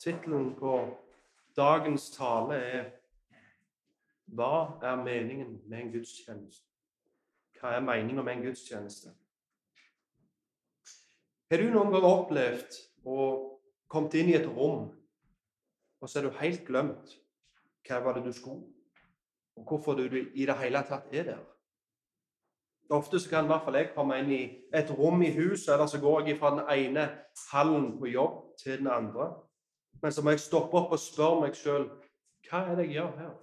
Tittelen 0.00 0.54
på 0.56 0.96
dagens 1.56 2.10
tale 2.10 2.54
er 2.54 2.90
'Hva 4.26 4.78
er 4.82 4.96
meningen 4.96 5.60
med 5.66 5.78
en 5.78 5.92
gudstjeneste?' 5.92 6.66
Hva 7.60 7.68
er 7.76 7.80
meningen 7.80 8.24
med 8.24 8.32
en 8.32 8.42
gudstjeneste? 8.42 9.10
Har 11.50 11.56
du 11.56 11.70
noen 11.70 11.92
gang 11.92 12.04
opplevd 12.04 12.78
å 13.04 13.16
kommet 13.88 14.14
inn 14.14 14.28
i 14.28 14.36
et 14.38 14.46
rom, 14.48 14.86
og 16.00 16.08
så 16.08 16.18
er 16.18 16.22
du 16.22 16.38
helt 16.38 16.64
glemt 16.66 17.16
hva 17.88 17.98
var 18.04 18.14
det 18.14 18.24
du 18.24 18.32
skulle, 18.32 18.62
og 19.56 19.66
hvorfor 19.66 19.94
du 19.98 20.06
i 20.34 20.46
det 20.46 20.56
hele 20.62 20.82
tatt 20.88 21.12
er 21.12 21.24
der? 21.24 21.44
Ofte 22.90 23.20
så 23.20 23.30
kan 23.30 23.44
i 23.44 23.48
hvert 23.48 23.64
fall 23.64 23.74
jeg 23.74 23.92
komme 23.94 24.18
inn 24.18 24.32
i 24.32 24.42
et 24.74 24.90
rom 24.98 25.22
i 25.22 25.30
huset, 25.34 25.74
eller 25.74 25.86
så 25.86 26.00
går 26.00 26.26
jeg 26.26 26.38
fra 26.38 26.50
den 26.56 26.64
ene 26.70 27.06
hallen 27.52 27.98
på 27.98 28.06
jobb 28.06 28.56
til 28.62 28.78
den 28.78 28.86
andre. 28.86 29.34
Men 30.02 30.12
så 30.12 30.22
må 30.22 30.34
jeg 30.34 30.40
stoppe 30.40 30.76
opp 30.78 30.94
og 30.94 31.02
spørre 31.02 31.40
meg 31.44 31.58
sjøl 31.58 31.88
hva 32.48 32.62
er 32.66 32.78
det 32.78 32.86
jeg 32.88 32.96
gjør 32.96 33.10
her? 33.18 33.34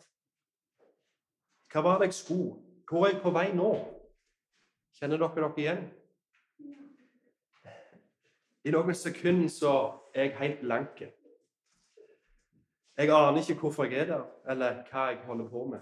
Hva 1.71 1.83
var 1.85 1.99
det 1.99 2.09
jeg 2.09 2.17
skulle? 2.17 2.55
Hvor 2.89 3.05
er 3.05 3.13
jeg 3.13 3.21
på 3.21 3.31
vei 3.35 3.51
nå? 3.55 3.71
Kjenner 4.97 5.21
dere 5.21 5.35
dere 5.35 5.53
igjen? 5.61 5.83
I 8.65 8.73
noen 8.73 8.95
sekunder 8.97 9.51
så 9.53 9.73
er 10.13 10.27
jeg 10.27 10.37
helt 10.39 10.63
blank. 10.63 11.03
Jeg 12.97 13.11
aner 13.13 13.39
ikke 13.39 13.59
hvorfor 13.61 13.85
jeg 13.85 14.01
er 14.01 14.09
der, 14.09 14.25
eller 14.49 14.81
hva 14.89 15.09
jeg 15.11 15.21
holder 15.27 15.49
på 15.49 15.65
med. 15.71 15.79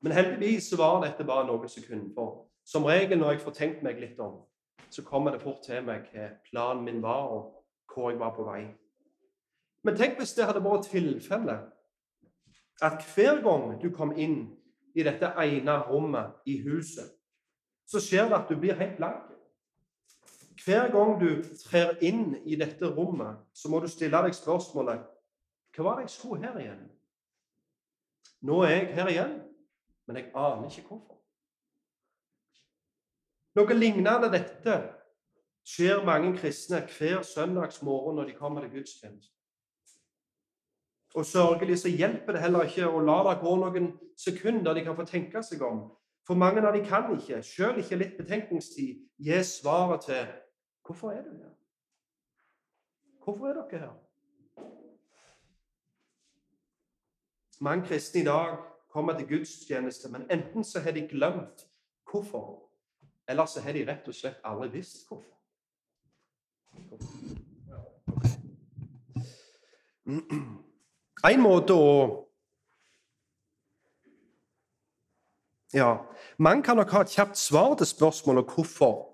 Men 0.00 0.12
heldigvis 0.12 0.70
så 0.70 0.76
var 0.78 1.00
dette 1.02 1.24
bare 1.26 1.46
noen 1.48 1.68
sekunder. 1.68 2.12
For 2.14 2.46
som 2.64 2.84
regel 2.84 3.18
når 3.18 3.30
jeg 3.34 3.40
får 3.40 3.56
tenkt 3.58 3.82
meg 3.82 3.98
litt 4.00 4.20
om, 4.22 4.38
så 4.90 5.02
kommer 5.02 5.34
det 5.34 5.42
fort 5.42 5.64
til 5.66 5.82
meg 5.84 6.06
hva 6.12 6.28
planen 6.46 6.84
min 6.86 7.02
var, 7.02 7.26
og 7.34 7.64
hvor 7.92 8.10
jeg 8.10 8.20
var 8.20 8.34
på 8.36 8.46
vei. 8.46 8.62
Men 9.86 9.94
tenk 9.94 10.16
hvis 10.18 10.34
det 10.34 10.48
hadde 10.48 10.64
vært 10.64 10.88
tilfellet 10.90 11.68
at 12.82 13.04
hver 13.14 13.38
gang 13.44 13.76
du 13.78 13.86
kom 13.94 14.10
inn 14.18 14.40
i 14.98 15.04
dette 15.06 15.28
ene 15.44 15.76
rommet 15.86 16.48
i 16.50 16.56
huset, 16.64 17.12
så 17.86 18.02
skjer 18.02 18.26
det 18.26 18.38
at 18.40 18.50
du 18.50 18.58
blir 18.58 18.74
helt 18.74 18.96
blank. 18.98 19.28
Hver 20.64 20.90
gang 20.90 21.12
du 21.20 21.28
trer 21.60 21.94
inn 22.02 22.34
i 22.42 22.58
dette 22.58 22.88
rommet, 22.96 23.38
så 23.54 23.70
må 23.70 23.78
du 23.80 23.86
stille 23.88 24.24
deg 24.26 24.34
spørsmålet 24.34 25.06
Hva 25.76 25.84
var 25.84 26.00
det 26.00 26.08
jeg 26.08 26.14
skulle 26.16 26.42
her 26.42 26.58
igjen? 26.58 26.82
Nå 28.42 28.58
er 28.64 28.74
jeg 28.74 28.90
her 28.96 29.12
igjen, 29.12 29.38
men 30.08 30.18
jeg 30.18 30.32
aner 30.34 30.66
ikke 30.66 30.88
hvorfor. 30.88 31.20
Noe 33.56 33.78
lignende 33.78 34.32
dette 34.34 34.80
skjer 35.68 36.02
mange 36.04 36.34
kristne 36.40 36.82
hver 36.90 37.22
søndagsmorgen 37.22 38.18
når 38.18 38.32
de 38.32 38.38
kommer 38.40 38.66
til 38.66 38.80
gudstjeneste. 38.80 39.35
Og 41.14 41.26
sørgelig 41.26 41.78
så 41.78 41.88
hjelper 41.88 42.32
det 42.32 42.40
heller 42.42 42.66
ikke 42.66 42.88
å 42.88 43.00
la 43.00 43.20
det 43.28 43.38
gå 43.40 43.52
noen 43.60 43.92
sekunder 44.20 44.74
de 44.74 44.84
kan 44.84 44.96
få 44.96 45.06
tenke 45.08 45.42
seg 45.42 45.62
om. 45.64 45.86
For 46.26 46.34
mange 46.34 46.60
av 46.66 46.74
de 46.74 46.82
kan 46.84 47.06
ikke, 47.14 47.42
sjøl 47.42 47.78
ikke 47.80 48.00
litt 48.00 48.16
betenkningstid, 48.18 49.04
gi 49.22 49.38
svaret 49.46 50.08
til 50.08 50.26
Hvorfor 50.86 51.10
er 51.10 51.22
du 51.22 51.30
her? 51.30 51.54
Hvorfor 53.24 53.46
er 53.46 53.54
dere 53.54 53.80
her? 53.80 53.94
Mange 57.60 57.86
kristne 57.86 58.20
i 58.20 58.24
dag 58.24 58.56
kommer 58.88 59.18
til 59.18 59.28
gudstjeneste, 59.28 60.08
men 60.12 60.30
enten 60.30 60.64
så 60.64 60.80
har 60.80 60.90
de 60.90 61.08
glemt 61.08 61.66
hvorfor, 62.10 62.70
eller 63.28 63.46
så 63.46 63.60
har 63.60 63.72
de 63.72 63.86
rett 63.88 64.08
og 64.08 64.14
slett 64.14 64.40
aldri 64.44 64.68
visst 64.68 65.08
hvorfor. 65.08 65.32
En 71.26 71.42
måte 71.42 71.74
å 71.74 72.22
Ja, 75.74 76.06
man 76.38 76.62
kan 76.62 76.78
nok 76.78 76.92
ha 76.94 77.00
et 77.02 77.12
kjapt 77.12 77.36
svar 77.36 77.74
til 77.76 77.86
spørsmålet 77.86 78.48
hvorfor 78.54 79.10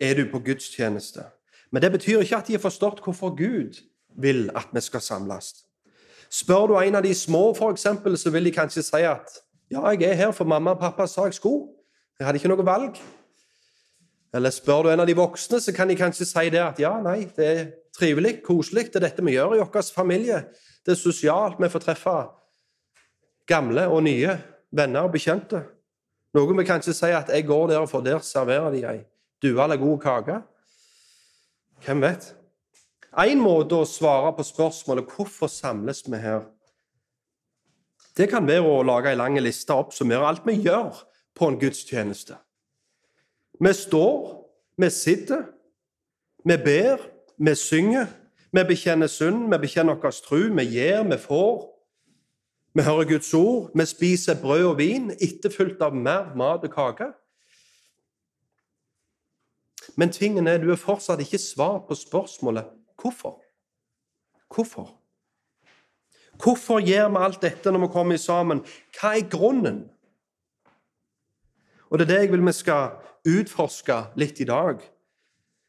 er 0.00 0.16
du 0.18 0.24
på 0.30 0.40
gudstjeneste. 0.42 1.22
Men 1.70 1.82
det 1.82 1.92
betyr 1.92 2.24
ikke 2.24 2.36
at 2.36 2.48
de 2.48 2.56
har 2.56 2.62
forstått 2.62 3.02
hvorfor 3.04 3.36
Gud 3.36 3.78
vil 4.18 4.50
at 4.56 4.72
vi 4.72 4.80
skal 4.80 5.00
samles. 5.00 5.52
Spør 6.32 6.66
du 6.66 6.74
en 6.80 6.94
av 6.94 7.04
de 7.04 7.14
små, 7.14 7.54
for 7.54 7.70
eksempel, 7.70 8.18
så 8.18 8.30
vil 8.30 8.44
de 8.44 8.52
kanskje 8.56 8.82
si 8.82 9.02
at 9.04 9.36
ja, 9.70 9.84
jeg 9.90 10.02
er 10.10 10.14
her 10.14 10.32
for 10.32 10.48
mamma 10.48 10.74
og 10.74 10.80
pappa 10.80 11.06
sa 11.06 11.28
jeg 11.28 11.34
skulle. 11.34 11.68
Jeg 12.18 12.26
hadde 12.26 12.40
ikke 12.40 12.50
noe 12.50 12.66
valg. 12.66 12.98
Eller 14.34 14.50
spør 14.50 14.82
du 14.82 14.90
en 14.90 15.00
av 15.00 15.06
de 15.06 15.16
voksne, 15.16 15.60
så 15.60 15.72
kan 15.76 15.88
de 15.88 15.96
kanskje 15.96 16.26
si 16.26 16.50
det 16.50 16.60
at 16.60 16.80
ja, 16.80 16.96
nei, 17.04 17.28
det 17.36 17.46
er 17.46 17.64
trivelig, 17.96 18.40
koselig, 18.44 18.88
det 18.90 19.00
er 19.00 19.08
dette 19.08 19.24
vi 19.24 19.36
gjør 19.36 19.56
i 19.56 19.62
vår 19.62 19.90
familie. 19.94 20.44
Det 20.84 20.94
er 20.94 21.00
sosialt, 21.00 21.60
vi 21.60 21.70
får 21.70 21.84
treffe 21.84 22.16
gamle 23.48 23.86
og 23.90 24.02
nye 24.06 24.36
venner 24.72 25.06
og 25.06 25.14
bekjente. 25.14 25.62
Noen 26.32 26.56
vil 26.58 26.66
kanskje 26.66 26.94
si 26.96 27.10
at 27.12 27.28
jeg 27.28 27.46
går 27.46 27.74
der, 27.74 27.86
for 27.86 28.04
der 28.04 28.22
serverer 28.24 28.72
de 28.72 28.84
ei 28.88 29.00
due 29.42 29.60
eller 29.62 29.76
god 29.76 29.98
kake? 30.00 30.38
Hvem 31.84 32.02
vet? 32.04 32.28
En 33.18 33.42
måte 33.42 33.76
å 33.76 33.88
svare 33.88 34.30
på 34.36 34.46
spørsmålet 34.46 35.10
hvorfor 35.12 35.50
samles 35.50 36.04
vi 36.06 36.20
her, 36.22 36.46
det 38.16 38.28
kan 38.28 38.46
være 38.46 38.68
å 38.68 38.84
lage 38.84 39.12
en 39.12 39.20
lang 39.20 39.38
liste 39.40 39.72
og 39.72 39.88
oppsummere 39.88 40.28
alt 40.28 40.46
vi 40.46 40.58
gjør 40.64 41.00
på 41.36 41.48
en 41.48 41.58
gudstjeneste. 41.60 42.36
Vi 43.62 43.72
står, 43.76 44.32
vi 44.76 44.88
sitter, 44.92 45.46
vi 46.44 46.56
ber, 46.60 47.00
vi 47.46 47.54
synger, 47.54 48.06
vi 48.52 48.62
bekjenner 48.68 49.10
synd, 49.10 49.48
vi 49.50 49.58
bekjenner 49.58 49.98
vår 49.98 50.14
tru, 50.22 50.42
vi 50.54 50.64
gir, 50.70 51.02
vi 51.10 51.18
får. 51.18 51.68
Vi 52.74 52.82
hører 52.82 53.08
Guds 53.08 53.34
ord, 53.34 53.70
vi 53.74 53.86
spiser 53.86 54.38
brød 54.40 54.64
og 54.64 54.78
vin, 54.78 55.10
etterfulgt 55.20 55.82
av 55.82 55.96
mer 55.96 56.30
mat 56.38 56.62
og 56.64 56.72
kake. 56.72 57.10
Men 59.96 60.12
tingen 60.12 60.46
er, 60.46 60.62
du 60.62 60.70
har 60.70 60.80
fortsatt 60.80 61.20
ikke 61.20 61.40
svar 61.42 61.82
på 61.88 61.98
spørsmålet 61.98 62.70
hvorfor. 63.00 63.40
Hvorfor? 64.54 64.94
Hvorfor 66.42 66.80
gjør 66.80 67.10
vi 67.10 67.24
alt 67.26 67.42
dette 67.42 67.72
når 67.72 67.86
vi 67.86 67.92
kommer 67.92 68.16
sammen? 68.16 68.62
Hva 68.96 69.16
er 69.18 69.28
grunnen? 69.28 69.84
Og 71.90 71.98
Det 71.98 72.06
er 72.06 72.14
det 72.14 72.20
jeg 72.22 72.32
vil 72.32 72.46
vi 72.46 72.52
skal 72.56 72.94
utforske 73.28 73.98
litt 74.16 74.40
i 74.40 74.48
dag. 74.48 74.80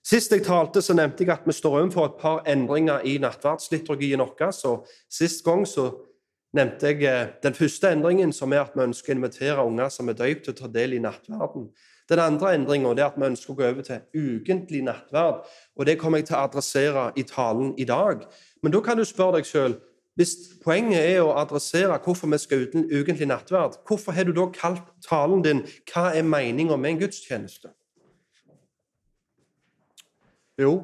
Sist 0.04 0.34
jeg 0.36 0.44
talte, 0.44 0.82
så 0.84 0.94
nevnte 0.94 1.24
jeg 1.24 1.32
at 1.32 1.46
vi 1.48 1.56
står 1.56 1.78
overfor 1.80 2.10
et 2.10 2.18
par 2.20 2.42
endringer 2.50 3.06
i 3.08 3.16
nattverdsliturgien 3.24 4.20
vår. 4.20 4.52
Så 4.52 4.74
sist 5.08 5.46
gang 5.46 5.64
så 5.68 5.88
nevnte 6.54 6.92
jeg 6.92 7.06
eh, 7.08 7.30
den 7.44 7.56
første 7.56 7.92
endringen, 7.96 8.34
som 8.36 8.52
er 8.54 8.66
at 8.66 8.76
vi 8.76 8.84
ønsker 8.84 9.14
å 9.14 9.18
invitere 9.18 9.64
unger 9.64 9.90
som 9.94 10.12
er 10.12 10.18
døypt, 10.20 10.44
til 10.44 10.54
å 10.54 10.60
ta 10.60 10.70
del 10.74 10.98
i 10.98 11.02
nattverden. 11.04 11.70
Den 12.12 12.20
andre 12.20 12.52
endringa 12.58 12.92
er 12.92 13.06
at 13.06 13.16
vi 13.16 13.30
ønsker 13.30 13.54
å 13.54 13.58
gå 13.58 13.70
over 13.70 13.86
til 13.88 14.02
ukentlig 14.12 14.84
nattverd. 14.84 15.48
og 15.76 15.86
Det 15.86 15.96
kommer 16.00 16.20
jeg 16.20 16.28
til 16.28 16.36
å 16.36 16.44
adressere 16.50 17.06
i 17.16 17.24
talen 17.24 17.72
i 17.80 17.88
dag. 17.88 18.26
Men 18.62 18.76
da 18.76 18.82
kan 18.84 19.00
du 19.00 19.06
spørre 19.08 19.40
deg 19.40 19.48
sjøl 19.48 19.80
hvis 20.20 20.36
poenget 20.62 21.00
er 21.00 21.24
å 21.24 21.32
adressere 21.42 21.96
hvorfor 22.04 22.30
vi 22.30 22.38
skal 22.38 22.68
uten 22.68 22.84
ukentlig 22.92 23.26
nattverd, 23.32 23.80
hvorfor 23.88 24.14
har 24.14 24.28
du 24.28 24.34
da 24.36 24.46
kalt 24.54 24.84
talen 25.02 25.42
din 25.42 25.64
'Hva 25.64 26.12
er 26.14 26.22
meninga 26.22 26.78
med 26.78 26.92
en 26.92 27.00
gudstjeneste'? 27.00 27.72
Jo, 30.62 30.84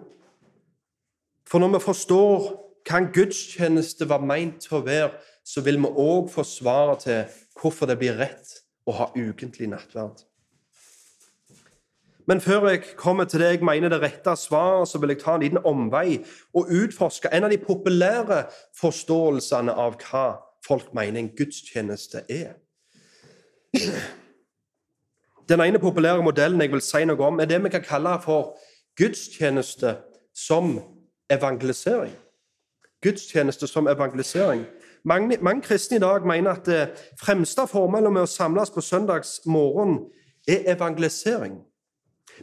for 1.50 1.60
når 1.60 1.76
vi 1.76 1.80
forstår 1.84 2.48
hva 2.90 2.98
en 2.98 3.12
gudstjeneste 3.14 4.08
var 4.10 4.24
meint 4.26 4.64
til 4.64 4.80
å 4.80 4.86
være, 4.86 5.12
så 5.46 5.62
vil 5.66 5.78
vi 5.82 5.90
òg 5.90 6.30
få 6.34 6.46
svaret 6.46 7.06
til 7.06 7.38
hvorfor 7.60 7.90
det 7.90 8.00
blir 8.02 8.18
rett 8.18 8.56
å 8.90 8.96
ha 8.98 9.08
ukentlig 9.14 9.70
nattverd. 9.70 10.24
Men 12.30 12.42
før 12.42 12.68
jeg 12.70 12.84
kommer 12.98 13.26
til 13.26 13.42
det 13.42 13.48
jeg 13.56 13.66
mener 13.66 13.90
det 13.90 14.02
rette 14.04 14.36
svaret, 14.38 14.90
så 14.90 15.02
vil 15.02 15.16
jeg 15.16 15.22
ta 15.24 15.34
en 15.36 15.42
liten 15.42 15.62
omvei 15.66 16.20
og 16.54 16.70
utforske 16.70 17.32
en 17.34 17.48
av 17.48 17.54
de 17.54 17.58
populære 17.62 18.44
forståelsene 18.78 19.74
av 19.74 19.98
hva 20.04 20.26
folk 20.66 20.94
mener 20.94 21.24
en 21.24 21.32
gudstjeneste 21.34 22.22
er. 22.30 22.54
Den 25.50 25.62
ene 25.66 25.82
populære 25.82 26.22
modellen 26.22 26.62
jeg 26.62 26.74
vil 26.74 26.86
si 26.86 27.02
noe 27.10 27.26
om, 27.26 27.42
er 27.42 27.50
det 27.50 27.64
vi 27.64 27.74
kan 27.74 27.86
kalle 27.86 28.18
for 28.22 28.54
gudstjeneste 29.00 29.98
som 30.36 30.80
evangelisering. 31.30 32.14
Gudstjeneste 33.02 33.68
som 33.68 33.88
evangelisering. 33.88 34.66
Mange, 35.04 35.38
mange 35.42 35.62
kristne 35.62 35.98
i 35.98 36.00
dag 36.00 36.28
mener 36.28 36.52
at 36.52 36.66
det 36.66 36.90
fremste 37.20 37.68
formålet 37.68 38.14
med 38.14 38.28
å 38.28 38.30
samles 38.30 38.72
på 38.76 38.84
søndagsmorgen 38.84 40.02
er 40.48 40.74
evangelisering. 40.76 41.62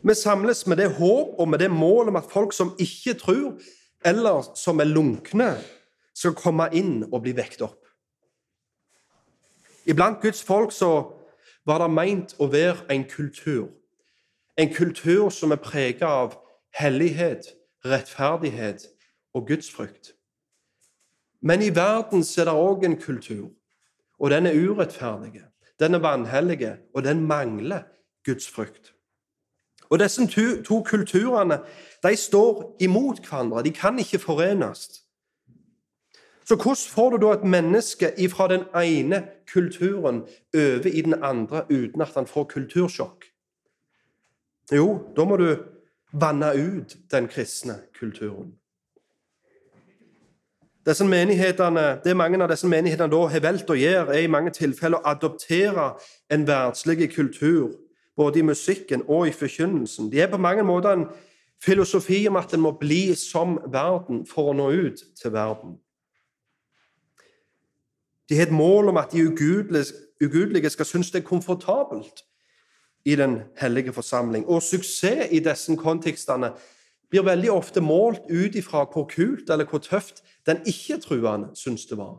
Vi 0.02 0.14
samles 0.14 0.66
med 0.66 0.76
det 0.76 0.88
håp 0.96 1.36
og 1.38 1.48
med 1.48 1.58
det 1.58 1.70
mål 1.70 2.08
om 2.08 2.16
at 2.16 2.30
folk 2.32 2.52
som 2.52 2.72
ikke 2.78 3.14
tror, 3.14 3.58
eller 4.04 4.48
som 4.54 4.80
er 4.80 4.88
lunkne, 4.88 5.56
skal 6.14 6.32
komme 6.32 6.68
inn 6.72 7.04
og 7.12 7.22
bli 7.22 7.34
vekt 7.36 7.60
opp. 7.62 7.82
Iblant 9.86 10.22
Guds 10.22 10.42
folk 10.42 10.72
så 10.72 11.12
var 11.66 11.82
det 11.82 11.92
meint 11.92 12.34
å 12.40 12.48
være 12.48 12.88
en 12.90 13.04
kultur. 13.04 13.68
En 14.56 14.72
kultur 14.74 15.28
som 15.30 15.52
er 15.52 15.60
preget 15.60 16.02
av 16.02 16.32
hellighet, 16.80 17.46
rettferdighet 17.84 18.86
og 19.34 19.46
gudsfrykt. 19.46 20.12
Men 21.40 21.62
i 21.62 21.74
verden 21.74 22.20
er 22.20 22.44
det 22.44 22.54
òg 22.54 22.84
en 22.84 23.00
kultur, 23.00 23.50
og 24.18 24.30
den 24.30 24.46
er 24.46 24.56
urettferdig. 24.56 25.42
Den 25.80 25.94
er 25.94 25.98
vanhellig, 25.98 26.76
og 26.94 27.04
den 27.04 27.26
mangler 27.26 27.82
Guds 28.24 28.50
frykt. 28.50 28.94
Og 29.90 29.98
Disse 29.98 30.26
to, 30.26 30.62
to 30.62 30.82
kulturene 30.82 31.58
de 32.02 32.16
står 32.16 32.76
imot 32.80 33.20
hverandre. 33.28 33.62
De 33.62 33.70
kan 33.70 33.98
ikke 33.98 34.18
forenes. 34.18 35.02
Så 36.44 36.54
hvordan 36.54 36.76
får 36.76 37.10
du 37.10 37.26
da 37.26 37.32
et 37.32 37.44
menneske 37.44 38.28
fra 38.30 38.48
den 38.48 38.64
ene 38.74 39.28
kulturen 39.52 40.22
over 40.54 40.86
i 40.86 41.00
den 41.00 41.14
andre 41.22 41.64
uten 41.70 42.00
at 42.00 42.14
han 42.14 42.26
får 42.26 42.44
kultursjokk? 42.44 43.24
Jo, 44.72 44.98
da 45.16 45.24
må 45.24 45.36
du 45.36 45.56
vanne 46.12 46.52
ut 46.54 46.96
den 47.10 47.28
kristne 47.28 47.80
kulturen. 47.98 48.54
Det 50.86 52.16
mange 52.16 52.42
av 52.42 52.50
disse 52.50 52.68
menighetene 52.68 53.10
da 53.10 53.22
har 53.26 53.42
valgt 53.42 53.70
å 53.70 53.74
gjøre, 53.74 54.14
er 54.14 54.22
i 54.22 54.30
mange 54.30 54.52
tilfeller 54.54 55.00
å 55.00 55.10
adoptere 55.10 55.96
en 56.30 56.46
verdslig 56.46 57.10
kultur, 57.14 57.72
både 58.16 58.38
i 58.38 58.46
musikken 58.46 59.02
og 59.08 59.26
i 59.28 59.32
forkynnelsen. 59.34 60.12
De 60.12 60.20
er 60.20 60.30
på 60.30 60.38
mange 60.38 60.62
måter 60.62 60.92
en 60.92 61.08
filosofi 61.64 62.28
om 62.28 62.36
at 62.36 62.54
en 62.54 62.62
må 62.62 62.70
bli 62.78 63.14
som 63.18 63.58
verden 63.66 64.22
for 64.30 64.52
å 64.52 64.54
nå 64.54 64.70
ut 64.70 65.02
til 65.18 65.32
verden. 65.34 65.74
De 68.28 68.38
har 68.38 68.46
et 68.46 68.54
mål 68.54 68.88
om 68.88 68.96
at 68.96 69.10
de 69.12 69.26
ugudelige 70.22 70.70
skal 70.70 70.86
synes 70.86 71.10
det 71.10 71.22
er 71.22 71.28
komfortabelt 71.28 72.22
i 73.06 73.14
den 73.16 73.40
hellige 73.56 73.92
forsamling. 73.92 74.46
Og 74.46 74.62
suksess 74.62 75.28
i 75.30 75.38
disse 75.38 75.76
kontekstene 75.78 76.50
blir 77.10 77.22
veldig 77.22 77.52
ofte 77.54 77.80
målt 77.80 78.26
ut 78.30 78.58
ifra 78.58 78.82
hvor 78.90 79.06
kult 79.06 79.50
eller 79.50 79.68
hvor 79.70 79.78
tøft 79.78 80.24
den 80.46 80.58
ikke-truende 80.66 81.54
syns 81.54 81.86
det 81.86 81.98
var. 81.98 82.18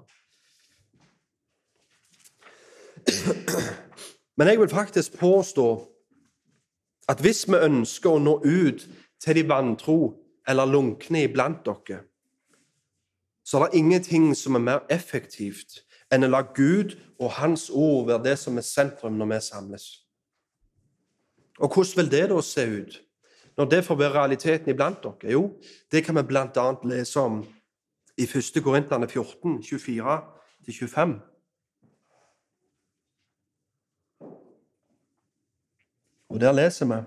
Men 4.37 4.47
jeg 4.47 4.59
vil 4.59 4.69
faktisk 4.69 5.17
påstå 5.19 5.67
at 7.09 7.19
hvis 7.19 7.47
vi 7.47 7.59
ønsker 7.67 8.15
å 8.15 8.23
nå 8.23 8.39
ut 8.45 8.87
til 9.23 9.35
de 9.35 9.43
vantro 9.49 9.99
eller 10.47 10.71
lunkne 10.71 11.23
iblant 11.27 11.65
dere, 11.65 12.03
så 13.43 13.59
er 13.59 13.67
det 13.67 13.79
ingenting 13.79 14.35
som 14.35 14.55
er 14.55 14.63
mer 14.63 14.83
effektivt 14.91 15.81
enn 16.11 16.23
å 16.23 16.31
la 16.31 16.45
Gud 16.55 16.95
og 17.19 17.31
Hans 17.39 17.69
ord 17.69 18.07
være 18.07 18.23
det 18.23 18.39
som 18.39 18.59
er 18.59 18.67
sentrum 18.67 19.19
når 19.19 19.33
vi 19.33 19.45
samles. 19.51 19.87
Og 21.57 21.73
hvordan 21.73 21.97
vil 21.97 22.11
det 22.11 22.29
da 22.29 22.41
se 22.41 22.65
ut 22.67 23.03
når 23.57 23.65
det 23.65 23.85
får 23.85 23.95
være 23.95 24.13
realiteten 24.13 24.69
iblant 24.69 25.03
dere? 25.03 25.31
Jo, 25.31 25.57
det 25.91 26.03
kan 26.05 26.15
vi 26.15 26.23
bl.a. 26.29 26.67
lese 26.83 27.19
om 27.19 27.41
i 28.17 28.23
1. 28.23 28.63
Korintene 28.63 29.07
14, 29.09 29.63
24-25. 30.67 31.17
Og 36.29 36.41
der 36.41 36.51
leser 36.51 36.85
vi 36.85 37.01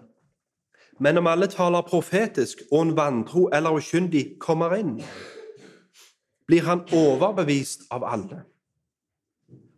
Men 0.99 1.17
om 1.17 1.27
alle 1.27 1.47
taler 1.47 1.81
profetisk, 1.81 2.59
og 2.73 2.83
en 2.83 2.97
vantro 2.97 3.49
eller 3.49 3.71
ukyndig 3.71 4.39
kommer 4.39 4.75
inn, 4.77 4.99
blir 6.47 6.61
han 6.67 6.83
overbevist 6.93 7.87
av 7.91 8.05
alle. 8.05 8.43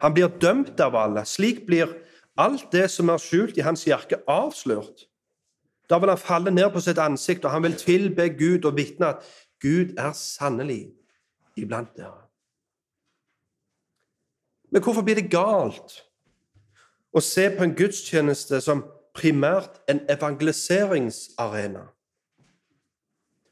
Han 0.02 0.14
blir 0.14 0.32
dømt 0.42 0.80
av 0.80 0.96
alle. 0.98 1.22
Slik 1.24 1.66
blir 1.66 1.92
alt 2.38 2.73
det 2.73 2.88
som 2.90 3.11
er 3.12 3.20
skjult 3.20 3.58
i 3.58 3.64
hans 3.67 3.84
hjerke, 3.84 4.23
avslørt. 4.29 5.06
Da 5.90 5.99
vil 5.99 6.08
han 6.08 6.20
falle 6.20 6.50
ned 6.50 6.70
på 6.73 6.81
sitt 6.81 6.99
ansikt, 6.99 7.44
og 7.44 7.50
han 7.52 7.62
vil 7.67 7.76
tilbe 7.76 8.29
Gud 8.38 8.64
og 8.64 8.76
vitne 8.76 9.12
at 9.12 9.26
Gud 9.61 9.94
er 9.99 10.12
sannelig 10.17 10.94
iblant 11.56 11.93
dere. 11.96 12.29
Men 14.73 14.82
hvorfor 14.82 15.05
blir 15.05 15.20
det 15.20 15.31
galt 15.31 15.99
å 17.12 17.20
se 17.20 17.44
på 17.52 17.67
en 17.67 17.75
gudstjeneste 17.76 18.62
som 18.64 18.87
primært 19.12 19.82
en 19.88 20.00
evangeliseringsarena? 20.08 21.84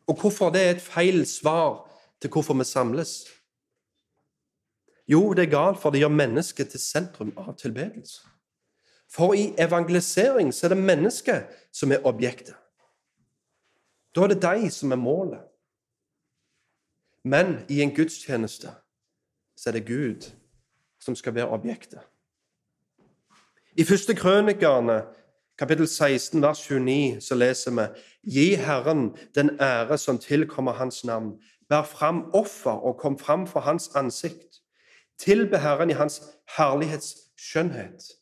Og 0.08 0.16
hvorfor 0.16 0.50
det 0.50 0.62
er 0.64 0.72
et 0.74 0.82
feil 0.82 1.26
svar 1.28 1.84
til 2.22 2.32
hvorfor 2.32 2.56
vi 2.56 2.64
samles? 2.64 3.28
Jo, 5.10 5.32
det 5.34 5.44
er 5.44 5.52
galt, 5.52 5.78
for 5.78 5.90
det 5.90 6.00
gjør 6.00 6.14
mennesket 6.14 6.72
til 6.72 6.80
sentrum 6.80 7.34
av 7.36 7.52
tilbedelse. 7.58 8.24
For 9.10 9.34
i 9.34 9.54
evangelisering 9.58 10.54
så 10.54 10.66
er 10.66 10.74
det 10.74 10.78
mennesket 10.78 11.46
som 11.72 11.92
er 11.92 12.06
objektet. 12.06 12.54
Da 14.14 14.20
er 14.20 14.26
det 14.26 14.42
de 14.42 14.70
som 14.70 14.92
er 14.92 14.96
målet. 14.96 15.40
Men 17.24 17.58
i 17.68 17.82
en 17.82 17.94
gudstjeneste 17.94 18.70
så 19.56 19.70
er 19.70 19.72
det 19.72 19.86
Gud 19.86 20.30
som 21.00 21.16
skal 21.16 21.34
være 21.34 21.48
objektet. 21.48 22.00
I 23.76 23.84
første 23.84 24.14
krønikerne, 24.14 25.02
kapittel 25.58 25.88
16, 25.88 26.42
vers 26.42 26.70
29, 26.70 27.20
så 27.20 27.34
leser 27.34 27.70
vi 27.70 27.86
Gi 28.30 28.54
Herren 28.54 29.16
den 29.34 29.50
ære 29.60 29.98
som 29.98 30.18
tilkommer 30.18 30.72
Hans 30.72 31.04
navn. 31.04 31.42
Bær 31.68 31.82
fram 31.82 32.30
offer 32.34 32.70
og 32.70 32.96
kom 32.98 33.18
fram 33.18 33.46
for 33.46 33.60
Hans 33.60 33.90
ansikt. 33.94 34.62
Tilbe 35.18 35.58
Herren 35.58 35.90
i 35.90 35.92
Hans 35.92 36.22
herlighetsskjønnhet. 36.56 38.19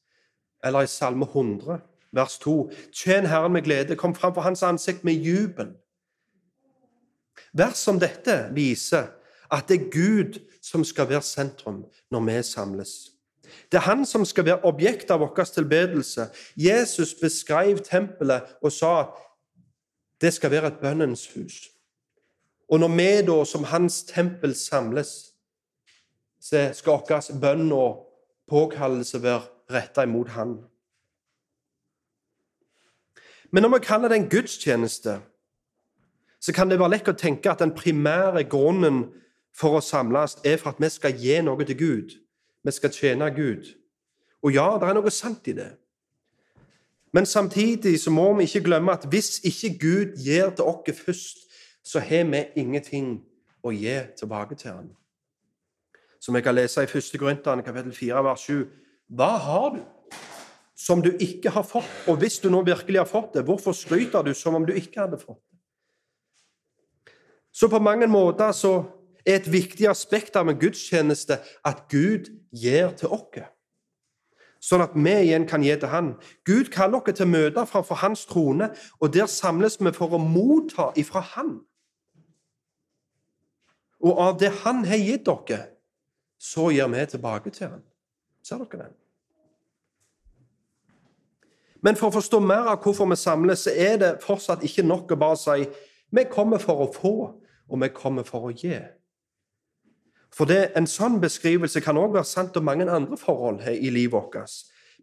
Eller 0.64 0.82
i 0.82 0.86
Salme 0.86 1.24
100, 1.24 1.78
vers 2.12 2.38
2. 2.38 2.70
Tjen 2.92 3.26
Herren 3.26 3.52
med 3.52 3.62
glede, 3.62 3.96
kom 3.96 4.14
fram 4.14 4.34
for 4.34 4.40
Hans 4.40 4.62
ansikt 4.62 5.04
med 5.04 5.12
jubel. 5.12 5.74
Vers 7.52 7.76
som 7.76 8.00
dette 8.00 8.48
viser 8.54 9.06
at 9.50 9.68
det 9.68 9.80
er 9.80 9.90
Gud 9.90 10.40
som 10.62 10.84
skal 10.84 11.08
være 11.08 11.22
sentrum 11.22 11.84
når 12.10 12.26
vi 12.26 12.42
samles. 12.42 13.12
Det 13.72 13.78
er 13.78 13.86
Han 13.86 14.06
som 14.06 14.24
skal 14.24 14.44
være 14.44 14.64
objekt 14.64 15.10
av 15.10 15.20
vår 15.20 15.44
tilbedelse. 15.54 16.28
Jesus 16.56 17.14
beskrev 17.14 17.78
tempelet 17.78 18.42
og 18.62 18.72
sa 18.72 19.00
at 19.00 19.14
det 20.20 20.34
skal 20.34 20.50
være 20.50 20.66
et 20.66 20.80
bønnens 20.80 21.26
hus. 21.34 21.68
Og 22.68 22.80
når 22.80 22.88
vi 22.88 23.26
da 23.26 23.44
som 23.44 23.64
Hans 23.64 24.02
tempel 24.02 24.54
samles, 24.54 25.32
så 26.40 26.70
skal 26.74 27.00
vår 27.08 27.40
bønn 27.40 27.72
og 27.72 28.04
påkallelse 28.48 29.22
være 29.22 29.57
retta 29.72 30.02
imot 30.02 30.28
Han. 30.28 30.58
Men 33.50 33.62
når 33.62 33.78
vi 33.78 33.84
kaller 33.84 34.08
det 34.08 34.16
en 34.16 34.28
gudstjeneste, 34.28 35.20
så 36.40 36.52
kan 36.52 36.70
det 36.70 36.78
være 36.78 36.90
lett 36.90 37.08
å 37.08 37.16
tenke 37.16 37.50
at 37.50 37.62
den 37.62 37.74
primære 37.74 38.44
grunnen 38.44 39.06
for 39.56 39.78
å 39.78 39.82
samles 39.82 40.36
er 40.44 40.58
for 40.60 40.70
at 40.70 40.80
vi 40.82 40.90
skal 40.92 41.16
gi 41.18 41.40
noe 41.42 41.64
til 41.64 41.78
Gud. 41.78 42.14
Vi 42.64 42.72
skal 42.72 42.92
tjene 42.94 43.30
Gud. 43.34 43.72
Og 44.42 44.54
ja, 44.54 44.68
det 44.78 44.88
er 44.88 44.98
noe 44.98 45.10
sant 45.10 45.48
i 45.50 45.56
det. 45.56 45.72
Men 47.12 47.26
samtidig 47.26 47.96
så 48.00 48.10
må 48.10 48.28
vi 48.36 48.44
ikke 48.44 48.66
glemme 48.68 48.92
at 48.92 49.08
hvis 49.10 49.40
ikke 49.44 49.78
Gud 49.80 50.18
gir 50.22 50.50
til 50.54 50.64
oss 50.68 51.00
først, 51.00 51.38
så 51.82 52.00
har 52.04 52.28
vi 52.28 52.44
ingenting 52.60 53.22
å 53.64 53.72
gi 53.72 53.96
tilbake 54.18 54.54
til 54.54 54.70
ham. 54.70 54.94
som 56.20 56.34
jeg 56.34 56.44
kan 56.44 56.54
lese 56.54 56.82
i 56.82 56.86
1. 56.86 57.18
Korinterne 57.18 57.62
kapittel 57.62 57.92
4, 57.94 58.24
vers 58.24 58.40
7. 58.40 58.66
Hva 59.08 59.30
har 59.40 59.70
du 59.76 59.82
som 60.78 61.02
du 61.02 61.10
ikke 61.16 61.50
har 61.50 61.64
fått? 61.66 61.88
Og 62.08 62.20
hvis 62.20 62.38
du 62.42 62.50
nå 62.52 62.62
virkelig 62.66 63.00
har 63.00 63.08
fått 63.08 63.34
det, 63.34 63.44
hvorfor 63.48 63.76
skryter 63.76 64.24
du 64.24 64.34
som 64.36 64.56
om 64.58 64.66
du 64.68 64.74
ikke 64.76 65.00
hadde 65.00 65.20
fått 65.20 65.40
det? 65.40 65.58
Så 67.52 67.68
på 67.68 67.80
mange 67.82 68.06
måter 68.06 68.52
så 68.52 68.72
er 69.26 69.40
et 69.40 69.48
viktig 69.50 69.88
aspekt 69.90 70.36
av 70.36 70.48
en 70.48 70.58
gudstjeneste 70.58 71.40
at 71.66 71.86
Gud 71.90 72.28
gir 72.54 72.92
til 72.96 73.10
oss, 73.12 73.48
sånn 74.62 74.84
at 74.84 74.94
vi 74.94 75.14
igjen 75.24 75.46
kan 75.48 75.64
gi 75.64 75.74
til 75.74 75.90
Han. 75.90 76.12
Gud 76.46 76.70
kaller 76.74 77.02
oss 77.02 77.18
til 77.18 77.28
møter 77.30 77.66
framfor 77.66 77.98
Hans 78.02 78.24
trone, 78.30 78.70
og 79.00 79.12
der 79.14 79.26
samles 79.26 79.80
vi 79.80 79.92
for 79.96 80.14
å 80.14 80.22
motta 80.22 80.92
ifra 81.00 81.24
Han. 81.34 81.58
Og 83.98 84.22
av 84.22 84.38
det 84.38 84.52
Han 84.62 84.84
har 84.86 85.02
gitt 85.02 85.26
dere, 85.26 85.60
så 86.38 86.70
gir 86.70 86.86
vi 86.92 87.06
tilbake 87.10 87.50
til 87.50 87.72
han. 87.72 87.87
Ser 88.48 88.64
dere 88.64 88.86
den? 88.86 88.96
Men 91.84 91.96
for 91.96 92.08
å 92.08 92.16
forstå 92.16 92.40
mer 92.42 92.70
av 92.72 92.80
hvorfor 92.82 93.06
vi 93.10 93.18
samles, 93.18 93.66
så 93.66 93.70
er 93.70 93.98
det 94.00 94.14
fortsatt 94.24 94.64
ikke 94.66 94.86
nok 94.86 95.12
å 95.14 95.20
bare 95.20 95.38
si 95.38 95.66
vi 96.10 96.24
kommer 96.30 96.58
for 96.62 96.82
å 96.82 96.92
få, 96.92 97.12
og 97.68 97.82
vi 97.82 97.90
kommer 97.94 98.24
for 98.26 98.48
å 98.48 98.54
gi. 98.54 98.78
For 100.34 100.48
det, 100.48 100.72
En 100.76 100.86
sånn 100.86 101.20
beskrivelse 101.20 101.80
kan 101.80 101.96
også 101.96 102.14
være 102.14 102.24
sant 102.24 102.56
om 102.56 102.64
mange 102.64 102.90
andre 102.90 103.16
forhold 103.16 103.60
her 103.60 103.72
i 103.72 103.90
livet 103.90 104.12
vårt. 104.12 104.50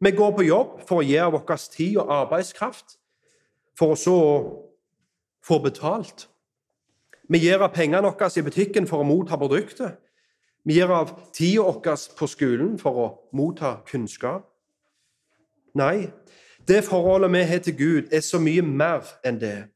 Vi 0.02 0.12
går 0.12 0.32
på 0.36 0.44
jobb 0.44 0.82
for 0.88 1.02
å 1.02 1.06
gi 1.06 1.18
av 1.18 1.32
vår 1.32 1.58
tid 1.72 1.98
og 1.98 2.12
arbeidskraft, 2.12 2.98
for 3.78 3.96
å 3.96 4.18
få 5.44 5.60
betalt. 5.60 6.28
Vi 7.30 7.40
gir 7.40 7.62
av 7.62 7.74
pengene 7.74 8.02
våre 8.02 8.30
i 8.38 8.42
butikken 8.42 8.88
for 8.88 9.00
å 9.02 9.08
motta 9.08 9.38
produktet. 9.38 9.98
Vi 10.66 10.74
gir 10.74 10.90
av 10.90 11.32
tida 11.34 11.62
vår 11.62 11.98
på 12.18 12.28
skolen 12.28 12.78
for 12.82 12.98
å 12.98 13.08
motta 13.38 13.78
kunnskap. 13.86 14.48
Nei, 15.78 16.10
det 16.68 16.84
forholdet 16.88 17.32
vi 17.34 17.44
har 17.44 17.60
til 17.60 17.78
Gud, 17.78 18.14
er 18.14 18.24
så 18.26 18.40
mye 18.42 18.62
mer 18.62 19.06
enn 19.26 19.38
det. 19.40 19.68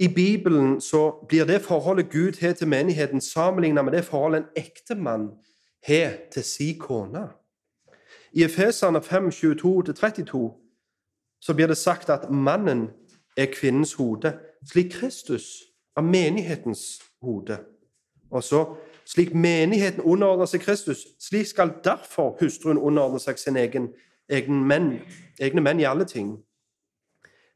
I 0.00 0.08
Bibelen 0.08 0.80
så 0.80 1.26
blir 1.28 1.44
det 1.44 1.60
forholdet 1.62 2.10
Gud 2.10 2.40
har 2.40 2.52
til 2.52 2.68
menigheten, 2.68 3.20
sammenlignet 3.20 3.84
med 3.84 3.92
det 3.92 4.04
forholdet 4.04 4.42
en 4.42 4.64
ektemann 4.64 5.28
har 5.86 6.16
til 6.32 6.44
si 6.44 6.72
kone. 6.80 7.28
I 8.32 8.44
Efesene 8.44 9.02
5, 9.02 9.28
22-32 9.28 10.42
så 11.40 11.54
blir 11.54 11.66
det 11.66 11.76
sagt 11.76 12.10
at 12.10 12.30
mannen 12.30 12.88
er 13.36 13.46
kvinnens 13.52 13.94
hode, 13.94 14.32
slik 14.66 14.90
Kristus 14.90 15.62
er 15.96 16.02
menighetens 16.02 17.02
hode. 17.22 17.58
Og 18.30 18.42
så 18.42 18.64
slik 19.06 19.34
menigheten 19.34 20.02
underordner 20.02 20.46
seg 20.46 20.60
Kristus, 20.60 21.06
slik 21.20 21.46
skal 21.46 21.74
derfor 21.84 22.36
hustruen 22.40 22.78
underordne 22.78 23.20
seg 23.20 23.38
sin 23.38 23.56
egen, 23.56 23.90
egen 24.30 24.64
menn, 24.66 24.94
egne 25.40 25.60
menn 25.60 25.80
i 25.80 25.88
alle 25.88 26.06
ting. 26.08 26.36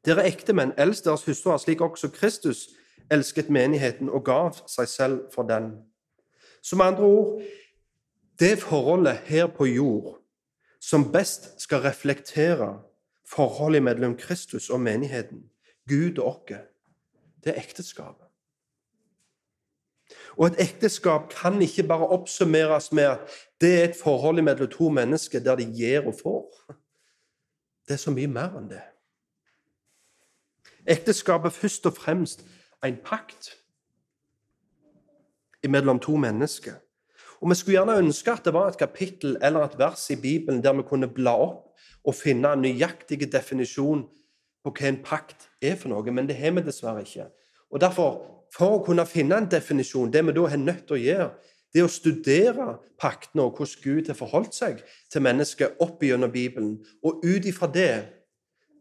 Dere 0.06 0.26
ektemenn, 0.26 0.74
elsk 0.78 1.04
deres 1.04 1.24
hustruer 1.26 1.58
slik 1.58 1.80
også 1.80 2.12
Kristus 2.14 2.68
elsket 3.10 3.50
menigheten 3.50 4.10
og 4.10 4.24
gav 4.26 4.58
seg 4.70 4.88
selv 4.88 5.20
for 5.34 5.46
den. 5.46 5.72
Som 6.62 6.80
andre 6.80 7.04
ord, 7.04 7.42
det 8.38 8.58
forholdet 8.62 9.22
her 9.26 9.46
på 9.46 9.66
jord 9.66 10.16
som 10.80 11.08
best 11.12 11.48
skal 11.60 11.82
reflektere 11.82 12.76
forholdet 13.26 13.82
mellom 13.82 14.16
Kristus 14.16 14.70
og 14.70 14.80
menigheten, 14.80 15.50
Gud 15.88 16.18
og 16.18 16.26
oss, 16.26 16.62
det 17.44 17.54
er 17.54 17.62
ekteskapet. 17.62 18.25
Og 20.36 20.46
et 20.46 20.60
ekteskap 20.60 21.30
kan 21.32 21.62
ikke 21.62 21.86
bare 21.88 22.08
oppsummeres 22.12 22.92
med 22.92 23.02
at 23.02 23.36
det 23.60 23.72
er 23.80 23.84
et 23.88 23.96
forhold 23.96 24.42
mellom 24.42 24.68
to 24.70 24.88
mennesker 24.88 25.40
der 25.40 25.56
de 25.56 25.64
gir 25.64 26.06
og 26.06 26.14
får. 26.22 26.74
Det 27.88 27.94
er 27.94 28.02
så 28.02 28.10
mye 28.10 28.28
mer 28.28 28.58
enn 28.58 28.68
det. 28.70 28.82
Ekteskapet 30.86 31.50
er 31.50 31.56
først 31.56 31.86
og 31.86 31.96
fremst 31.96 32.44
en 32.84 32.98
pakt 33.04 33.56
mellom 35.68 35.98
to 35.98 36.16
mennesker. 36.16 36.74
Og 37.40 37.50
Vi 37.50 37.54
skulle 37.54 37.78
gjerne 37.78 37.98
ønske 37.98 38.32
at 38.32 38.44
det 38.44 38.52
var 38.52 38.68
et 38.68 38.78
kapittel 38.78 39.36
eller 39.42 39.64
et 39.64 39.78
vers 39.78 40.10
i 40.10 40.16
Bibelen 40.16 40.62
der 40.64 40.72
vi 40.72 40.82
kunne 40.82 41.08
bla 41.08 41.34
opp 41.34 41.78
og 42.04 42.14
finne 42.14 42.52
en 42.52 42.62
nøyaktig 42.62 43.32
definisjon 43.32 44.06
på 44.64 44.70
hva 44.70 44.88
en 44.88 45.02
pakt 45.02 45.48
er 45.62 45.76
for 45.76 45.90
noe, 45.90 46.10
men 46.10 46.28
det 46.28 46.36
har 46.36 46.54
vi 46.54 46.62
dessverre 46.62 47.02
ikke. 47.02 47.26
Og 47.70 47.80
Derfor, 47.80 48.35
for 48.54 48.76
å 48.76 48.82
kunne 48.84 49.06
finne 49.08 49.38
en 49.40 49.50
definisjon, 49.50 50.12
det 50.12 50.24
vi 50.26 50.34
da 50.36 50.46
er 50.48 50.60
nødt 50.62 50.86
til 50.86 50.96
å 50.96 51.02
gjøre, 51.02 51.30
det 51.74 51.82
er 51.82 51.88
å 51.88 51.92
studere 51.92 52.66
paktene 53.00 53.44
og 53.44 53.58
hvordan 53.58 53.82
Gud 53.82 54.06
har 54.08 54.16
forholdt 54.16 54.54
seg 54.56 54.78
til 55.12 55.24
mennesket 55.26 55.80
opp 55.84 56.02
gjennom 56.02 56.32
Bibelen. 56.32 56.78
Og 57.04 57.24
ut 57.24 57.44
ifra 57.44 57.68
det 57.68 58.06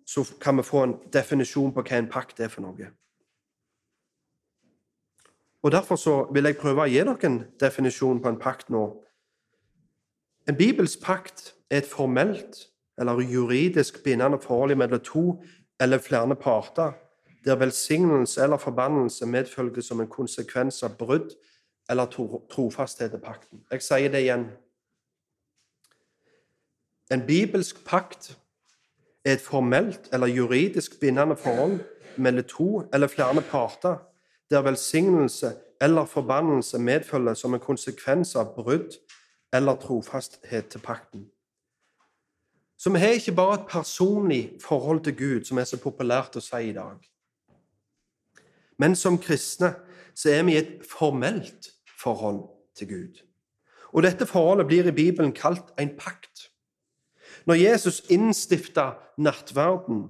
så 0.07 0.23
kan 0.41 0.57
vi 0.57 0.63
få 0.63 0.83
en 0.83 0.93
definisjon 1.13 1.73
på 1.73 1.83
hva 1.83 1.97
en 1.97 2.11
pakt 2.11 2.39
er 2.39 2.51
for 2.53 2.63
noe. 2.63 2.91
Og 5.65 5.71
Derfor 5.73 5.97
så 5.97 6.15
vil 6.33 6.45
jeg 6.45 6.59
prøve 6.61 6.85
å 6.85 6.89
gi 6.89 7.01
dere 7.01 7.25
en 7.25 7.39
definisjon 7.59 8.21
på 8.21 8.29
en 8.29 8.39
pakt 8.39 8.69
nå. 8.69 8.85
En 10.45 10.57
bibelsk 10.57 11.01
pakt 11.01 11.55
er 11.73 11.81
et 11.81 11.89
formelt 11.89 12.67
eller 13.01 13.25
juridisk 13.25 14.03
bindende 14.03 14.37
forhold 14.39 14.75
mellom 14.77 15.01
to 15.03 15.23
eller 15.81 15.97
flere 15.97 16.35
parter, 16.35 16.93
der 17.45 17.55
velsignelse 17.55 18.43
eller 18.43 18.57
forbannelse 18.57 19.25
medfølger 19.25 19.81
som 19.81 20.01
en 20.01 20.09
konsekvens 20.09 20.83
av 20.83 20.97
brudd 20.97 21.35
eller 21.89 22.05
trofasthet 22.49 23.11
til 23.11 23.19
pakten. 23.21 23.61
Jeg 23.71 23.83
sier 23.85 24.09
det 24.09 24.23
igjen. 24.25 24.47
En 27.11 27.21
bibelsk 27.27 27.83
pakt 27.85 28.37
er 29.25 29.33
et 29.33 29.41
formelt 29.41 30.09
eller 30.13 30.27
juridisk 30.27 30.99
bindende 30.99 31.37
forhold 31.37 31.79
mellom 32.17 32.43
to 32.43 32.83
eller 32.93 33.07
flere 33.07 33.41
parter, 33.41 33.97
der 34.49 34.61
velsignelse 34.61 35.53
eller 35.81 36.05
forbannelse 36.05 36.79
medfølger 36.79 37.33
som 37.33 37.53
en 37.53 37.59
konsekvens 37.59 38.35
av 38.35 38.55
brudd 38.55 38.97
eller 39.53 39.75
trofasthet 39.75 40.65
til 40.65 40.79
pakten. 40.79 41.29
Så 42.77 42.89
vi 42.89 42.99
har 42.99 43.07
ikke 43.07 43.31
bare 43.31 43.53
et 43.53 43.67
personlig 43.69 44.57
forhold 44.61 45.03
til 45.03 45.17
Gud, 45.17 45.43
som 45.45 45.57
er 45.57 45.63
så 45.63 45.77
populært 45.77 46.35
å 46.35 46.43
si 46.43 46.69
i 46.69 46.73
dag. 46.73 46.97
Men 48.79 48.95
som 48.95 49.17
kristne 49.21 49.73
så 50.15 50.31
er 50.31 50.43
vi 50.47 50.55
i 50.55 50.59
et 50.61 50.83
formelt 50.87 51.71
forhold 51.99 52.43
til 52.75 52.87
Gud. 52.87 53.23
Og 53.95 54.03
dette 54.03 54.27
forholdet 54.27 54.67
blir 54.67 54.87
i 54.87 54.95
Bibelen 54.95 55.31
kalt 55.35 55.71
en 55.79 55.93
pakt. 55.97 56.49
Når 57.45 57.55
Jesus 57.55 58.01
innstifta 58.09 58.91
nattverden, 59.17 60.09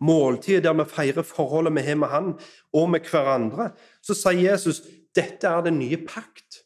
måltidet 0.00 0.64
der 0.64 0.76
vi 0.76 0.84
feirer 0.88 1.22
forholdet 1.22 1.74
vi 1.74 1.80
har 1.80 1.94
med 1.94 2.08
Han 2.08 2.38
og 2.72 2.90
med 2.90 3.00
hverandre, 3.10 3.70
så 4.02 4.14
sier 4.14 4.52
Jesus 4.52 4.82
dette 5.16 5.48
er 5.48 5.64
den 5.64 5.78
nye 5.78 5.96
pakt 5.96 6.62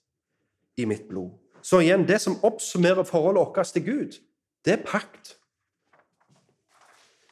i 0.76 0.84
mitt 0.84 1.08
blod. 1.08 1.30
Så 1.62 1.80
igjen, 1.80 2.08
det 2.08 2.20
som 2.20 2.38
oppsummerer 2.42 3.04
forholdet 3.04 3.46
vårt 3.46 3.66
til 3.66 3.84
Gud, 3.84 4.18
det 4.64 4.72
er 4.72 4.84
pakt. 4.86 5.36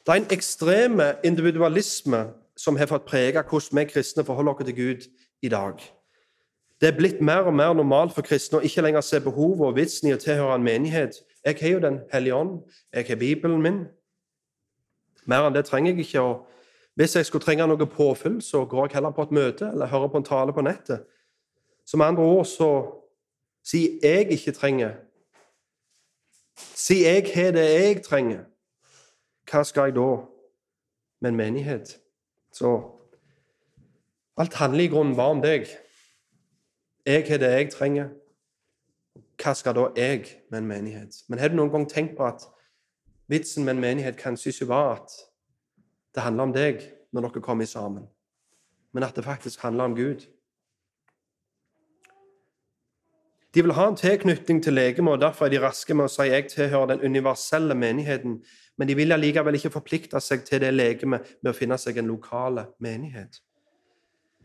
Det 0.07 0.15
er 0.15 0.21
en 0.23 0.31
ekstreme 0.33 1.15
individualisme 1.25 2.29
som 2.59 2.77
har 2.77 2.91
fått 2.91 3.07
prege 3.07 3.43
hvordan 3.43 3.79
vi 3.79 3.85
kristne 3.93 4.25
forholder 4.25 4.53
oss 4.53 4.67
til 4.67 4.77
Gud 4.77 5.07
i 5.43 5.49
dag. 5.49 5.79
Det 6.81 6.89
er 6.89 6.97
blitt 6.97 7.21
mer 7.21 7.47
og 7.47 7.55
mer 7.55 7.73
normalt 7.75 8.15
for 8.15 8.23
kristne 8.23 8.61
å 8.61 8.67
ikke 8.67 8.83
lenger 8.83 9.03
se 9.03 9.21
behovet 9.21 9.67
og 9.67 9.77
vitsen 9.77 10.11
i 10.11 10.15
å 10.15 10.21
tilhøre 10.23 10.59
en 10.59 10.67
menighet. 10.67 11.23
Jeg 11.45 11.59
har 11.61 11.69
jo 11.69 11.79
Den 11.79 12.01
hellige 12.13 12.35
ånd, 12.35 12.61
jeg 12.93 13.07
har 13.09 13.17
Bibelen 13.17 13.63
min, 13.63 13.87
mer 15.27 15.47
enn 15.47 15.55
det 15.55 15.65
trenger 15.65 15.93
jeg 15.93 16.07
ikke. 16.07 16.21
og 16.21 16.47
Hvis 16.95 17.17
jeg 17.17 17.27
skulle 17.27 17.45
trenge 17.45 17.67
noe 17.67 17.87
påfyll, 17.87 18.43
så 18.43 18.65
går 18.65 18.87
jeg 18.87 18.95
heller 18.95 19.11
på 19.11 19.23
et 19.23 19.31
møte 19.31 19.71
eller 19.73 19.87
hører 19.87 20.09
på 20.09 20.17
en 20.17 20.25
tale 20.25 20.53
på 20.53 20.61
nettet. 20.61 21.05
Som 21.87 22.01
andre 22.01 22.23
ord 22.23 22.47
så 22.47 22.71
sier 23.65 23.99
jeg 24.03 24.33
ikke 24.33 24.53
trenger 24.53 24.97
Sier 26.59 27.13
jeg 27.13 27.31
har 27.35 27.53
det 27.55 27.65
jeg 27.71 28.03
trenger, 28.03 28.41
hva 29.47 29.61
skal 29.63 29.89
jeg 29.89 29.95
da 29.95 30.09
med 31.23 31.31
en 31.31 31.37
menighet? 31.37 31.93
Så 32.59 32.71
alt 34.37 34.55
handler 34.55 34.85
i 34.85 34.91
grunnen 34.91 35.17
bare 35.17 35.35
om 35.37 35.43
deg. 35.43 35.69
Jeg 37.07 37.25
har 37.29 37.39
det 37.39 37.51
jeg 37.53 37.71
trenger. 37.71 38.09
Hva 39.39 39.55
skal 39.55 39.77
da 39.77 39.87
jeg 39.97 40.25
med 40.51 40.59
en 40.59 40.71
menighet? 40.71 41.23
Men 41.29 41.39
har 41.39 41.53
du 41.53 41.59
noen 41.59 41.71
gang 41.71 41.87
tenkt 41.91 42.17
på 42.19 42.27
at 42.27 42.43
Vitsen 43.29 43.65
med 43.65 43.77
en 43.77 43.83
menighet 43.85 44.17
kanskje 44.17 44.51
ikke 44.51 44.71
var 44.71 44.95
at 44.97 45.15
det 46.17 46.25
handler 46.25 46.49
om 46.49 46.53
deg 46.57 46.81
når 47.13 47.27
dere 47.29 47.43
kommer 47.45 47.69
sammen, 47.69 48.07
men 48.93 49.05
at 49.05 49.17
det 49.17 49.25
faktisk 49.25 49.61
handler 49.61 49.85
om 49.85 49.97
Gud. 49.97 50.25
De 53.59 53.63
vil 53.63 53.73
ha 53.75 53.89
en 53.89 53.97
tilknytning 53.97 54.61
til 54.63 54.73
legemet, 54.73 55.13
og 55.13 55.21
derfor 55.21 55.45
er 55.45 55.51
de 55.51 55.59
raske 55.59 55.95
med 55.95 56.07
å 56.07 56.11
si 56.13 56.29
jeg 56.29 56.45
tilhører 56.53 56.93
den 56.93 57.01
universelle 57.11 57.75
menigheten, 57.75 58.37
men 58.79 58.87
de 58.87 58.95
vil 58.95 59.11
allikevel 59.11 59.57
ikke 59.59 59.73
forplikte 59.75 60.21
seg 60.23 60.45
til 60.47 60.61
det 60.63 60.69
legemet 60.77 61.33
med 61.43 61.51
å 61.51 61.57
finne 61.59 61.75
seg 61.83 61.97
en 61.99 62.07
lokale 62.07 62.69
menighet. 62.79 63.41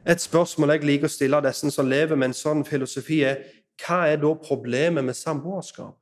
Et 0.10 0.18
spørsmål 0.18 0.74
jeg 0.74 0.88
liker 0.90 1.06
å 1.06 1.14
stille 1.14 1.38
av 1.38 1.46
disse 1.46 1.70
som 1.76 1.86
lever 1.86 2.18
med 2.18 2.32
en 2.32 2.34
sånn 2.40 2.66
filosofi, 2.66 3.20
er 3.22 3.44
hva 3.84 4.00
er 4.16 4.18
da 4.24 4.32
problemet 4.48 5.06
med 5.06 5.20
samboerskap? 5.20 5.94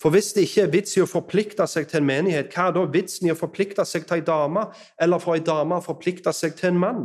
For 0.00 0.16
hvis 0.16 0.32
det 0.32 0.46
ikke 0.48 0.64
er 0.64 0.72
vits 0.72 0.96
i 0.96 1.04
å 1.04 1.10
forplikte 1.10 1.66
seg 1.68 1.84
til 1.90 2.00
en 2.00 2.08
menighet, 2.14 2.48
hva 2.48 2.70
er 2.70 2.78
da 2.78 2.86
vitsen 2.96 3.28
i 3.28 3.34
å 3.34 3.36
forplikte 3.36 3.84
seg 3.84 4.08
til 4.08 4.22
en 4.22 4.30
dame, 4.30 4.64
eller 4.96 5.20
for 5.20 5.36
en 5.36 5.44
dame 5.52 5.76
å 5.76 5.84
forplikte 5.84 6.32
seg 6.32 6.56
til 6.56 6.72
en 6.72 6.80
mann? 6.88 7.04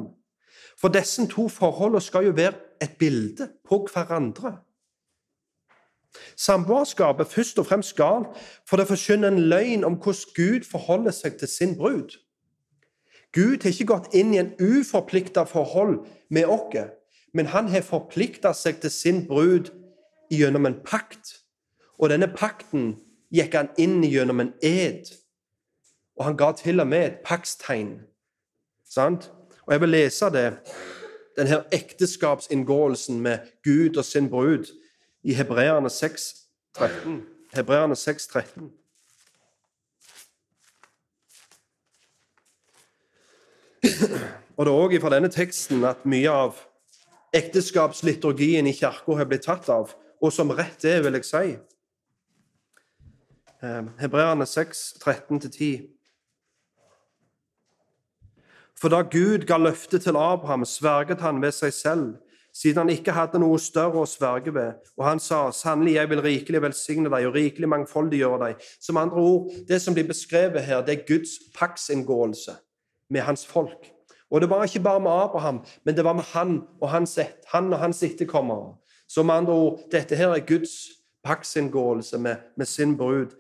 For 0.82 0.88
disse 0.94 1.28
to 1.28 1.48
forholdene 1.50 2.02
skal 2.02 2.26
jo 2.26 2.32
være 2.38 2.54
et 2.82 2.98
bilde 3.00 3.50
på 3.68 3.88
hverandre. 3.94 4.58
Samboerskapet 6.36 7.26
er 7.26 7.30
først 7.30 7.60
og 7.60 7.66
fremst 7.66 7.96
galt, 7.96 8.28
for 8.70 8.78
det 8.78 8.88
forkynner 8.88 9.28
en 9.28 9.40
løgn 9.40 9.84
om 9.84 9.94
hvordan 9.94 10.34
Gud 10.36 10.70
forholder 10.72 11.12
seg 11.12 11.38
til 11.38 11.48
sin 11.48 11.78
brud. 11.78 12.18
Gud 13.34 13.64
har 13.64 13.70
ikke 13.70 13.92
gått 13.94 14.14
inn 14.14 14.34
i 14.34 14.40
en 14.42 14.54
uforplikta 14.62 15.44
forhold 15.44 16.06
med 16.30 16.46
oss, 16.46 16.94
men 17.34 17.46
han 17.54 17.68
har 17.68 17.86
forplikta 17.86 18.54
seg 18.54 18.80
til 18.82 18.92
sin 18.92 19.26
brud 19.28 19.70
gjennom 20.32 20.66
en 20.66 20.80
pakt 20.86 21.38
og 21.98 22.12
denne 22.12 22.30
pakten 22.30 22.92
gikk 23.34 23.56
han 23.58 23.72
inn 23.82 24.04
gjennom 24.06 24.42
en 24.44 24.54
ed. 24.66 25.10
Og 26.18 26.30
han 26.30 26.38
ga 26.38 26.52
til 26.58 26.82
og 26.82 26.90
med 26.90 27.06
et 27.06 27.20
paktstegn. 27.26 28.00
Sant? 28.86 29.32
Og 29.68 29.74
jeg 29.74 29.82
vil 29.82 29.90
lese 29.90 30.26
det, 30.32 30.46
denne 31.38 31.64
ekteskapsinngåelsen 31.76 33.20
med 33.20 33.40
Gud 33.64 33.98
og 33.98 34.06
sin 34.06 34.30
brud 34.30 34.72
i 35.24 35.34
Hebreerne 35.34 35.90
6, 35.90 36.36
13. 36.78 37.26
Hebreerne 37.54 37.96
6, 37.96 38.28
13. 38.28 38.72
Og 44.58 44.66
det 44.66 44.72
er 44.72 44.78
òg 44.80 44.96
fra 45.02 45.12
denne 45.14 45.30
teksten 45.30 45.84
at 45.86 46.08
mye 46.08 46.32
av 46.32 46.64
ekteskapsliturgien 47.36 48.68
i 48.72 48.74
kirka 48.74 49.20
har 49.20 49.28
blitt 49.28 49.46
tatt 49.46 49.68
av, 49.70 49.92
og 50.24 50.34
som 50.34 50.52
rett 50.56 50.86
er, 50.88 51.04
vil 51.04 51.20
jeg 51.20 51.28
si. 51.28 51.58
Hebreerne 54.00 54.48
6, 54.48 54.88
13-10. 55.04 55.97
For 58.82 58.94
da 58.94 59.02
Gud 59.02 59.48
ga 59.50 59.58
løftet 59.58 60.04
til 60.06 60.18
Abraham, 60.18 60.66
sverget 60.66 61.22
han 61.22 61.42
ved 61.42 61.52
seg 61.52 61.74
selv, 61.74 62.08
siden 62.54 62.78
han 62.78 62.90
ikke 62.90 63.14
hadde 63.14 63.40
noe 63.42 63.58
større 63.62 64.04
å 64.04 64.10
sverge 64.10 64.54
ved. 64.54 64.78
Og 64.98 65.06
han 65.06 65.20
sa, 65.20 65.50
'Sannelig, 65.52 65.94
jeg 65.94 66.10
vil 66.10 66.22
rikelig 66.22 66.62
velsigne 66.62 67.10
deg 67.10 67.28
og 67.28 67.34
rikelig 67.34 67.70
mangfoldiggjøre 67.70 68.40
deg.' 68.46 68.64
Som 68.82 68.98
andre 68.98 69.18
ord, 69.18 69.52
det 69.68 69.82
som 69.82 69.94
blir 69.94 70.08
beskrevet 70.08 70.62
her, 70.62 70.82
det 70.82 70.94
er 70.94 71.08
Guds 71.08 71.40
paktsinngåelse 71.58 72.56
med 73.10 73.22
hans 73.22 73.46
folk. 73.46 73.92
Og 74.32 74.42
det 74.42 74.50
var 74.50 74.64
ikke 74.64 74.84
bare 74.84 75.00
med 75.00 75.12
Abraham, 75.12 75.66
men 75.86 75.96
det 75.96 76.04
var 76.04 76.14
med 76.14 76.24
han 76.24 76.64
og 76.82 76.90
hans, 76.90 77.20
han 77.48 77.74
og 77.74 77.80
hans 77.80 78.04
etterkommere. 78.04 78.76
Så 79.08 79.24
med 79.24 79.36
andre 79.36 79.54
ord, 79.54 79.80
dette 79.92 80.16
her 80.16 80.28
er 80.28 80.46
Guds 80.46 80.70
paktsinngåelse 81.24 82.18
med, 82.18 82.36
med 82.58 82.66
sin 82.66 82.98
brud. 82.98 83.34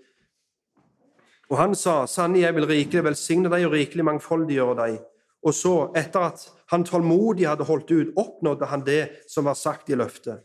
Og 1.50 1.58
han 1.58 1.75
sa, 1.75 2.06
'Sannelig, 2.06 2.41
jeg 2.41 2.56
vil 2.56 2.67
rikelig 2.67 3.03
velsigne 3.03 3.50
deg 3.50 3.65
og 3.65 3.72
rikelig 3.72 4.06
mangfoldiggjøre 4.06 4.75
deg.' 4.75 5.00
Og 5.48 5.56
så, 5.56 5.74
etter 5.96 6.27
at 6.27 6.44
han 6.74 6.84
tålmodig 6.84 7.48
hadde 7.48 7.68
holdt 7.68 7.92
ut, 7.94 8.13
oppnådde 8.20 8.68
han 8.68 8.84
det 8.84 9.01
som 9.32 9.48
var 9.48 9.56
sagt 9.56 9.89
i 9.89 9.96
løftet. 9.96 10.44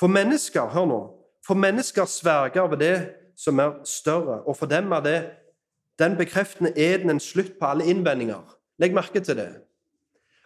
For 0.00 0.08
mennesker, 0.08 0.70
hør 0.72 0.86
nå, 0.88 1.00
for 1.44 1.58
mennesker 1.58 2.08
sverger 2.08 2.70
ved 2.72 2.80
det 2.80 2.96
som 3.36 3.60
er 3.60 3.76
større, 3.84 4.40
og 4.48 4.56
for 4.56 4.70
dem 4.70 4.92
er 4.92 5.04
det 5.04 5.18
den 5.98 6.16
bekreftende 6.16 6.72
eden 6.76 7.10
en 7.10 7.20
slutt 7.20 7.58
på 7.60 7.66
alle 7.66 7.86
innvendinger. 7.90 8.56
Legg 8.78 8.94
merke 8.94 9.20
til 9.20 9.36
det. 9.36 9.50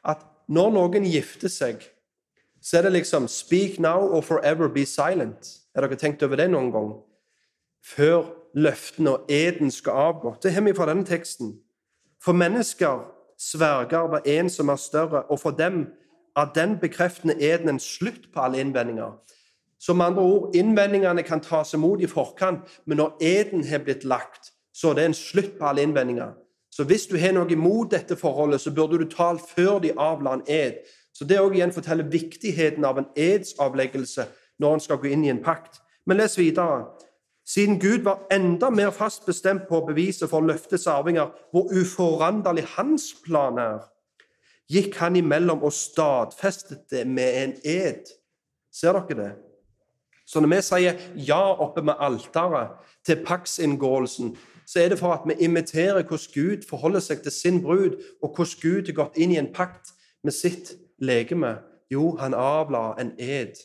At 0.04 0.24
når 0.48 0.72
noen 0.74 1.06
gifter 1.06 1.52
seg, 1.52 1.84
så 2.62 2.78
er 2.78 2.82
det 2.82 2.92
liksom 2.92 3.26
'speak 3.28 3.78
now 3.78 4.00
or 4.00 4.20
forever 4.20 4.68
be 4.68 4.82
silent'. 4.82 5.60
Har 5.74 5.82
dere 5.82 5.96
tenkt 5.96 6.22
over 6.22 6.36
det 6.36 6.50
noen 6.50 6.72
gang? 6.72 6.92
Før 7.84 8.24
løftene 8.54 9.10
og 9.10 9.24
eden 9.28 9.70
skal 9.70 9.92
avgå. 9.92 10.36
Det 10.42 10.52
har 10.52 10.62
vi 10.62 10.74
fra 10.74 10.86
denne 10.86 11.04
teksten. 11.04 11.58
For 12.20 12.32
mennesker 12.32 13.11
sverger 13.50 14.10
ved 14.10 14.26
en 14.38 14.50
som 14.50 14.68
er 14.68 14.76
større, 14.76 15.22
og 15.22 15.40
for 15.40 15.50
dem 15.50 15.86
er 16.36 16.52
den 16.54 16.78
bekreftende 16.78 17.34
eden 17.40 17.68
en 17.68 17.80
slutt 17.80 18.28
på 18.34 18.40
alle 18.40 18.60
innvendinger. 18.60 19.18
Som 19.80 20.00
andre 20.00 20.22
ord, 20.22 20.54
innvendingene 20.54 21.22
kan 21.22 21.40
tas 21.40 21.74
imot 21.74 22.00
i 22.00 22.06
forkant, 22.06 22.60
men 22.86 22.96
når 22.96 23.16
eden 23.20 23.64
har 23.66 23.82
blitt 23.82 24.04
lagt, 24.04 24.52
så 24.74 24.90
er 24.90 24.94
det 24.94 25.04
en 25.04 25.14
slutt 25.14 25.58
på 25.58 25.66
alle 25.66 25.82
innvendinger. 25.82 26.32
Så 26.70 26.84
hvis 26.84 27.06
du 27.06 27.18
har 27.18 27.34
noe 27.36 27.50
imot 27.52 27.90
dette 27.92 28.16
forholdet, 28.16 28.60
så 28.60 28.70
burde 28.72 28.98
du 28.98 29.10
tale 29.10 29.42
før 29.56 29.78
de 29.82 29.92
avla 29.98 30.38
en 30.38 30.44
ed. 30.48 30.78
Så 31.12 31.26
det 31.28 31.40
òg 31.40 31.58
igjen 31.58 31.74
forteller 31.74 32.08
viktigheten 32.08 32.84
av 32.84 32.98
en 32.98 33.10
edsavleggelse 33.16 34.24
når 34.62 34.74
en 34.74 34.84
skal 34.86 35.00
gå 35.02 35.10
inn 35.12 35.26
i 35.26 35.32
en 35.34 35.42
pakt. 35.44 35.82
Men 36.06 36.22
les 36.22 36.38
videre. 36.38 36.86
Siden 37.46 37.80
Gud 37.80 38.04
var 38.04 38.26
enda 38.30 38.70
mer 38.70 38.90
fast 38.94 39.26
bestemt 39.26 39.66
på 39.68 39.80
å 39.80 39.86
bevise 39.86 40.28
for 40.30 40.44
løftets 40.46 40.86
arvinger 40.86 41.32
hvor 41.50 41.72
uforanderlig 41.74 42.64
hans 42.76 43.08
plan 43.24 43.58
er, 43.58 43.80
gikk 44.70 44.96
han 45.02 45.18
imellom 45.18 45.64
og 45.66 45.74
stadfestet 45.74 46.86
det 46.90 47.02
med 47.06 47.38
en 47.42 47.56
ed. 47.64 48.06
Ser 48.72 48.94
dere 48.94 49.18
det? 49.18 49.32
Så 50.26 50.40
når 50.40 50.52
vi 50.54 50.60
sier 50.64 51.02
ja 51.28 51.42
oppe 51.60 51.82
med 51.84 51.98
alteret 52.00 52.78
til 53.04 53.24
paktsinngåelsen, 53.26 54.36
så 54.64 54.80
er 54.80 54.92
det 54.92 55.00
for 55.02 55.12
at 55.12 55.26
vi 55.26 55.34
imiterer 55.44 56.06
hvordan 56.06 56.30
Gud 56.32 56.62
forholder 56.68 57.02
seg 57.02 57.24
til 57.26 57.34
sin 57.34 57.58
brud, 57.62 57.98
og 58.22 58.32
hvordan 58.36 58.62
Gud 58.62 58.86
har 58.86 58.96
gått 59.02 59.18
inn 59.18 59.34
i 59.34 59.40
en 59.42 59.50
pakt 59.52 59.92
med 60.24 60.32
sitt 60.32 60.72
legeme. 61.02 61.58
Jo, 61.90 62.14
han 62.16 62.38
avla 62.38 62.94
en 63.02 63.12
ed 63.18 63.58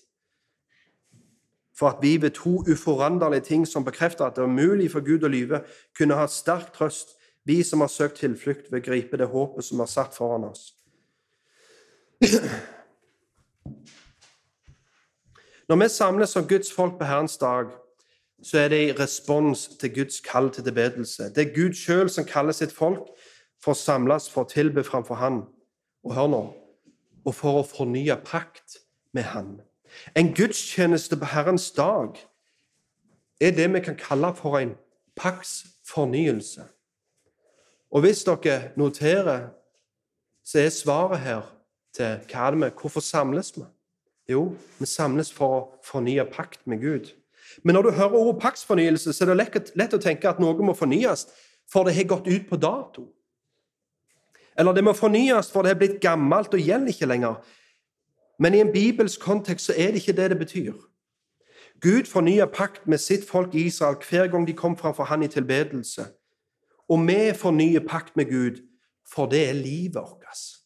for 1.77 1.89
at 1.89 2.01
vi 2.01 2.21
ved 2.21 2.29
to 2.29 2.63
uforanderlige 2.71 3.41
ting 3.41 3.67
som 3.67 3.85
bekrefter 3.85 4.25
at 4.25 4.35
det 4.35 4.43
er 4.43 4.47
mulig 4.47 4.91
for 4.91 5.05
Gud 5.05 5.23
å 5.23 5.31
lyve, 5.31 5.61
kunne 5.97 6.17
ha 6.17 6.25
sterk 6.27 6.73
trøst, 6.73 7.13
vi 7.45 7.63
som 7.63 7.81
har 7.81 7.91
søkt 7.91 8.19
tilflukt 8.19 8.71
ved 8.71 8.81
å 8.81 8.85
gripe 8.89 9.17
det 9.17 9.29
håpet 9.31 9.63
som 9.63 9.79
er 9.79 9.91
satt 9.91 10.15
foran 10.17 10.49
oss. 10.49 10.73
Når 15.67 15.75
vi 15.75 15.89
samles 15.89 16.29
som 16.33 16.47
Guds 16.47 16.71
folk 16.71 16.97
på 16.99 17.05
Herrens 17.05 17.37
dag, 17.37 17.69
så 18.43 18.57
er 18.57 18.69
det 18.69 18.81
i 18.81 18.93
respons 18.95 19.67
til 19.79 19.93
Guds 19.93 20.19
kall 20.21 20.49
til 20.53 20.63
tilbedelse. 20.63 21.31
Det 21.35 21.43
er 21.43 21.55
Gud 21.55 21.73
sjøl 21.75 22.09
som 22.09 22.25
kaller 22.25 22.55
sitt 22.55 22.71
folk 22.73 23.09
for 23.63 23.73
å 23.73 23.79
samles 23.79 24.29
for 24.29 24.45
å 24.45 24.51
tilbe 24.51 24.83
framfor 24.85 25.19
Han. 25.19 25.41
Og 26.05 26.13
hør 26.15 26.31
nå 26.31 26.43
og 27.27 27.33
for 27.35 27.59
å 27.59 27.67
fornye 27.67 28.15
pakt 28.23 28.77
med 29.11 29.27
Han. 29.33 29.57
En 30.15 30.33
gudstjeneste 30.33 31.17
på 31.17 31.25
Herrens 31.25 31.71
dag 31.71 32.17
er 33.41 33.51
det 33.51 33.73
vi 33.73 33.79
kan 33.79 33.97
kalle 33.99 34.33
for 34.35 34.57
en 34.59 34.75
paktsfornyelse. 35.15 36.65
Og 37.91 38.01
hvis 38.03 38.23
dere 38.23 38.71
noterer, 38.75 39.47
så 40.45 40.59
er 40.59 40.69
svaret 40.69 41.19
her 41.19 41.41
til 41.95 42.19
hva 42.29 42.47
er 42.47 42.55
det 42.55 42.59
med, 42.59 42.71
hvorfor 42.81 43.03
samles 43.03 43.53
vi? 43.55 43.63
Jo, 44.29 44.55
vi 44.79 44.85
samles 44.85 45.31
for 45.31 45.55
å 45.55 45.61
fornye 45.87 46.25
pakt 46.31 46.65
med 46.67 46.81
Gud. 46.83 47.13
Men 47.63 47.77
når 47.77 47.87
du 47.87 47.91
hører 47.91 48.17
ordet 48.19 48.41
paktsfornyelse, 48.41 49.13
så 49.13 49.23
er 49.23 49.31
det 49.31 49.37
lett, 49.39 49.69
lett 49.79 49.95
å 49.95 50.01
tenke 50.03 50.29
at 50.29 50.41
noe 50.43 50.65
må 50.65 50.75
fornyes, 50.75 51.27
for 51.71 51.87
det 51.87 51.95
har 51.95 52.09
gått 52.11 52.27
ut 52.27 52.49
på 52.49 52.59
dato. 52.59 53.07
Eller 54.57 54.75
det 54.75 54.83
må 54.83 54.93
fornyes, 54.97 55.51
for 55.53 55.63
det 55.63 55.73
har 55.73 55.79
blitt 55.79 56.01
gammelt 56.03 56.53
og 56.53 56.63
gjelder 56.63 56.91
ikke 56.91 57.09
lenger. 57.09 57.39
Men 58.39 58.53
i 58.53 58.59
en 58.61 58.71
bibelsk 58.71 59.19
kontekst 59.19 59.65
så 59.65 59.73
er 59.77 59.91
det 59.91 59.95
ikke 59.95 60.21
det 60.21 60.29
det 60.29 60.37
betyr. 60.37 60.73
Gud 61.81 62.05
fornya 62.05 62.45
pakt 62.45 62.87
med 62.87 62.97
sitt 62.97 63.29
folk 63.29 63.55
Israel 63.55 63.97
hver 64.09 64.27
gang 64.27 64.47
de 64.47 64.53
kom 64.53 64.77
framfor 64.77 65.03
han 65.03 65.23
i 65.23 65.27
tilbedelse. 65.27 66.05
Og 66.89 67.07
vi 67.07 67.33
fornyer 67.35 67.79
pakt 67.87 68.15
med 68.15 68.25
Gud, 68.25 68.61
for 69.13 69.25
det 69.25 69.49
er 69.49 69.53
livet 69.53 69.95
vårt. 69.95 70.57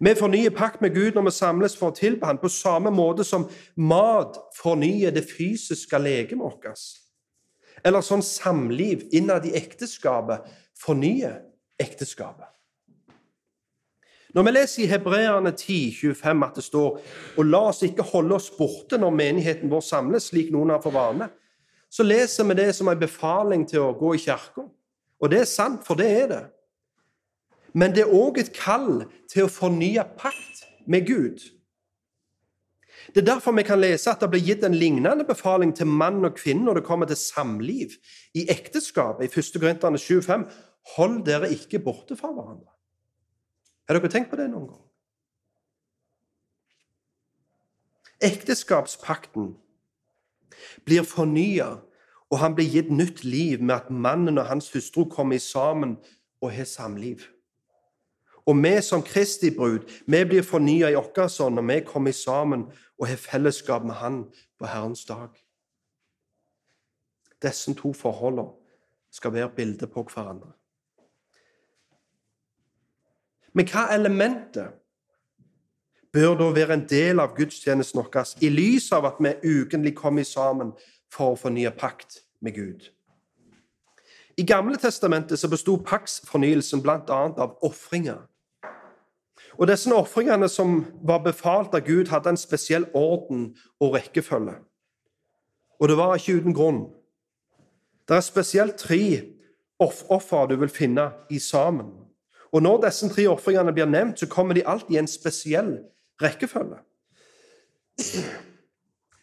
Vi 0.00 0.14
fornyer 0.14 0.50
pakt 0.50 0.80
med 0.80 0.94
Gud 0.94 1.12
når 1.12 1.22
vi 1.22 1.30
samles 1.30 1.76
for 1.76 1.90
å 1.90 1.96
tilbe 1.96 2.26
Han, 2.26 2.38
på 2.38 2.48
samme 2.48 2.90
måte 2.90 3.24
som 3.24 3.48
mat 3.76 4.36
fornyer 4.58 5.10
det 5.10 5.24
fysiske 5.24 5.98
legemet 5.98 6.44
vårt. 6.44 6.84
Eller 7.84 8.04
sånn 8.04 8.22
samliv 8.22 9.06
innad 9.12 9.46
i 9.46 9.54
ekteskapet 9.56 10.44
fornyer 10.76 11.40
ekteskapet. 11.80 12.55
Når 14.36 14.44
vi 14.44 14.52
leser 14.52 14.82
i 14.84 14.86
Hebreerne 14.90 15.48
10, 15.56 15.94
25 15.96 16.42
at 16.44 16.58
det 16.58 16.64
står 16.66 16.98
og 17.40 17.46
la 17.48 17.62
oss 17.70 17.78
ikke 17.86 18.04
holde 18.04 18.36
oss 18.36 18.50
borte 18.52 18.98
når 19.00 19.14
menigheten 19.16 19.70
vår 19.72 19.80
samles, 19.86 20.26
slik 20.28 20.50
noen 20.52 20.74
har 20.74 20.82
for 20.84 20.92
vane, 20.92 21.30
så 21.88 22.04
leser 22.04 22.44
vi 22.44 22.58
det 22.58 22.66
som 22.76 22.90
en 22.92 23.00
befaling 23.00 23.64
til 23.64 23.86
å 23.86 23.94
gå 23.96 24.12
i 24.12 24.20
kirka. 24.20 24.66
Og 25.24 25.32
det 25.32 25.40
er 25.40 25.48
sant, 25.48 25.80
for 25.88 25.96
det 25.96 26.10
er 26.18 26.28
det. 26.34 26.42
Men 27.72 27.96
det 27.96 28.04
er 28.04 28.12
òg 28.12 28.42
et 28.42 28.52
kall 28.52 29.06
til 29.32 29.46
å 29.46 29.52
fornye 29.52 30.04
pakt 30.20 30.66
med 30.84 31.08
Gud. 31.08 31.40
Det 33.16 33.22
er 33.22 33.30
derfor 33.32 33.56
vi 33.56 33.64
kan 33.64 33.80
lese 33.80 34.12
at 34.12 34.20
det 34.20 34.28
blir 34.34 34.44
gitt 34.44 34.68
en 34.68 34.76
lignende 34.76 35.24
befaling 35.24 35.72
til 35.72 35.88
mann 35.88 36.20
og 36.28 36.36
kvinne 36.36 36.68
når 36.68 36.82
det 36.82 36.88
kommer 36.90 37.08
til 37.08 37.16
samliv 37.16 37.96
i 38.36 38.44
ekteskapet. 38.52 39.30
I 39.30 39.32
1. 39.32 39.60
Korinterne 39.62 39.96
7,5.: 39.96 40.48
Hold 40.98 41.22
dere 41.24 41.54
ikke 41.56 41.80
borte 41.80 42.20
fra 42.20 42.36
hverandre. 42.36 42.75
Har 43.86 43.98
dere 43.98 44.10
tenkt 44.10 44.30
på 44.30 44.38
det 44.38 44.48
noen 44.50 44.68
gang? 44.72 44.82
Ekteskapspakten 48.26 49.52
blir 50.84 51.04
fornya, 51.04 51.76
og 52.30 52.38
han 52.40 52.56
blir 52.56 52.66
gitt 52.70 52.90
nytt 52.90 53.22
liv 53.24 53.62
med 53.62 53.76
at 53.76 53.90
mannen 53.90 54.38
og 54.38 54.48
hans 54.48 54.72
hustru 54.72 55.04
kommer 55.10 55.38
sammen 55.38 55.96
og 56.40 56.50
har 56.52 56.64
samliv. 56.64 57.22
Og 58.46 58.56
vi 58.62 58.82
som 58.82 59.02
Kristi 59.02 59.50
brud, 59.50 59.86
vi 60.06 60.24
blir 60.24 60.42
fornya 60.42 60.90
i 60.90 60.94
vår 60.94 61.40
ånd 61.42 61.58
når 61.58 61.66
vi 61.66 61.80
kommer 61.86 62.12
sammen 62.12 62.68
og 62.98 63.08
har 63.08 63.16
fellesskap 63.16 63.84
med 63.84 63.94
Han 63.94 64.24
på 64.58 64.66
Herrens 64.66 65.04
dag. 65.04 65.30
Disse 67.42 67.74
to 67.74 67.92
forholdene 67.92 68.54
skal 69.10 69.32
være 69.32 69.50
bilder 69.56 69.86
på 69.86 70.02
hverandre. 70.02 70.52
Men 73.56 73.68
hva 73.72 73.86
elementet 73.94 74.74
bør 76.12 76.36
da 76.36 76.50
være 76.52 76.76
en 76.76 76.84
del 76.88 77.22
av 77.22 77.32
gudstjenesten 77.36 78.02
vår 78.02 78.44
i 78.44 78.50
lys 78.52 78.90
av 78.92 79.08
at 79.08 79.20
vi 79.20 79.32
ukentlig 79.62 79.94
kommer 79.96 80.28
sammen 80.28 80.74
for 81.12 81.32
å 81.32 81.40
fornye 81.40 81.72
pakt 81.72 82.20
med 82.44 82.56
Gud? 82.56 82.86
I 84.36 84.44
Gamle 84.44 84.76
testamentet 84.76 85.40
så 85.40 85.48
besto 85.48 85.78
paktsfornyelsen 85.80 86.82
bl.a. 86.84 87.00
av 87.08 87.56
ofringer. 87.64 88.26
Og 89.56 89.70
Disse 89.70 89.92
ofringene 89.96 90.48
som 90.52 90.82
var 91.00 91.22
befalt 91.24 91.72
av 91.74 91.86
Gud, 91.86 92.10
hadde 92.12 92.34
en 92.34 92.40
spesiell 92.40 92.84
orden 92.92 93.54
og 93.80 93.96
rekkefølge. 93.96 94.58
Og 95.80 95.88
det 95.88 95.96
var 95.96 96.16
ikke 96.16 96.36
uten 96.42 96.56
grunn. 96.56 96.82
Det 98.08 98.18
er 98.18 98.24
spesielt 98.24 98.76
tre 98.76 99.00
offer 99.80 100.52
du 100.52 100.58
vil 100.60 100.72
finne 100.72 101.08
i 101.32 101.40
sammen. 101.40 102.05
Og 102.52 102.62
når 102.62 102.84
disse 102.86 103.08
tre 103.10 103.26
ofringene 103.28 103.72
blir 103.74 103.88
nevnt, 103.90 104.20
så 104.20 104.28
kommer 104.30 104.54
de 104.54 104.66
alltid 104.66 104.96
i 104.96 104.98
en 105.00 105.10
spesiell 105.10 105.72
rekkefølge. 106.22 106.78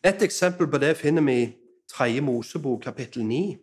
Et 0.03 0.21
eksempel 0.21 0.67
på 0.67 0.77
det 0.77 0.97
finner 0.97 1.23
vi 1.23 1.38
i 1.41 1.51
3. 1.93 2.21
Mosebok, 2.21 2.81
kapittel 2.81 3.25
9. 3.25 3.57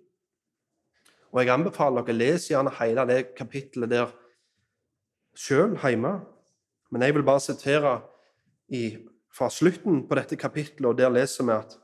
Og 1.32 1.40
Jeg 1.40 1.52
anbefaler 1.52 2.02
dere 2.02 2.14
å 2.14 2.18
lese 2.18 2.52
gjerne 2.52 2.72
hele 2.78 3.06
det 3.06 3.20
kapittelet 3.38 3.90
der, 3.90 4.12
sjøl 5.34 5.76
hjemme. 5.78 6.20
Men 6.90 7.02
jeg 7.02 7.14
vil 7.14 7.26
bare 7.26 7.42
sitere 7.42 8.00
i, 8.68 8.98
fra 9.34 9.50
slutten 9.50 10.06
på 10.08 10.18
dette 10.18 10.36
kapittelet, 10.36 10.88
og 10.90 10.98
der 10.98 11.12
leser 11.12 11.46
vi 11.46 11.54
at 11.54 11.76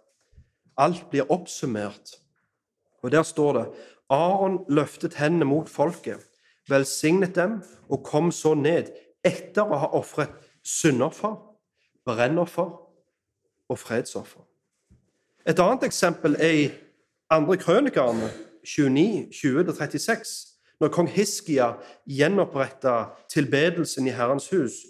alt 0.77 1.05
blir 1.11 1.31
oppsummert. 1.31 2.17
Og 3.03 3.13
der 3.13 3.23
står 3.23 3.53
det 3.59 3.67
Aron 4.11 4.65
løftet 4.69 5.15
hendene 5.19 5.47
mot 5.47 5.71
folket, 5.71 6.23
velsignet 6.69 7.35
dem 7.37 7.61
og 7.89 8.05
kom 8.05 8.33
så 8.33 8.55
ned 8.55 8.91
etter 9.25 9.67
å 9.67 9.79
ha 9.83 9.93
ofret 9.99 10.33
syndoffer, 10.67 11.37
brennoffer 12.07 12.73
og 13.69 13.79
fredsoffer. 13.79 14.43
Et 15.47 15.59
annet 15.59 15.87
eksempel 15.87 16.37
er 16.43 16.59
i 16.59 16.67
andre 17.31 17.57
krønikerne 17.57 18.31
29, 18.67 19.29
20-36, 19.31 20.35
når 20.81 20.93
kong 20.93 21.09
Hiskia 21.09 21.73
gjenoppretta 22.11 22.97
tilbedelsen 23.33 24.07
i 24.07 24.15
Herrens 24.15 24.49
hus. 24.51 24.83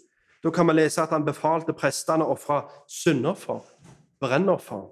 Da 0.45 0.51
kan 0.51 0.67
vi 0.69 0.79
lese 0.79 1.03
at 1.03 1.13
han 1.13 1.25
befalte 1.27 1.77
prestene 1.77 2.25
å 2.25 2.35
ofre 2.35 2.63
syndoffer, 2.89 3.61
brennoffer 4.21 4.89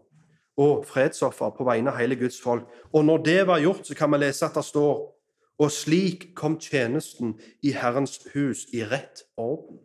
og 0.61 0.85
fredsoffer 0.87 1.51
på 1.57 1.67
vegne 1.67 1.91
av 1.91 1.99
hele 1.99 2.17
Guds 2.17 2.39
folk. 2.43 2.69
Og 2.93 3.05
når 3.05 3.25
det 3.25 3.41
var 3.47 3.63
gjort, 3.63 3.87
så 3.87 3.97
kan 3.99 4.13
vi 4.13 4.21
lese 4.23 4.47
at 4.47 4.55
det 4.55 4.65
står 4.65 5.14
og 5.59 5.71
slik 5.71 6.33
kom 6.35 6.59
tjenesten 6.61 7.37
i 7.63 7.75
Herrens 7.77 8.19
hus 8.35 8.67
i 8.75 8.83
rett 8.85 9.23
orden. 9.37 9.79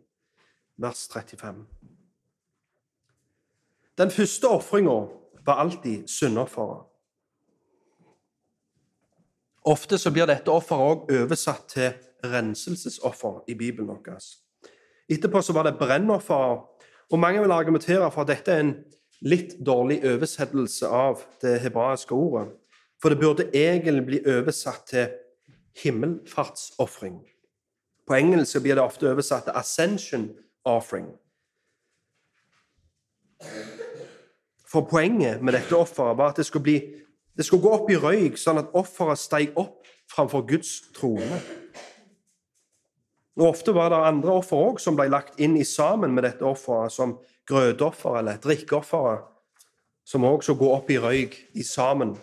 Vers 0.80 1.08
35. 1.12 1.66
Den 3.98 4.10
første 4.10 4.48
ofringa 4.48 4.98
var 5.46 5.60
alltid 5.60 6.08
syndofferet. 6.08 6.86
Ofte 9.64 9.98
så 9.98 10.10
blir 10.10 10.26
dette 10.26 10.50
offeret 10.50 10.80
òg 10.80 11.10
oversatt 11.20 11.66
til 11.68 11.90
renselsesoffer 12.24 13.42
i 13.48 13.54
Bibelen 13.54 13.90
vår. 13.92 14.16
Etterpå 15.10 15.42
så 15.42 15.52
var 15.52 15.68
det 15.68 15.76
brennoffer, 15.78 16.64
og 17.10 17.18
mange 17.18 17.42
vil 17.42 17.52
argumentere 17.52 18.10
for 18.10 18.24
at 18.24 18.32
dette 18.32 18.52
er 18.52 18.64
en 18.64 18.72
litt 19.20 19.58
dårlig 19.66 20.00
oversettelse 20.06 20.88
av 20.88 21.20
det 21.42 21.58
hebraiske 21.60 22.14
ordet. 22.14 22.48
For 23.02 23.12
det 23.12 23.20
burde 23.20 23.48
egentlig 23.52 24.06
bli 24.06 24.20
oversatt 24.28 24.86
til 24.88 25.12
himmelfartsofring. 25.76 27.20
På 28.06 28.14
engelsk 28.14 28.62
blir 28.62 28.74
det 28.74 28.82
ofte 28.82 29.10
oversatt 29.10 29.44
til 29.44 29.52
'ascension 29.52 30.28
offering'. 30.64 31.16
For 34.70 34.80
poenget 34.80 35.42
med 35.42 35.52
dette 35.52 35.76
offeret 35.76 36.18
var 36.18 36.28
at 36.28 36.36
det 36.36 36.46
skulle 36.46 36.62
bli 36.62 37.00
det 37.36 37.46
skulle 37.46 37.62
gå 37.62 37.70
opp 37.72 37.90
i 37.90 37.96
røyk, 37.96 38.36
sånn 38.36 38.58
at 38.58 38.74
offeret 38.76 39.18
steg 39.18 39.54
opp 39.56 39.86
framfor 40.12 40.42
Guds 40.48 40.80
trone. 40.92 41.38
Og 43.38 43.46
Ofte 43.46 43.72
var 43.72 43.88
det 43.88 44.00
andre 44.04 44.34
offer 44.42 44.56
òg 44.56 44.80
som 44.82 44.96
ble 44.98 45.06
lagt 45.08 45.38
inn 45.40 45.56
i 45.56 45.64
sammen 45.64 46.12
med 46.12 46.26
dette 46.26 46.44
offeret, 46.44 46.92
som 46.92 47.18
grøtoffer 47.48 48.18
eller 48.18 48.36
drikkeoffer, 48.42 49.22
som 50.04 50.26
òg 50.28 50.42
skulle 50.42 50.58
gå 50.58 50.68
opp 50.74 50.90
i 50.90 50.98
røyk 51.00 51.38
i 51.54 51.64
sammen. 51.64 52.16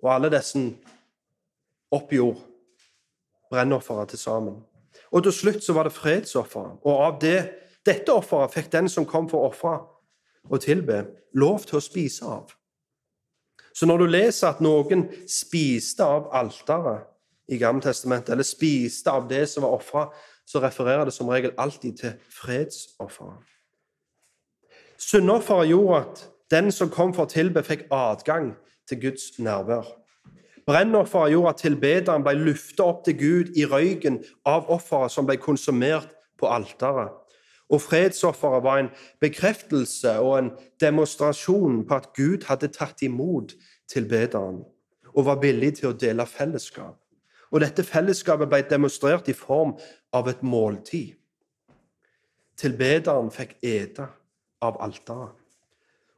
Og 0.00 0.14
alle 0.14 0.30
disse 0.32 0.62
oppgjorde 1.92 2.51
brennofferet 3.52 4.12
til 4.12 4.18
sammen. 4.18 4.60
Og 5.12 5.22
til 5.26 5.34
slutt 5.36 5.64
så 5.64 5.76
var 5.76 5.88
det 5.88 5.92
fredsofferet. 5.92 6.80
Og 6.88 7.04
av 7.06 7.20
det, 7.20 7.38
dette 7.86 8.12
offeret 8.12 8.54
fikk 8.54 8.72
den 8.72 8.88
som 8.88 9.06
kom 9.08 9.28
for 9.30 9.42
å 9.44 9.52
ofre 9.52 9.76
og 10.50 10.60
tilbe, 10.64 11.04
lov 11.38 11.62
til 11.68 11.78
å 11.78 11.84
spise 11.84 12.26
av. 12.26 12.50
Så 13.72 13.86
når 13.86 14.02
du 14.02 14.06
leser 14.10 14.50
at 14.50 14.60
noen 14.64 15.06
spiste 15.30 16.04
av 16.04 16.28
alteret 16.36 17.06
i 17.52 17.58
Gammeltestamentet, 17.60 18.32
eller 18.34 18.46
spiste 18.46 19.12
av 19.12 19.28
det 19.30 19.46
som 19.48 19.64
var 19.64 19.76
ofra, 19.78 20.08
så 20.46 20.60
refererer 20.60 21.06
det 21.06 21.14
som 21.14 21.30
regel 21.30 21.54
alltid 21.60 21.96
til 22.00 22.12
fredsofferet. 22.32 23.48
Syndofferet 24.98 25.70
gjorde 25.70 26.00
at 26.00 26.26
den 26.50 26.72
som 26.72 26.90
kom 26.92 27.14
for 27.14 27.26
å 27.26 27.32
tilbe, 27.32 27.64
fikk 27.64 27.88
adgang 27.90 28.52
til 28.88 29.00
Guds 29.06 29.32
nærvær. 29.38 29.88
Brennofferet 30.66 31.32
gjorde 31.32 31.54
at 31.54 31.62
tilbederen 31.64 32.22
ble 32.22 32.36
løftet 32.38 32.84
opp 32.84 33.02
til 33.06 33.16
Gud 33.18 33.56
i 33.58 33.66
røyken 33.66 34.20
av 34.46 34.70
offeret 34.70 35.10
som 35.10 35.26
ble 35.26 35.36
konsumert 35.42 36.12
på 36.38 36.50
alteret. 36.50 37.10
Og 37.72 37.80
fredsofferet 37.80 38.62
var 38.62 38.78
en 38.82 38.90
bekreftelse 39.20 40.18
og 40.20 40.38
en 40.38 40.50
demonstrasjon 40.80 41.82
på 41.88 41.98
at 41.98 42.10
Gud 42.16 42.46
hadde 42.46 42.70
tatt 42.74 43.02
imot 43.02 43.56
tilbederen 43.90 44.62
og 45.12 45.26
var 45.26 45.40
villig 45.42 45.78
til 45.78 45.90
å 45.90 45.96
dele 45.96 46.26
fellesskap. 46.28 46.98
Og 47.52 47.60
dette 47.60 47.84
fellesskapet 47.84 48.48
ble 48.48 48.62
demonstrert 48.68 49.28
i 49.28 49.36
form 49.36 49.74
av 50.14 50.28
et 50.30 50.40
måltid. 50.44 51.12
Tilbederen 52.56 53.32
fikk 53.32 53.56
ete 53.64 54.06
av 54.62 54.78
alteret. 54.84 55.41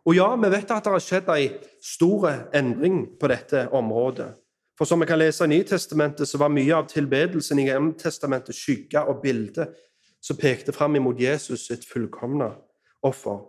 Og 0.04 0.16
ja, 0.16 0.26
vi 0.36 0.50
vet 0.52 0.70
at 0.70 0.84
det 0.84 0.92
har 0.92 1.00
skjedd 1.02 1.30
en 1.32 1.60
stor 1.82 2.26
endring 2.52 3.06
på 3.20 3.28
dette 3.32 3.68
området. 3.72 4.34
For 4.78 4.84
som 4.84 5.00
vi 5.00 5.06
kan 5.06 5.18
lese 5.18 5.46
i 5.46 5.48
Nytestamentet, 5.48 6.28
så 6.28 6.38
var 6.38 6.52
mye 6.52 6.74
av 6.74 6.88
tilbedelsen 6.90 7.60
i 7.62 7.68
Gammeltestamentet 7.68 8.56
skygge 8.56 9.04
og 9.06 9.22
bilde 9.22 9.68
som 10.24 10.36
pekte 10.36 10.72
fram 10.72 10.96
imot 10.96 11.20
Jesus 11.20 11.66
sitt 11.68 11.86
fullkomne 11.88 12.50
offer. 13.02 13.44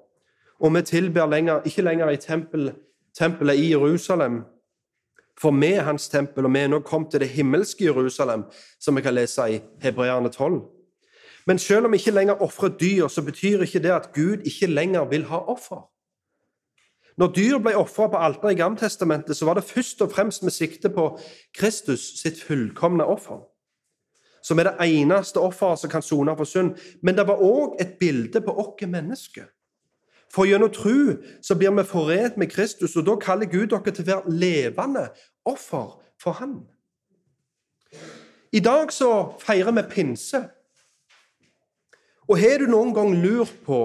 Og 0.60 0.76
vi 0.76 0.82
tilber 0.82 1.28
lenger, 1.28 1.66
ikke 1.66 1.82
lenger 1.82 2.10
i 2.10 2.20
tempel, 2.22 2.72
tempelet 3.18 3.60
i 3.60 3.72
Jerusalem, 3.72 4.44
for 5.40 5.52
vi 5.52 5.74
er 5.74 5.84
hans 5.84 6.08
tempel, 6.10 6.46
og 6.46 6.54
vi 6.54 6.60
er 6.60 6.70
nå 6.72 6.80
kommet 6.80 7.12
til 7.12 7.20
det 7.20 7.30
himmelske 7.30 7.84
Jerusalem, 7.84 8.46
som 8.80 8.96
vi 8.96 9.04
kan 9.04 9.14
lese 9.14 9.50
i 9.52 9.60
Hebreerne 9.84 10.30
12. 10.30 10.62
Men 11.48 11.60
selv 11.60 11.86
om 11.86 11.92
vi 11.92 11.98
ikke 11.98 12.16
lenger 12.16 12.42
ofrer 12.42 12.70
dyr, 12.70 13.08
så 13.08 13.22
betyr 13.22 13.62
ikke 13.62 13.80
det 13.84 13.92
at 13.92 14.14
Gud 14.14 14.46
ikke 14.46 14.68
lenger 14.72 15.06
vil 15.06 15.26
ha 15.26 15.38
offer. 15.38 15.84
Når 17.18 17.32
dyr 17.36 17.60
ble 17.64 17.76
ofra 17.80 18.10
på 18.12 18.20
alteret 18.20 18.58
i 18.58 18.60
Gamtestamentet, 18.60 19.38
så 19.38 19.46
var 19.48 19.56
det 19.56 19.68
først 19.68 20.02
og 20.04 20.12
fremst 20.12 20.44
med 20.44 20.52
sikte 20.52 20.90
på 20.92 21.14
Kristus 21.56 22.20
sitt 22.20 22.42
fullkomne 22.44 23.06
offer 23.08 23.46
som 24.46 24.60
er 24.60 24.70
det 24.70 24.86
eneste 24.86 25.42
offeret 25.42 25.80
som 25.82 25.90
kan 25.90 26.04
sone 26.06 26.36
for 26.38 26.46
synd. 26.46 26.76
Men 27.02 27.18
det 27.18 27.26
var 27.28 27.42
òg 27.42 27.80
et 27.82 27.98
bilde 28.00 28.42
på 28.46 28.54
oss 28.62 28.86
mennesker. 28.86 29.48
For 30.34 30.46
gjennom 30.46 30.70
tro 30.74 31.16
så 31.42 31.56
blir 31.58 31.74
vi 31.74 31.84
forent 31.88 32.38
med 32.38 32.52
Kristus, 32.52 32.96
og 32.96 33.06
da 33.08 33.16
kaller 33.22 33.50
Gud 33.50 33.72
dere 33.72 33.92
til 33.92 34.04
å 34.04 34.10
være 34.12 34.38
levende 34.38 35.08
offer 35.46 35.96
for 36.22 36.38
Han. 36.42 36.60
I 38.52 38.60
dag 38.60 38.92
så 38.94 39.34
feirer 39.40 39.72
vi 39.72 39.84
pinse. 39.90 40.44
Og 42.30 42.40
har 42.40 42.60
du 42.60 42.70
noen 42.70 42.94
gang 42.94 43.14
lurt 43.22 43.54
på 43.66 43.80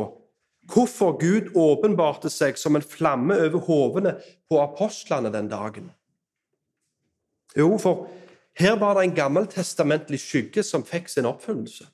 hvorfor 0.72 1.18
Gud 1.18 1.52
åpenbarte 1.56 2.30
seg 2.30 2.58
som 2.58 2.76
en 2.76 2.84
flamme 2.84 3.36
over 3.46 3.58
hovene 3.66 4.14
på 4.50 4.60
apostlene 4.62 5.32
den 5.32 5.48
dagen? 5.50 5.90
Jo, 7.56 7.78
for 7.78 8.08
her 8.58 8.76
var 8.78 8.94
det 8.94 9.08
en 9.08 9.16
gammeltestamentlig 9.16 10.20
skygge 10.20 10.62
som 10.62 10.86
fikk 10.86 11.08
sin 11.08 11.26
oppfyllelse. 11.26 11.86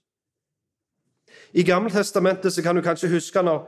I 1.53 1.63
Gammeltestamentet 1.63 2.59
kan 2.65 2.77
du 2.77 2.83
kanskje 2.83 3.09
huske 3.13 3.43
når 3.43 3.67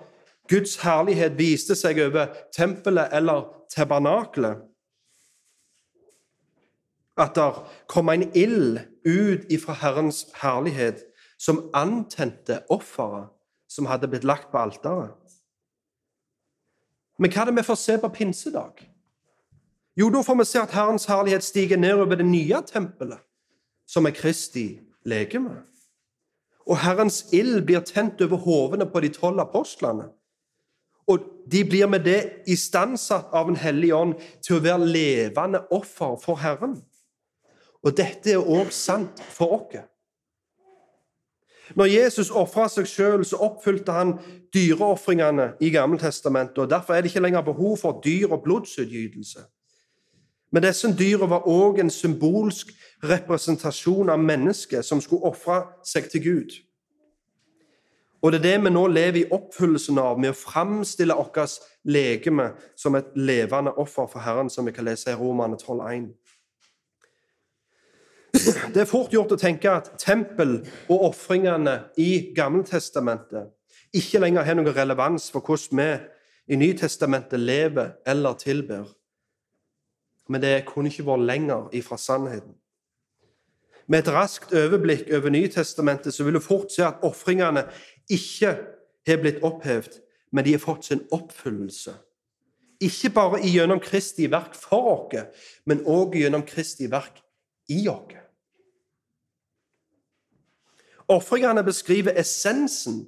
Guds 0.49 0.77
herlighet 0.83 1.37
viste 1.39 1.77
seg 1.77 2.01
over 2.03 2.33
tempelet 2.53 3.13
eller 3.13 3.47
tabernakelet. 3.73 4.65
At 7.19 7.35
der 7.37 7.65
kom 7.91 8.09
en 8.09 8.29
ild 8.37 8.81
ut 9.05 9.49
ifra 9.53 9.75
Herrens 9.81 10.27
herlighet 10.43 11.03
som 11.39 11.69
antente 11.75 12.61
offeret 12.71 13.33
som 13.79 13.87
hadde 13.87 14.11
blitt 14.11 14.27
lagt 14.27 14.51
på 14.51 14.59
alteret. 14.59 15.15
Men 17.19 17.31
hva 17.31 17.45
er 17.45 17.51
det 17.51 17.61
vi 17.61 17.67
får 17.67 17.79
se 17.79 17.97
på 18.03 18.11
pinsedag? 18.15 18.83
Jo, 19.99 20.11
da 20.15 20.23
får 20.23 20.39
vi 20.39 20.47
se 20.47 20.61
at 20.63 20.75
Herrens 20.75 21.07
herlighet 21.11 21.47
stiger 21.47 21.79
ned 21.79 21.99
over 21.99 22.19
det 22.19 22.27
nye 22.27 22.61
tempelet, 22.67 23.19
som 23.87 24.07
er 24.07 24.15
Kristi 24.15 24.81
legeme. 25.07 25.61
Og 26.67 26.79
Herrens 26.83 27.25
ild 27.33 27.63
blir 27.67 27.83
tent 27.87 28.23
over 28.23 28.43
hovene 28.45 28.87
på 28.87 29.03
de 29.03 29.11
tolv 29.15 29.43
apostlene. 29.43 30.11
Og 31.09 31.25
de 31.51 31.65
blir 31.65 31.89
med 31.89 32.05
det 32.05 32.21
istandsatt 32.47 33.33
av 33.33 33.49
en 33.49 33.57
hellig 33.57 33.95
ånd 33.97 34.19
til 34.45 34.59
å 34.59 34.65
være 34.67 34.91
levende 34.93 35.63
offer 35.75 36.19
for 36.21 36.43
Herren. 36.43 36.77
Og 37.83 37.95
dette 37.97 38.35
er 38.35 38.43
òg 38.43 38.75
sant 38.75 39.23
for 39.33 39.63
oss. 39.63 39.79
Når 41.77 41.85
Jesus 41.85 42.31
ofra 42.31 42.69
seg 42.69 42.87
sjøl, 42.89 43.25
så 43.25 43.37
oppfylte 43.45 43.93
han 43.93 44.17
dyreofringene 44.55 45.53
i 45.61 45.71
Gammeltestamentet. 45.71 46.59
og 46.59 46.71
Derfor 46.71 46.95
er 46.95 47.01
det 47.01 47.11
ikke 47.11 47.21
lenger 47.21 47.41
behov 47.41 47.77
for 47.77 48.01
dyr- 48.05 48.33
og 48.33 48.43
blodsutgytelse. 48.43 49.45
Men 50.51 50.63
disse 50.63 50.89
dyra 50.97 51.27
var 51.29 51.45
òg 51.49 51.81
en 51.81 51.91
symbolsk 51.91 52.73
representasjon 53.05 54.09
av 54.09 54.19
mennesket 54.19 54.85
som 54.85 55.01
skulle 55.01 55.29
ofre 55.29 55.61
seg 55.85 56.09
til 56.09 56.25
Gud. 56.25 56.57
Og 58.23 58.33
det 58.33 58.39
er 58.39 58.43
det 58.43 58.65
vi 58.65 58.71
nå 58.71 58.87
lever 58.91 59.21
i 59.21 59.29
oppfyllelsen 59.31 59.99
av, 60.03 60.17
med 60.19 60.33
å 60.33 60.39
framstille 60.39 61.15
vårt 61.15 61.61
legeme 61.87 62.51
som 62.77 62.97
et 62.99 63.13
levende 63.15 63.77
offer 63.79 64.09
for 64.11 64.25
Herren, 64.25 64.51
som 64.51 64.67
vi 64.67 64.75
kan 64.75 64.89
lese 64.89 65.13
i 65.13 65.15
Romane 65.15 65.57
12,1. 65.61 66.09
Det 68.33 68.83
er 68.83 68.89
fort 68.89 69.13
gjort 69.13 69.33
å 69.33 69.41
tenke 69.41 69.71
at 69.73 69.95
tempel 70.01 70.59
og 70.91 71.09
ofringene 71.11 71.79
i 71.97 72.35
Gammeltestamentet 72.37 73.55
ikke 73.97 74.21
lenger 74.21 74.45
har 74.45 74.59
noen 74.59 74.75
relevans 74.77 75.31
for 75.33 75.45
hvordan 75.45 75.81
vi 75.81 76.55
i 76.55 76.59
Nytestamentet 76.61 77.41
lever 77.41 77.95
eller 78.07 78.37
tilber. 78.41 78.89
Men 80.29 80.43
det 80.45 80.67
kunne 80.69 80.93
ikke 80.93 81.07
vært 81.09 81.25
lenger 81.29 81.69
ifra 81.77 81.97
sannheten. 82.01 82.57
Med 83.89 84.05
et 84.05 84.13
raskt 84.13 84.53
overblikk 84.53 85.09
over 85.17 85.33
Nytestamentet 85.33 86.15
så 86.15 86.25
vil 86.25 86.37
du 86.37 86.45
fort 86.45 86.73
se 86.73 86.85
at 86.85 87.01
ofringene 87.03 87.65
ikke 88.13 88.53
har 89.09 89.23
blitt 89.23 89.41
opphevet, 89.45 90.03
men 90.33 90.45
de 90.45 90.53
har 90.53 90.61
fått 90.61 90.85
sin 90.85 91.07
oppfyllelse. 91.13 91.95
Ikke 92.85 93.11
bare 93.11 93.41
gjennom 93.41 93.81
Kristi 93.81 94.29
verk 94.31 94.53
for 94.55 94.93
oss, 94.93 95.49
men 95.65 95.81
òg 95.89 96.19
gjennom 96.21 96.45
Kristi 96.47 96.91
verk 96.93 97.23
i 97.69 97.89
oss. 97.89 98.17
Ofringene 101.09 101.65
beskriver 101.65 102.13
essensen 102.21 103.07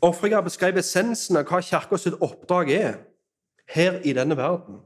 Ofringer 0.00 0.40
beskriver 0.44 0.82
essensen 0.82 1.38
av 1.40 1.46
hva 1.48 1.62
Kirka 1.64 1.96
sitt 2.00 2.18
oppdrag 2.20 2.70
er 2.74 2.98
her 3.72 4.00
i 4.04 4.12
denne 4.16 4.36
verden. 4.36 4.82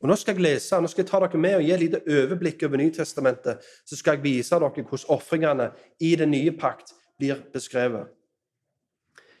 Og 0.00 0.08
Nå 0.08 0.16
skal 0.16 0.38
jeg 0.38 0.44
lese, 0.44 0.78
nå 0.80 0.88
skal 0.88 1.02
jeg 1.02 1.10
ta 1.10 1.20
dere 1.24 1.40
med 1.42 1.56
og 1.58 1.64
gi 1.66 1.72
et 1.74 1.82
lite 1.82 2.00
overblikk 2.06 2.62
over 2.68 2.78
Nytestamentet. 2.78 3.64
Så 3.84 3.98
skal 3.98 4.16
jeg 4.16 4.24
vise 4.24 4.54
dere 4.54 4.70
hvordan 4.70 5.10
ofringene 5.14 5.72
i 6.00 6.14
den 6.16 6.30
nye 6.30 6.54
pakt 6.54 6.94
blir 7.18 7.42
beskrevet. 7.52 8.06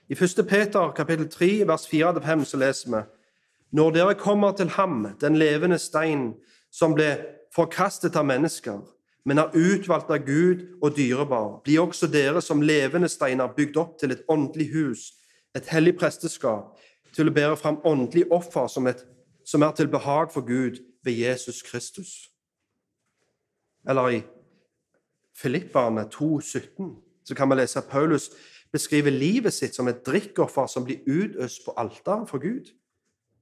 I 0.08 0.16
1. 0.16 0.44
Peter 0.48 0.92
kapittel 0.96 1.28
3, 1.30 1.68
vers 1.68 1.86
4-5 1.86 2.44
så 2.44 2.60
leser 2.60 2.90
vi 2.90 3.02
Når 3.70 3.90
dere 3.94 4.14
kommer 4.14 4.52
til 4.52 4.68
ham, 4.68 5.06
den 5.20 5.36
levende 5.36 5.78
stein, 5.78 6.34
som 6.70 6.94
ble 6.94 7.10
forkastet 7.54 8.16
av 8.16 8.26
mennesker, 8.28 8.80
men 9.24 9.40
er 9.42 9.54
utvalgt 9.56 10.10
av 10.10 10.24
Gud 10.24 10.64
og 10.82 10.96
dyrebar, 10.96 11.58
blir 11.64 11.82
også 11.82 12.08
dere 12.08 12.40
som 12.44 12.62
levende 12.64 13.08
steiner 13.08 13.52
bygd 13.56 13.76
opp 13.76 13.98
til 14.00 14.14
et 14.14 14.24
åndelig 14.28 14.70
hus, 14.72 15.04
et 15.56 15.68
hellig 15.72 15.96
presteskap, 15.98 16.76
til 17.12 17.28
å 17.28 17.34
bære 17.34 17.56
fram 17.58 17.80
åndelig 17.88 18.26
offer 18.32 18.68
som, 18.70 18.86
et, 18.86 19.00
som 19.44 19.64
er 19.64 19.74
til 19.76 19.90
behag 19.90 20.32
for 20.32 20.46
Gud 20.46 20.80
ved 21.04 21.12
Jesus 21.18 21.62
Kristus. 21.62 22.28
Eller 23.88 24.18
i 24.18 24.22
Filipperne 25.36 26.08
2,17 26.12 26.88
så 27.24 27.34
kan 27.34 27.50
vi 27.50 27.58
lese 27.58 27.78
at 27.78 27.90
Paulus 27.90 28.30
beskriver 28.72 29.10
livet 29.10 29.52
sitt 29.52 29.76
som 29.76 29.88
et 29.88 30.00
drikkoffer 30.06 30.66
som 30.66 30.84
blir 30.84 31.04
utøst 31.06 31.64
på 31.64 31.74
alteret 31.76 32.28
for 32.28 32.42
Gud. 32.42 32.72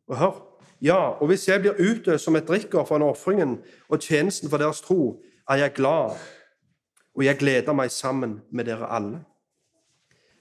Og 0.09 0.19
hør, 0.19 0.37
ja, 0.83 0.99
og 1.21 1.27
hvis 1.27 1.49
jeg 1.49 1.61
blir 1.61 1.79
utøst 1.81 2.25
som 2.25 2.37
et 2.37 2.49
drikkoffer 2.49 2.95
under 2.95 3.09
ofringen 3.09 3.59
og 3.89 4.01
tjenesten 4.01 4.51
for 4.51 4.61
deres 4.61 4.81
tro, 4.81 5.23
er 5.49 5.55
jeg 5.55 5.73
glad, 5.73 6.17
og 7.15 7.25
jeg 7.25 7.39
gleder 7.39 7.73
meg 7.73 7.91
sammen 7.91 8.41
med 8.53 8.69
dere 8.69 8.91
alle. 8.93 9.23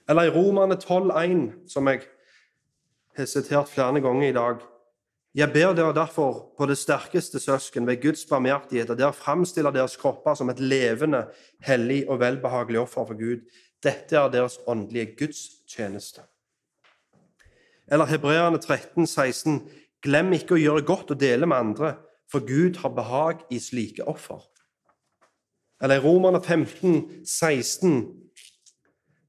Eller 0.08 0.28
i 0.28 0.30
Romerne 0.30 0.76
12,1, 0.76 1.68
som 1.68 1.88
jeg 1.88 2.00
har 3.16 3.24
sitert 3.24 3.68
flere 3.68 4.00
ganger 4.00 4.28
i 4.28 4.32
dag. 4.32 4.60
Jeg 5.36 5.52
ber 5.52 5.74
dere 5.76 5.94
derfor 5.94 6.52
på 6.56 6.66
det 6.66 6.78
sterkeste 6.78 7.40
søsken 7.40 7.86
ved 7.86 8.02
Guds 8.02 8.24
barmhjertighet 8.24 8.90
at 8.90 8.98
dere 8.98 9.12
framstiller 9.12 9.70
deres 9.70 9.96
kropper 9.96 10.34
som 10.34 10.50
et 10.50 10.60
levende, 10.60 11.26
hellig 11.60 12.08
og 12.08 12.20
velbehagelig 12.20 12.80
offer 12.80 13.04
for 13.04 13.18
Gud. 13.18 13.42
Dette 13.84 14.16
er 14.16 14.30
deres 14.32 14.58
åndelige 14.66 15.16
gudstjeneste. 15.18 16.20
Eller 17.92 18.06
Hebreerne 18.06 18.58
13, 18.58 19.06
16. 19.06 19.60
Glem 20.06 20.30
ikke 20.36 20.54
å 20.54 20.60
gjøre 20.60 20.84
godt 20.86 21.10
og 21.14 21.18
dele 21.20 21.48
med 21.50 21.56
andre, 21.56 21.96
for 22.30 22.44
Gud 22.46 22.78
har 22.82 22.94
behag 22.94 23.42
i 23.50 23.58
slike 23.62 24.06
offer. 24.06 24.38
Eller 25.82 25.98
i 25.98 26.04
Romerne 26.04 26.40
15, 26.42 27.24
16, 27.26 28.06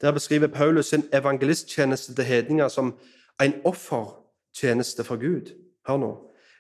der 0.01 0.11
beskriver 0.11 0.47
Paulus 0.47 0.93
sin 0.93 1.03
evangelisttjeneste 1.13 2.15
til 2.15 2.25
hedninger 2.25 2.67
som 2.67 2.93
en 3.41 3.53
offertjeneste 3.65 5.03
for 5.03 5.17
Gud. 5.17 5.53
Hør 5.87 5.97
nå. 5.97 6.11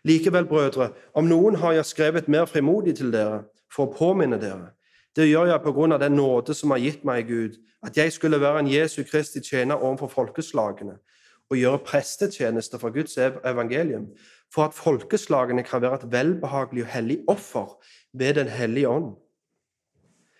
Likevel, 0.03 0.45
brødre, 0.45 0.89
om 1.13 1.29
noen 1.29 1.55
har 1.55 1.77
jeg 1.77 1.85
skrevet 1.85 2.27
mer 2.27 2.45
frimodig 2.45 2.95
til 2.97 3.13
dere 3.13 3.43
for 3.73 3.87
å 3.87 3.93
påminne 3.93 4.39
dere. 4.41 4.71
Det 5.15 5.27
gjør 5.29 5.51
jeg 5.51 5.63
på 5.63 5.73
grunn 5.73 5.93
av 5.93 6.01
den 6.01 6.17
nåde 6.17 6.53
som 6.57 6.71
har 6.73 6.81
gitt 6.81 7.05
meg 7.05 7.25
i 7.25 7.29
Gud, 7.29 7.57
at 7.85 7.97
jeg 7.97 8.13
skulle 8.13 8.41
være 8.41 8.59
en 8.63 8.71
Jesu 8.71 9.03
Kristi 9.03 9.41
tjener 9.43 9.77
overfor 9.77 10.07
folkeslagene 10.07 10.97
og 11.49 11.57
gjøre 11.57 11.83
prestetjeneste 11.85 12.79
for 12.79 12.93
Guds 12.95 13.17
evangelium, 13.17 14.07
for 14.53 14.67
at 14.67 14.75
folkeslagene 14.75 15.63
kan 15.63 15.81
være 15.81 16.01
et 16.01 16.11
velbehagelig 16.11 16.83
og 16.83 16.91
hellig 16.91 17.19
offer 17.27 17.77
ved 18.13 18.33
Den 18.33 18.47
hellige 18.47 18.89
ånd. 18.89 19.15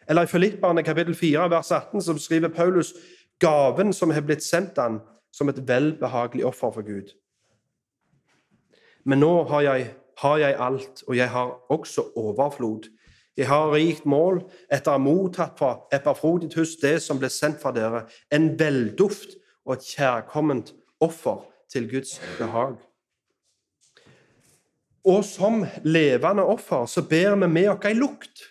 Eller 0.09 0.21
i 0.21 0.31
Filipperne 0.31 0.83
kapittel 0.83 1.15
4, 1.15 1.49
vers 1.49 1.71
18, 1.71 2.01
som 2.01 2.17
skriver 2.17 2.47
Paulus 2.47 2.93
gaven 3.39 3.93
som 3.93 4.11
har 4.11 4.21
blitt 4.21 4.43
sendt 4.43 4.79
han 4.79 5.01
som 5.31 5.49
et 5.49 5.67
velbehagelig 5.67 6.45
offer 6.45 6.71
for 6.71 6.81
Gud. 6.81 7.11
Men 9.05 9.19
nå 9.19 9.43
har 9.47 9.61
jeg, 9.61 9.89
har 10.17 10.37
jeg 10.37 10.55
alt, 10.59 11.03
og 11.07 11.17
jeg 11.17 11.29
har 11.29 11.51
også 11.69 12.09
overflod. 12.15 12.89
Jeg 13.37 13.47
har 13.47 13.71
rikt 13.71 14.05
mål 14.09 14.41
etter 14.73 14.91
å 14.91 14.97
ha 14.97 15.01
mottatt 15.01 15.59
fra 15.59 15.75
Epafroditus 15.93 16.75
det 16.81 16.97
som 17.05 17.19
ble 17.21 17.29
sendt 17.29 17.61
fra 17.61 17.71
dere, 17.75 18.07
en 18.33 18.49
velduft 18.59 19.37
og 19.67 19.77
et 19.77 19.89
kjærkomment 19.93 20.73
offer 21.03 21.43
til 21.71 21.89
Guds 21.91 22.17
behag. 22.37 22.77
Og 25.07 25.23
som 25.25 25.63
levende 25.83 26.43
offer 26.43 26.85
så 26.85 27.03
ber 27.07 27.35
vi 27.35 27.47
med 27.47 27.69
oss 27.71 27.87
ei 27.87 27.95
lukt 27.95 28.47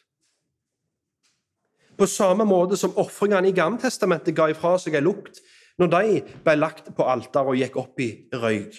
på 1.97 2.07
samme 2.07 2.45
måte 2.45 2.77
som 2.77 2.97
ofringene 3.01 3.49
i 3.49 3.57
Gammeltestamentet 3.57 4.37
ga 4.37 4.51
ifra 4.53 4.75
seg 4.81 4.99
ei 4.99 5.05
lukt 5.05 5.41
når 5.81 5.93
de 5.93 6.21
ble 6.45 6.57
lagt 6.59 6.91
på 6.97 7.07
alteret 7.09 7.53
og 7.53 7.57
gikk 7.61 7.79
opp 7.81 8.01
i 8.05 8.11
røyk. 8.33 8.77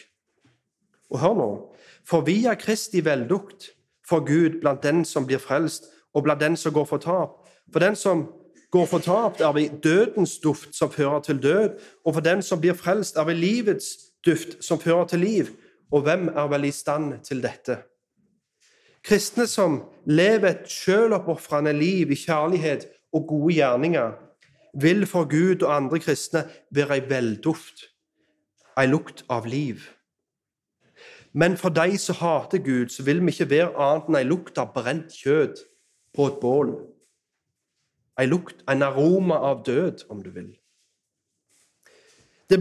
Og 1.14 1.20
hør 1.22 1.36
nå 1.38 1.50
For 2.08 2.24
via 2.24 2.54
Kristi 2.56 3.02
veldukt 3.04 3.72
for 4.08 4.24
Gud 4.24 4.62
blant 4.62 4.84
den 4.84 5.04
som 5.06 5.26
blir 5.28 5.42
frelst, 5.44 5.90
og 6.16 6.24
blant 6.24 6.40
den 6.40 6.56
som 6.56 6.72
går 6.72 6.86
for 6.88 7.04
tap. 7.04 7.42
For 7.74 7.84
den 7.84 7.98
som 8.00 8.22
går 8.72 8.86
fortapt, 8.86 9.42
er 9.42 9.52
vi 9.56 9.68
dødens 9.84 10.38
duft 10.44 10.76
som 10.76 10.92
fører 10.92 11.20
til 11.20 11.44
død, 11.44 11.70
og 12.06 12.14
for 12.14 12.22
den 12.22 12.42
som 12.42 12.62
blir 12.62 12.74
frelst, 12.74 13.18
er 13.18 13.24
vi 13.24 13.34
livets 13.34 13.88
duft 14.26 14.64
som 14.64 14.80
fører 14.80 15.06
til 15.06 15.20
liv. 15.20 15.46
Og 15.92 16.02
hvem 16.02 16.28
er 16.28 16.48
vel 16.52 16.68
i 16.68 16.72
stand 16.72 17.14
til 17.24 17.44
dette? 17.44 17.78
Kristne 19.04 19.48
som 19.48 19.84
lever 20.06 20.50
et 20.50 20.72
sjøloppofrende 20.72 21.72
liv 21.74 22.12
i 22.12 22.16
kjærlighet 22.20 22.88
og 23.14 23.28
gode 23.28 23.54
gjerninger 23.56 24.12
vil 24.82 25.06
for 25.08 25.30
Gud 25.30 25.64
og 25.64 25.76
andre 25.76 26.00
kristne 26.00 26.44
være 26.76 26.98
ei 26.98 27.06
velduft, 27.10 27.88
ei 28.78 28.90
lukt 28.90 29.24
av 29.30 29.48
liv. 29.48 29.86
Men 31.34 31.58
for 31.58 31.70
de 31.70 31.98
som 31.98 32.20
hater 32.20 32.58
Gud, 32.58 32.90
så 32.90 33.04
vil 33.04 33.22
vi 33.22 33.32
ikke 33.32 33.50
være 33.50 33.74
annet 33.80 34.10
enn 34.10 34.20
ei 34.20 34.28
lukt 34.28 34.60
av 34.60 34.74
brent 34.76 35.16
kjøtt 35.16 35.64
på 36.16 36.28
et 36.28 36.40
bål. 36.42 36.76
Ei 38.18 38.26
lukt, 38.26 38.64
en 38.70 38.82
aroma 38.82 39.38
av 39.46 39.64
død, 39.66 40.08
om 40.10 40.24
du 40.24 40.32
vil. 40.34 40.56
Det 42.50 42.60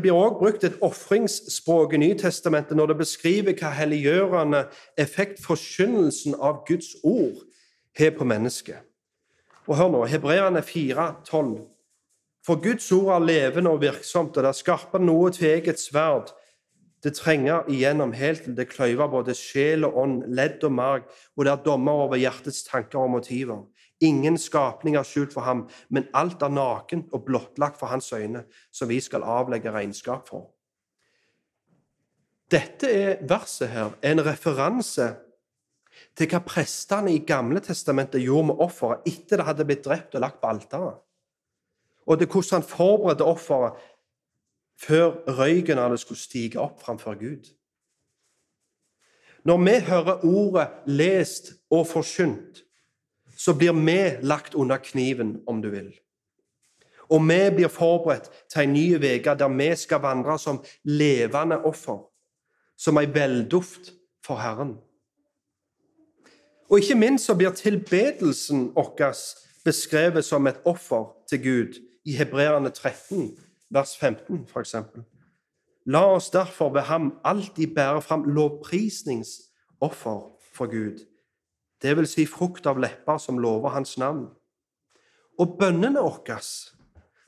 blir 0.00 0.12
også 0.14 0.38
brukt 0.38 0.64
et 0.64 0.76
ofringsspråk 0.86 1.96
i 1.96 1.98
Nytestamentet 1.98 2.78
når 2.78 2.92
det 2.92 3.00
beskriver 3.00 3.56
hva 3.58 3.72
helliggjørende 3.74 4.68
effekt 4.96 5.42
forkynnelsen 5.42 6.36
av 6.38 6.62
Guds 6.68 6.94
ord 7.02 7.42
har 7.98 8.14
på 8.14 8.24
mennesket. 8.24 8.78
Og 9.66 9.76
hør 9.76 9.90
nå, 9.92 10.04
Hebreerne 10.06 10.62
4,12. 10.62 11.58
For 12.46 12.62
Guds 12.62 12.86
ord 12.92 13.10
er 13.16 13.26
levende 13.26 13.70
og 13.74 13.82
virksomt, 13.82 14.36
og 14.36 14.46
det 14.46 14.52
er 14.52 14.60
skarpere 14.62 15.02
enn 15.02 15.10
noe 15.10 15.32
tveget 15.34 15.82
sverd. 15.82 16.30
Det 17.04 17.12
trenger 17.18 17.66
igjennom 17.70 18.14
helt 18.16 18.46
til 18.46 18.54
det 18.56 18.70
kløyver 18.70 19.10
både 19.10 19.34
sjel 19.36 19.84
og 19.86 19.98
ånd, 20.04 20.22
ledd 20.34 20.64
og 20.64 20.72
marg, 20.72 21.10
og 21.36 21.44
det 21.44 21.52
er 21.52 21.66
dommer 21.66 22.06
over 22.06 22.16
hjertets 22.18 22.62
tanker 22.70 23.02
og 23.02 23.10
motiver. 23.18 23.66
Ingen 24.00 24.38
skapning 24.38 24.96
er 24.96 25.06
skjult 25.06 25.32
for 25.34 25.42
ham, 25.42 25.64
men 25.90 26.06
alt 26.14 26.42
er 26.42 26.52
naken 26.54 27.08
og 27.12 27.24
blottlagt 27.26 27.78
for 27.80 27.90
hans 27.90 28.12
øyne, 28.12 28.44
som 28.72 28.88
vi 28.88 29.00
skal 29.00 29.26
avlegge 29.26 29.72
regnskap 29.74 30.28
for. 30.28 30.50
Dette 32.50 32.88
er 32.88 33.26
verset 33.28 33.68
her, 33.68 33.90
en 34.02 34.22
referanse 34.24 35.08
til 36.16 36.30
hva 36.30 36.40
prestene 36.46 37.12
i 37.12 37.24
Gamle 37.26 37.60
testamentet 37.60 38.22
gjorde 38.22 38.52
med 38.52 38.62
offeret 38.62 39.06
etter 39.10 39.40
det 39.40 39.46
hadde 39.48 39.66
blitt 39.68 39.84
drept 39.84 40.14
og 40.14 40.22
lagt 40.24 40.40
på 40.40 40.50
alteret. 40.52 41.02
Og 42.06 42.18
til 42.18 42.30
hvordan 42.30 42.62
han 42.62 42.68
forberedte 42.70 43.26
offeret 43.26 43.82
før 44.78 45.18
røyken 45.26 45.78
av 45.78 45.90
det 45.92 46.00
skulle 46.00 46.20
stige 46.20 46.60
opp 46.62 46.80
framfor 46.80 47.18
Gud. 47.18 47.50
Når 49.44 49.58
vi 49.64 49.76
hører 49.90 50.24
ordet 50.24 50.68
lest 50.86 51.52
og 51.70 51.86
forkynt, 51.86 52.62
så 53.38 53.54
blir 53.54 53.72
vi 53.72 54.26
lagt 54.26 54.54
under 54.54 54.76
kniven, 54.76 55.42
om 55.46 55.62
du 55.62 55.70
vil. 55.70 55.92
Og 57.08 57.22
vi 57.22 57.50
blir 57.56 57.68
forberedt 57.68 58.30
til 58.50 58.62
en 58.62 58.72
ny 58.72 58.96
uke 58.96 59.34
der 59.38 59.48
vi 59.48 59.76
skal 59.76 60.02
vandre 60.02 60.38
som 60.38 60.64
levende 60.84 61.62
offer, 61.64 62.02
som 62.76 62.98
ei 62.98 63.06
velduft 63.06 63.92
for 64.26 64.36
Herren. 64.36 64.76
Og 66.68 66.78
ikke 66.78 66.94
minst 66.94 67.24
så 67.24 67.34
blir 67.34 67.50
tilbedelsen 67.50 68.72
vår 68.74 69.14
beskrevet 69.64 70.24
som 70.24 70.46
et 70.46 70.60
offer 70.64 71.14
til 71.28 71.42
Gud 71.42 71.80
i 72.04 72.12
Hebreerne 72.12 72.70
13, 72.70 73.38
vers 73.70 73.96
15 73.96 74.46
f.eks. 74.48 74.74
La 75.86 76.04
oss 76.14 76.30
derfor 76.30 76.72
ved 76.72 76.80
ham 76.80 77.18
alltid 77.24 77.74
bære 77.74 78.02
fram 78.02 78.24
lovprisningsoffer 78.24 80.20
for 80.54 80.66
Gud, 80.66 80.98
det 81.82 81.96
vil 81.96 82.06
si 82.10 82.26
frukt 82.26 82.66
av 82.66 82.78
lepper 82.78 83.18
som 83.22 83.38
lover 83.38 83.74
hans 83.74 83.98
navn. 83.98 84.26
Og 85.38 85.58
bønnene 85.58 86.02
våre 86.02 86.38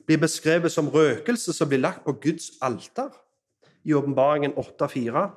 blir 0.05 0.19
beskrevet 0.19 0.71
som 0.71 0.89
røkelse 0.91 1.53
som 1.53 1.69
blir 1.69 1.79
lagt 1.79 2.03
på 2.03 2.17
Guds 2.23 2.51
alter 2.61 3.11
i 3.83 3.93
åpenbaringen 3.93 4.53
8,4, 4.59 5.29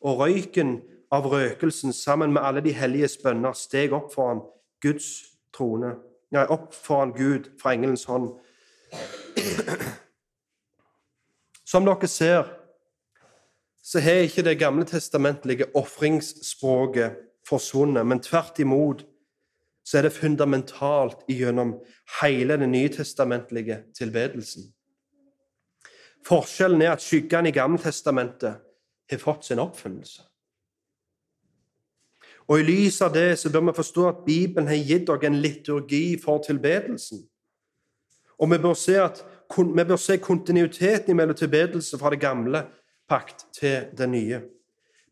og 0.00 0.20
røyken 0.20 0.78
av 1.12 1.26
røkelsen 1.26 1.92
sammen 1.92 2.32
med 2.32 2.42
alle 2.42 2.62
de 2.64 2.72
helliges 2.72 3.18
bønner 3.20 3.52
steg 3.58 3.92
opp 3.92 4.14
foran 4.14 4.44
Guds 4.80 5.10
trone, 5.52 5.96
Nei, 6.30 6.44
opp 6.46 6.70
foran 6.70 7.10
Gud 7.10 7.48
fra 7.58 7.72
engelens 7.74 8.04
hånd. 8.06 8.28
Som 11.66 11.88
dere 11.88 12.06
ser, 12.06 12.46
så 13.82 13.98
har 13.98 14.22
ikke 14.28 14.44
det 14.46 14.60
gamle 14.60 14.86
testamentlige 14.86 15.66
ofringsspråket 15.74 17.18
forsvunnet, 17.50 18.06
men 18.06 18.22
tvert 18.22 18.58
imot 18.62 19.04
så 19.84 19.98
er 19.98 20.06
det 20.06 20.14
fundamentalt 20.14 21.24
gjennom 21.28 21.74
hele 22.20 22.56
den 22.60 22.72
nytestamentlige 22.72 23.80
tilbedelsen. 23.96 24.68
Forskjellen 26.26 26.82
er 26.82 26.92
at 26.94 27.02
skyggene 27.02 27.48
i 27.48 27.56
Gammeltestamentet 27.56 28.60
har 29.10 29.22
fått 29.22 29.48
sin 29.48 29.62
oppfinnelse. 29.62 30.22
Og 32.50 32.60
I 32.60 32.66
lys 32.66 32.98
av 33.02 33.12
det 33.14 33.38
så 33.38 33.50
bør 33.50 33.68
vi 33.68 33.76
forstå 33.78 34.06
at 34.08 34.22
Bibelen 34.26 34.68
har 34.68 34.78
gitt 34.82 35.10
oss 35.10 35.26
en 35.26 35.38
liturgi 35.42 36.18
for 36.22 36.42
tilbedelsen. 36.42 37.22
Og 38.40 38.50
vi 38.50 38.58
bør 38.58 38.74
se, 38.74 38.96
at, 38.98 39.20
vi 39.56 39.84
bør 39.84 40.00
se 40.00 40.16
kontinuiteten 40.18 41.16
mellom 41.16 41.36
tilbedelse 41.36 41.98
fra 41.98 42.10
det 42.10 42.20
gamle 42.20 42.64
pakt 43.08 43.46
til 43.54 43.90
det 43.96 44.08
nye. 44.08 44.40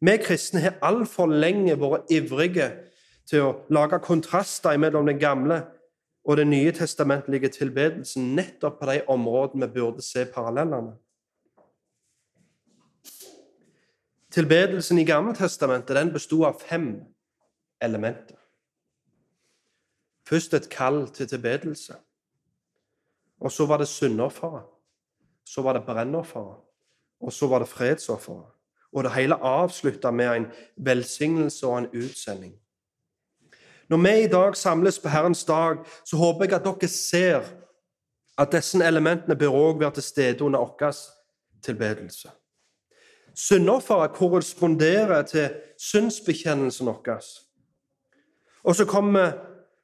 Vi 0.01 0.17
kristne 0.23 0.61
har 0.61 0.79
altfor 0.83 1.27
lenge 1.27 1.75
vært 1.81 2.11
ivrige 2.15 2.69
til 3.27 3.45
å 3.45 3.55
lage 3.75 3.99
kontraster 4.05 4.79
mellom 4.79 5.07
den 5.07 5.19
gamle 5.19 5.65
og 6.25 6.37
den 6.37 6.51
nye 6.51 6.73
testamentlige 6.73 7.49
tilbedelsen 7.49 8.35
nettopp 8.37 8.79
på 8.81 8.91
de 8.91 9.03
områdene 9.09 9.67
vi 9.67 9.81
burde 9.81 10.05
se 10.05 10.25
parallellene. 10.25 10.95
Tilbedelsen 14.31 14.99
i 14.99 15.07
Gammeltestamentet 15.09 16.13
bestod 16.13 16.45
av 16.47 16.61
fem 16.61 16.91
elementer. 17.81 18.37
Først 20.29 20.55
et 20.55 20.69
kall 20.71 21.09
til 21.09 21.29
tilbedelse. 21.29 21.97
Og 23.41 23.53
så 23.53 23.67
var 23.67 23.81
det 23.81 23.89
syndofferet. 23.89 24.67
Så 25.45 25.63
var 25.63 25.73
det 25.73 25.85
brennofferet. 25.87 26.61
Og 27.21 27.33
så 27.33 27.47
var 27.47 27.59
det 27.59 27.69
fredsofferet. 27.69 28.58
Og 28.93 29.05
det 29.05 29.13
hele 29.13 29.35
avslutta 29.35 30.11
med 30.11 30.37
en 30.37 30.47
velsignelse 30.77 31.67
og 31.67 31.79
en 31.79 31.89
utsending. 31.93 32.55
Når 33.89 33.97
vi 33.97 34.25
i 34.25 34.27
dag 34.27 34.57
samles 34.57 34.99
på 34.99 35.09
Herrens 35.09 35.45
dag, 35.45 35.77
så 36.05 36.17
håper 36.17 36.45
jeg 36.45 36.55
at 36.55 36.65
dere 36.65 36.89
ser 36.89 37.41
at 38.39 38.53
disse 38.53 38.85
elementene 38.85 39.37
bør 39.37 39.49
også 39.49 39.79
være 39.79 39.95
til 39.95 40.03
stede 40.03 40.45
under 40.45 40.59
vår 40.59 40.93
tilbedelse. 41.63 42.31
Syndofferet 43.35 44.13
korresponderer 44.13 45.23
til 45.23 45.51
synsbekjennelsen 45.79 46.87
vår. 46.87 47.21
Og 48.65 48.77
så 48.77 48.85
kommer 48.85 49.21
vi 49.21 49.33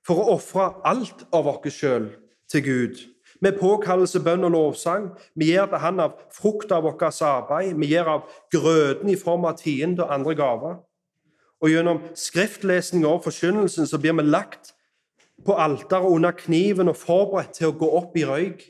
for 0.07 0.21
å 0.21 0.35
ofre 0.37 0.69
alt 0.85 1.25
av 1.33 1.49
oss 1.49 1.73
sjøl 1.73 2.11
til 2.51 2.65
Gud 2.65 3.14
med 3.41 3.59
påkallelse, 3.61 4.21
bønn 4.21 4.45
og 4.45 4.55
lovsang. 4.55 5.09
Vi 5.35 5.51
gir 5.53 5.67
til 5.71 5.83
Han 5.83 6.01
av 6.01 6.19
frukt 6.33 6.73
av 6.73 6.85
vårt 6.85 7.03
arbeid. 7.03 7.75
Vi 7.79 7.87
gir 7.87 8.09
av 8.09 8.29
grøten 8.53 9.11
i 9.11 9.17
form 9.17 9.45
av 9.45 9.59
tiende 9.59 10.05
og 10.05 10.15
andre 10.15 10.35
gaver. 10.35 10.77
Og 11.61 11.71
gjennom 11.71 12.03
skriftlesning 12.15 13.07
og 13.09 13.25
forkynnelsen 13.25 13.87
så 13.87 13.99
blir 13.99 14.13
vi 14.19 14.27
lagt 14.29 14.75
på 15.47 15.57
alteret 15.57 16.07
under 16.07 16.33
kniven 16.33 16.89
og 16.89 16.97
forberedt 16.97 17.57
til 17.59 17.71
å 17.71 17.79
gå 17.79 17.89
opp 17.99 18.17
i 18.17 18.25
røyk. 18.29 18.63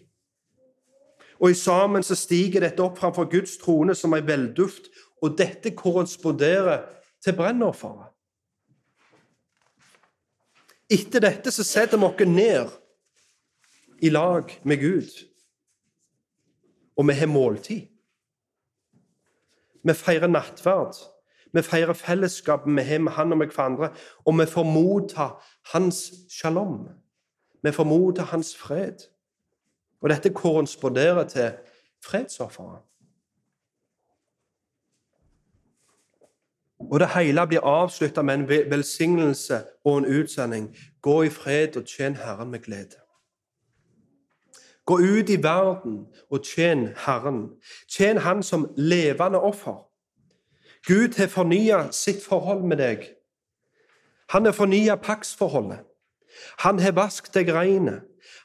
Og 1.41 1.51
i 1.51 1.59
sammen 1.59 2.03
så 2.03 2.17
stiger 2.17 2.63
dette 2.65 2.83
opp 2.83 2.99
framfor 2.99 3.27
Guds 3.31 3.57
trone 3.61 3.95
som 3.99 4.15
ei 4.15 4.23
velduft, 4.25 4.89
og 5.23 5.37
dette 5.39 5.75
korresponderer 5.77 6.85
til 7.25 7.37
brennofferet. 7.37 8.11
Etter 10.93 11.25
dette 11.25 11.51
så 11.53 11.65
setter 11.65 11.99
vi 11.99 12.07
oss 12.07 12.29
ned 12.29 12.73
i 14.05 14.09
lag 14.09 14.61
med 14.65 14.81
Gud. 14.81 15.25
Og 16.97 17.09
vi 17.09 17.13
har 17.13 17.27
måltid. 17.27 17.81
Vi 19.85 19.93
feirer 19.93 20.27
nattverd. 20.27 20.95
Vi 21.53 21.63
feirer 21.63 21.93
fellesskapet 21.93 22.77
vi 22.77 22.83
har 22.83 22.99
med 22.99 23.13
Han 23.13 23.33
og 23.33 23.39
med 23.39 23.47
hverandre. 23.47 23.95
Og 24.25 24.39
vi 24.39 24.47
får 24.47 24.63
motta 24.63 25.29
Hans 25.73 26.13
shalom. 26.31 26.89
Vi 27.63 27.73
får 27.73 27.85
motta 27.85 28.23
Hans 28.23 28.57
fred. 28.57 28.99
Og 30.01 30.11
dette 30.11 30.31
korresponderer 30.31 31.29
til 31.29 31.53
fredsofferet. 32.05 32.83
Og 36.91 37.01
det 37.01 37.09
hele 37.09 37.47
blir 37.47 37.61
avslutta 37.61 38.23
med 38.23 38.35
en 38.35 38.49
velsignelse 38.49 39.65
og 39.85 39.99
en 39.99 40.21
utsending. 40.21 40.77
Gå 41.03 41.23
i 41.23 41.29
fred 41.29 41.77
og 41.77 41.87
tjen 41.87 42.17
Herren 42.17 42.51
med 42.51 42.61
glede. 42.61 43.04
Gå 44.87 44.99
ut 45.01 45.31
i 45.31 45.43
verden 45.43 46.07
og 46.31 46.45
tjen 46.45 46.89
Herren. 47.07 47.49
Tjen 47.89 48.19
Han 48.19 48.43
som 48.43 48.69
levende 48.77 49.41
offer. 49.41 49.87
Gud 50.87 51.17
har 51.17 51.27
fornya 51.27 51.93
sitt 51.93 52.25
forhold 52.25 52.65
med 52.69 52.77
deg. 52.77 53.07
Han 54.29 54.45
har 54.45 54.53
fornya 54.53 54.97
paksforholdet. 54.97 55.81
Han 56.59 56.79
har 56.79 56.93
vasket 56.93 57.35
deg 57.35 57.53
reine. 57.55 58.01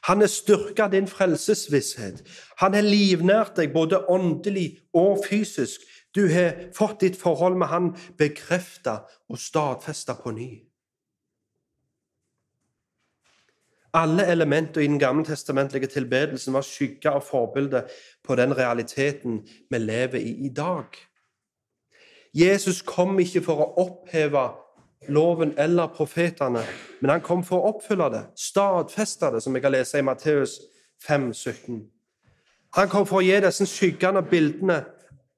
Han 0.08 0.20
har 0.20 0.30
styrka 0.32 0.88
din 0.88 1.08
frelsesvisshet. 1.08 2.22
Han 2.56 2.74
har 2.74 2.86
livnært 2.86 3.56
deg 3.56 3.74
både 3.74 4.00
åndelig 4.08 4.80
og 4.96 5.24
fysisk. 5.28 5.80
Du 6.14 6.24
har 6.32 6.72
fått 6.74 7.00
ditt 7.00 7.20
forhold 7.20 7.56
med 7.56 7.66
Han 7.66 7.92
bekrefta 8.18 9.02
og 9.28 9.38
stadfesta 9.38 10.14
på 10.14 10.30
ny. 10.30 10.69
Alle 13.92 14.26
elementer 14.26 14.80
i 14.80 14.86
den 14.86 14.98
gammeltestamentlige 14.98 15.86
tilbedelsen 15.86 16.54
var 16.54 16.62
skygge 16.62 17.10
av 17.10 17.24
forbildet 17.26 17.90
på 18.22 18.36
den 18.38 18.54
realiteten 18.56 19.40
vi 19.70 19.78
lever 19.78 20.18
i 20.18 20.46
i 20.46 20.48
dag. 20.48 20.86
Jesus 22.34 22.82
kom 22.86 23.18
ikke 23.18 23.42
for 23.42 23.64
å 23.64 23.72
oppheve 23.82 24.44
loven 25.08 25.54
eller 25.58 25.90
profetene, 25.90 26.62
men 27.00 27.10
han 27.10 27.24
kom 27.24 27.42
for 27.44 27.58
å 27.58 27.72
oppfylle 27.74 28.10
det, 28.12 28.22
stadfeste 28.38 29.32
det, 29.34 29.42
som 29.42 29.54
vi 29.54 29.62
kan 29.64 29.72
lese 29.72 29.98
i 29.98 30.06
Matteus 30.06 30.60
5, 31.06 31.32
17. 31.34 31.80
Han 32.76 32.88
kom 32.88 33.06
for 33.06 33.18
å 33.18 33.26
gi 33.26 33.40
disse 33.42 33.66
skyggene 33.66 34.22
og 34.22 34.30
bildene 34.30 34.84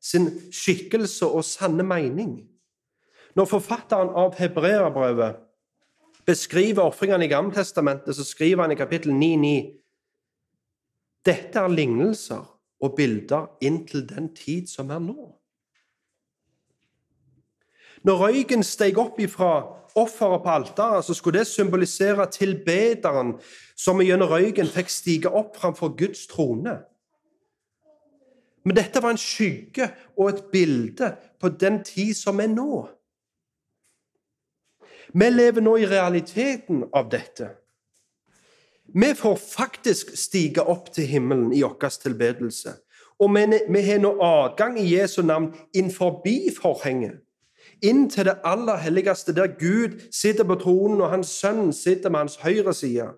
sin 0.03 0.29
skikkelse 0.53 1.31
og 1.31 1.45
sanne 1.47 1.87
mening. 1.87 2.35
Når 3.39 3.49
forfatteren 3.49 4.11
av 4.19 4.37
hebreerbrevet 4.37 5.41
beskriver 6.27 6.83
ofringene 6.83 7.25
i 7.25 7.29
Gammeltestamentet, 7.29 8.17
så 8.17 8.25
skriver 8.25 8.63
han 8.63 8.73
i 8.73 8.79
kapittel 8.79 9.13
9,9 9.13 9.83
dette 11.27 11.59
er 11.59 11.71
lignelser 11.71 12.43
og 12.83 12.97
bilder 12.97 13.47
inntil 13.63 14.03
den 14.09 14.33
tid 14.35 14.67
som 14.67 14.91
er 14.91 14.99
nå. 14.99 15.29
Når 18.03 18.19
røyken 18.19 18.65
steg 18.67 18.99
opp 18.99 19.21
ifra 19.23 19.53
offeret 19.95 20.43
på 20.43 20.51
alteret, 20.51 21.05
så 21.05 21.15
skulle 21.15 21.39
det 21.39 21.47
symbolisere 21.47 22.27
tilbederen 22.33 23.37
som 23.79 24.03
gjennom 24.03 24.33
røyken 24.33 24.67
fikk 24.67 24.91
stige 24.91 25.31
opp 25.31 25.55
framfor 25.61 25.95
Guds 25.99 26.27
trone. 26.27 26.81
Men 28.67 28.79
dette 28.79 29.03
var 29.03 29.15
en 29.15 29.21
skygge 29.21 29.89
og 30.17 30.29
et 30.33 30.43
bilde 30.51 31.13
på 31.39 31.51
den 31.61 31.81
tid 31.87 32.15
som 32.19 32.41
er 32.43 32.51
nå. 32.51 32.87
Vi 35.15 35.31
lever 35.31 35.61
nå 35.61 35.77
i 35.77 35.87
realiteten 35.87 36.85
av 36.93 37.11
dette. 37.13 37.51
Vi 38.95 39.15
får 39.15 39.37
faktisk 39.37 40.17
stige 40.17 40.65
opp 40.69 40.91
til 40.93 41.07
himmelen 41.09 41.53
i 41.53 41.63
vår 41.63 41.93
tilbedelse. 42.03 42.77
Og 43.21 43.31
vi 43.37 43.83
har 43.87 44.01
nå 44.01 44.17
adgang 44.21 44.79
i 44.81 44.89
Jesu 44.95 45.23
navn 45.23 45.53
inn 45.75 45.91
forbi 45.93 46.51
forhenget. 46.57 47.21
Inn 47.83 48.09
til 48.11 48.29
det 48.29 48.39
aller 48.47 48.79
helligste, 48.79 49.35
der 49.35 49.55
Gud 49.59 49.99
sitter 50.15 50.45
på 50.45 50.55
tronen, 50.55 51.01
og 51.01 51.11
Hans 51.11 51.29
Sønn 51.29 51.73
sitter 51.73 52.11
med 52.11 52.19
hans 52.19 52.37
høyre 52.37 52.75
side. 52.75 53.09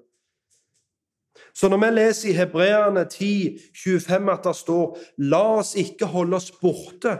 Så 1.54 1.68
når 1.68 1.78
vi 1.82 1.90
leser 1.94 2.28
i 2.28 2.32
Hebreerne 2.32 3.04
10, 3.04 3.58
25 3.84 4.32
at 4.32 4.44
det 4.44 4.56
står 4.56 4.98
'La 5.18 5.42
oss 5.58 5.74
ikke 5.74 6.06
holde 6.06 6.36
oss 6.36 6.50
borte 6.50 7.18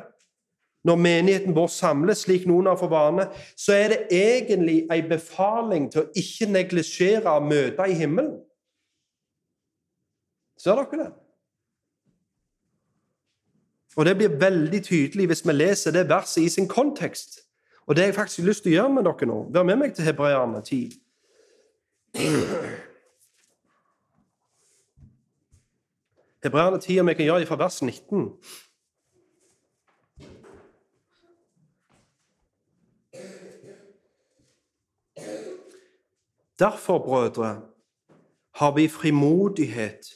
når 0.85 0.97
menigheten 1.01 1.57
vår 1.57 1.71
samles, 1.73 2.25
slik 2.27 2.45
noen 2.47 2.69
har 2.69 2.77
for 2.77 2.93
vane, 2.93 3.27
så 3.57 3.73
er 3.73 3.93
det 3.95 4.01
egentlig 4.13 4.83
en 4.93 5.09
befaling 5.09 5.87
til 5.93 6.05
å 6.05 6.11
ikke 6.21 6.51
neglisjere 6.53 7.39
møter 7.41 7.89
i 7.89 7.97
himmelen. 7.97 8.37
Ser 10.61 10.77
dere 10.81 11.05
det? 11.05 11.13
Og 13.97 14.05
Det 14.05 14.17
blir 14.17 14.41
veldig 14.41 14.85
tydelig 14.85 15.27
hvis 15.31 15.47
vi 15.47 15.53
leser 15.53 15.95
det 15.95 16.09
verset 16.09 16.43
i 16.43 16.49
sin 16.49 16.69
kontekst. 16.69 17.41
Og 17.87 17.97
det 17.97 18.03
har 18.03 18.07
jeg 18.09 18.15
faktisk 18.15 18.47
lyst 18.49 18.63
til 18.65 18.73
å 18.73 18.77
gjøre 18.79 18.95
med 18.95 19.05
dere 19.07 19.29
nå. 19.29 19.39
Vær 19.55 19.67
med 19.69 19.77
meg 19.79 19.95
til 19.95 20.05
Hebreerne 20.05 20.61
10. 20.65 20.93
Hebreerne 26.45 26.81
10, 26.81 27.01
om 27.01 27.09
jeg 27.09 27.17
kan 27.17 27.25
gjøre 27.29 27.41
det 27.45 27.49
fra 27.49 27.61
vers 27.61 27.83
19. 27.83 28.29
Derfor, 36.59 36.99
brødre, 36.99 37.63
har 38.55 38.75
vi 38.75 38.89
frimodighet 38.89 40.07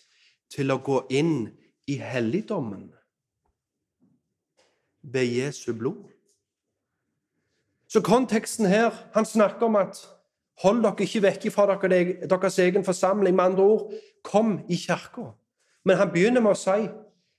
til 0.55 0.71
å 0.71 0.79
gå 0.79 1.01
inn 1.11 1.49
i 1.91 1.97
helligdommen 1.99 2.93
ved 5.03 5.27
Jesu 5.27 5.73
blod. 5.73 6.07
Så 7.89 8.03
konteksten 8.05 8.67
her, 8.67 8.93
han 9.15 9.25
snakker 9.25 9.67
om 9.67 9.77
at 9.77 9.99
hold 10.63 10.83
dere 10.85 11.07
ikke 11.07 11.23
vekk 11.25 11.49
fra 11.55 11.79
deres 11.81 12.59
egen 12.59 12.85
forsamling. 12.85 13.37
Med 13.37 13.45
andre 13.45 13.65
ord, 13.65 13.93
kom 14.23 14.61
i 14.69 14.77
kirka. 14.77 15.33
Men 15.85 15.97
han 15.97 16.13
begynner 16.13 16.45
med 16.45 16.53
å 16.53 16.61
si 16.61 16.89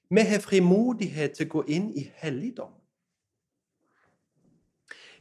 vi 0.09 0.25
har 0.25 0.41
frimodighet 0.41 1.37
til 1.37 1.45
å 1.45 1.53
gå 1.53 1.63
inn 1.69 1.91
i 1.93 2.07
helligdom. 2.17 2.73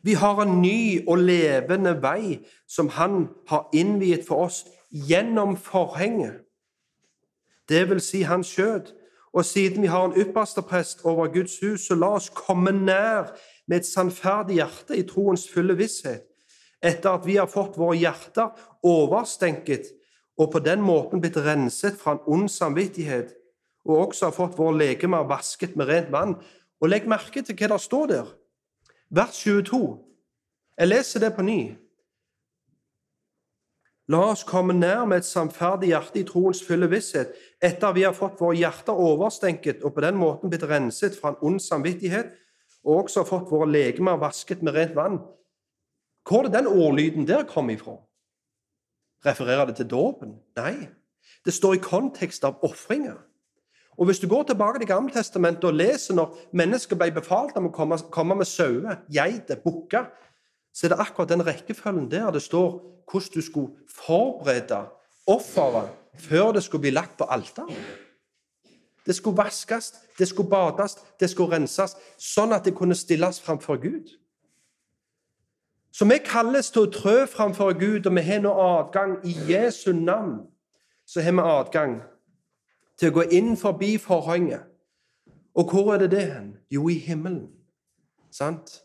Vi 0.02 0.14
har 0.14 0.42
en 0.42 0.60
ny 0.62 1.00
og 1.08 1.18
levende 1.18 1.96
vei 2.02 2.38
som 2.68 2.88
han 2.88 3.28
har 3.48 3.68
innviet 3.74 4.26
for 4.26 4.46
oss 4.48 4.64
gjennom 4.90 5.56
forhenget. 5.56 6.44
Det 7.68 7.84
vil 7.90 8.00
si 8.00 8.22
hans 8.22 8.46
skjød. 8.46 8.94
Og 9.32 9.44
siden 9.44 9.82
vi 9.82 9.90
har 9.92 10.06
en 10.06 10.16
ypperste 10.16 10.62
prest 10.62 11.04
over 11.04 11.28
Guds 11.28 11.58
hus, 11.60 11.80
så 11.86 11.94
la 11.94 12.14
oss 12.16 12.30
komme 12.32 12.72
nær 12.72 13.34
med 13.68 13.82
et 13.82 13.86
sannferdig 13.86 14.56
hjerte 14.56 14.96
i 14.96 15.04
troens 15.06 15.44
fulle 15.52 15.76
visshet, 15.76 16.24
etter 16.82 17.10
at 17.10 17.26
vi 17.26 17.36
har 17.36 17.50
fått 17.50 17.76
våre 17.76 17.98
hjerter 18.00 18.54
overstenket 18.82 19.90
og 20.38 20.52
på 20.52 20.62
den 20.62 20.80
måten 20.84 21.20
blitt 21.20 21.36
renset 21.42 21.98
fra 21.98 22.14
en 22.14 22.24
ond 22.30 22.48
samvittighet, 22.50 23.34
og 23.88 24.08
også 24.08 24.28
har 24.28 24.36
fått 24.36 24.58
våre 24.58 24.78
legemer 24.78 25.26
vasket 25.28 25.76
med 25.76 25.88
rent 25.90 26.12
vann. 26.14 26.36
Og 26.78 26.92
legg 26.92 27.08
merke 27.10 27.42
til 27.42 27.56
hva 27.58 27.72
det 27.72 27.80
står 27.82 28.10
der. 28.12 28.28
Vers 29.10 29.38
22. 29.44 30.04
Jeg 30.78 30.88
leser 30.88 31.20
det 31.20 31.30
på 31.34 31.42
ny. 31.42 31.60
La 34.08 34.20
oss 34.32 34.44
komme 34.48 34.72
nær 34.76 35.04
med 35.08 35.22
et 35.22 35.28
samferdig 35.28 35.90
hjerte 35.90 36.20
i 36.20 36.26
troens 36.28 36.60
fulle 36.64 36.88
visshet, 36.88 37.32
etter 37.64 37.92
vi 37.96 38.04
har 38.04 38.16
fått 38.16 38.40
våre 38.40 38.56
hjerter 38.56 38.96
overstenket 38.96 39.82
og 39.84 39.94
på 39.96 40.04
den 40.04 40.16
måten 40.20 40.52
blitt 40.52 40.64
renset 40.68 41.16
fra 41.16 41.32
en 41.32 41.40
ond 41.44 41.60
samvittighet, 41.60 42.32
og 42.84 43.04
også 43.04 43.24
har 43.24 43.28
fått 43.28 43.52
våre 43.52 43.68
legemer 43.68 44.20
vasket 44.20 44.62
med 44.64 44.76
rent 44.76 44.94
vann. 44.96 45.18
Hvor 46.28 46.44
er 46.44 46.48
det 46.48 46.60
den 46.60 46.70
ordlyden 46.72 47.28
der 47.28 47.44
kom 47.48 47.68
ifra? 47.72 47.98
Refererer 49.24 49.68
det 49.68 49.76
til 49.80 49.90
dåpen? 49.90 50.36
Nei. 50.56 50.88
Det 51.44 51.52
står 51.52 51.76
i 51.76 51.84
kontekst 51.84 52.44
av 52.44 52.60
ofringer. 52.64 53.16
Og 53.98 54.06
Hvis 54.06 54.18
du 54.18 54.28
går 54.28 54.42
tilbake 54.42 54.78
til 54.78 54.86
Gammeltestamentet 54.86 55.64
og 55.64 55.74
leser 55.74 56.14
når 56.14 56.36
mennesker 56.52 56.96
ble 56.96 57.10
befalt 57.10 57.56
om 57.58 57.66
å 57.66 57.74
komme, 57.74 57.98
komme 58.14 58.36
med 58.38 58.46
sauer, 58.46 59.00
geiter, 59.10 59.58
bukker, 59.58 60.06
så 60.72 60.86
er 60.86 60.92
det 60.92 61.00
akkurat 61.02 61.32
den 61.32 61.42
rekkefølgen 61.46 62.06
der 62.10 62.30
det 62.30 62.42
står 62.42 62.76
hvordan 63.10 63.34
du 63.34 63.42
skulle 63.42 63.88
forberede 63.90 64.84
offeret 65.26 65.90
før 66.14 66.52
det 66.52 66.62
skulle 66.62 66.80
bli 66.80 66.90
lagt 66.94 67.16
på 67.18 67.24
alteret. 67.24 67.74
Det 69.06 69.16
skulle 69.16 69.36
vaskes, 69.36 69.94
det 70.18 70.28
skulle 70.28 70.50
bades, 70.50 70.98
det 71.20 71.30
skulle 71.30 71.56
renses, 71.56 71.96
sånn 72.18 72.52
at 72.52 72.64
det 72.64 72.74
kunne 72.76 72.94
stilles 72.94 73.40
framfor 73.40 73.80
Gud. 73.82 74.12
Så 75.90 76.04
vi 76.04 76.18
kalles 76.22 76.70
til 76.70 76.84
å 76.84 76.92
trø 76.92 77.16
framfor 77.26 77.72
Gud, 77.80 78.06
og 78.06 78.14
vi 78.14 78.22
har 78.22 78.42
nå 78.44 78.52
adgang 78.52 79.16
i 79.26 79.32
Jesu 79.48 79.92
navn. 79.92 80.44
Så 81.08 81.24
har 81.24 81.32
vi 81.32 81.42
adgang 81.42 81.96
til 82.98 83.10
å 83.10 83.16
gå 83.18 83.24
inn 83.34 83.56
forbi 83.56 83.96
forhenget. 84.02 84.66
Og 85.58 85.70
hvor 85.70 85.94
er 85.94 86.04
det 86.04 86.10
det 86.10 86.26
hen? 86.32 86.52
Jo, 86.70 86.88
i 86.88 86.98
himmelen. 86.98 87.48
Sant? 88.30 88.82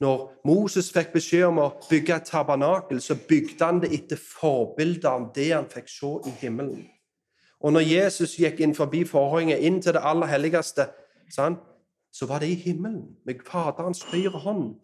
Når 0.00 0.32
Moses 0.44 0.90
fikk 0.92 1.12
beskjed 1.14 1.46
om 1.46 1.60
å 1.62 1.68
bygge 1.88 2.16
et 2.16 2.28
tabernakel, 2.28 3.00
så 3.00 3.14
bygde 3.28 3.64
han 3.64 3.80
det 3.80 3.92
etter 3.94 4.18
forbilde 4.18 5.08
av 5.08 5.28
det 5.36 5.52
han 5.52 5.68
fikk 5.70 5.88
se 5.88 6.14
i 6.26 6.32
himmelen. 6.40 6.86
Og 7.62 7.72
når 7.72 7.86
Jesus 7.86 8.34
gikk 8.40 8.60
inn 8.60 8.74
forbi 8.74 9.04
forhenget, 9.06 9.62
inn 9.62 9.78
til 9.82 9.94
det 9.94 10.02
aller 10.02 10.26
helligste, 10.26 10.88
sant? 11.30 11.62
så 12.12 12.26
var 12.28 12.42
det 12.42 12.50
i 12.52 12.58
himmelen, 12.60 13.14
med 13.24 13.40
Faderens 13.46 14.02
høyre 14.10 14.42
hånd 14.42 14.74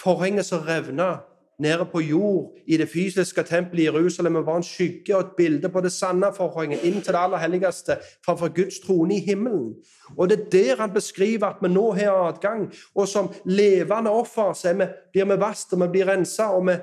forhenget 0.00 0.46
som 0.46 0.64
revna 0.66 1.20
nede 1.58 1.86
på 1.92 2.00
jord 2.00 2.52
i 2.66 2.76
det 2.76 2.88
fysiske 2.88 3.42
tempelet 3.42 3.82
i 3.82 3.84
Jerusalem, 3.84 4.34
var 4.46 4.56
en 4.56 4.62
skygge 4.62 5.16
og 5.16 5.20
et 5.20 5.36
bilde 5.36 5.68
på 5.68 5.80
det 5.80 5.92
sanne 5.92 6.28
forhenget 6.36 6.84
inn 6.84 7.00
til 7.00 7.14
det 7.14 7.20
aller 7.20 7.40
helligste 7.40 7.96
framfor 8.24 8.52
Guds 8.54 8.78
trone 8.84 9.16
i 9.16 9.24
himmelen. 9.24 9.74
Og 10.16 10.28
Det 10.28 10.40
er 10.40 10.50
der 10.50 10.76
han 10.80 10.92
beskriver 10.92 11.46
at 11.46 11.62
vi 11.62 11.68
nå 11.68 11.92
har 11.92 12.28
adgang. 12.28 12.72
Og 12.94 13.08
som 13.08 13.32
levende 13.44 14.10
offer 14.10 14.52
så 14.52 14.72
vi, 14.72 14.84
blir 15.12 15.24
vi 15.24 15.40
vasket 15.40 15.72
og 15.72 15.82
vi 15.86 15.88
blir 15.88 16.08
rensa. 16.12 16.50
Og 16.52 16.66
vi, 16.66 16.76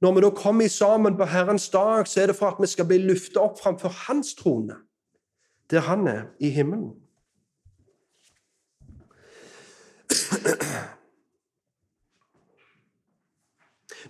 når 0.00 0.12
vi 0.12 0.20
da 0.20 0.30
kommer 0.30 0.68
sammen 0.68 1.16
på 1.16 1.24
Herrens 1.24 1.68
dag, 1.68 2.06
så 2.08 2.22
er 2.22 2.26
det 2.26 2.36
for 2.36 2.46
at 2.46 2.60
vi 2.60 2.66
skal 2.66 2.86
bli 2.86 2.98
løftet 2.98 3.36
opp 3.36 3.60
framfor 3.60 3.88
Hans 4.06 4.34
trone, 4.34 4.74
der 5.70 5.80
Han 5.80 6.06
er 6.06 6.22
i 6.40 6.48
himmelen. 6.48 6.92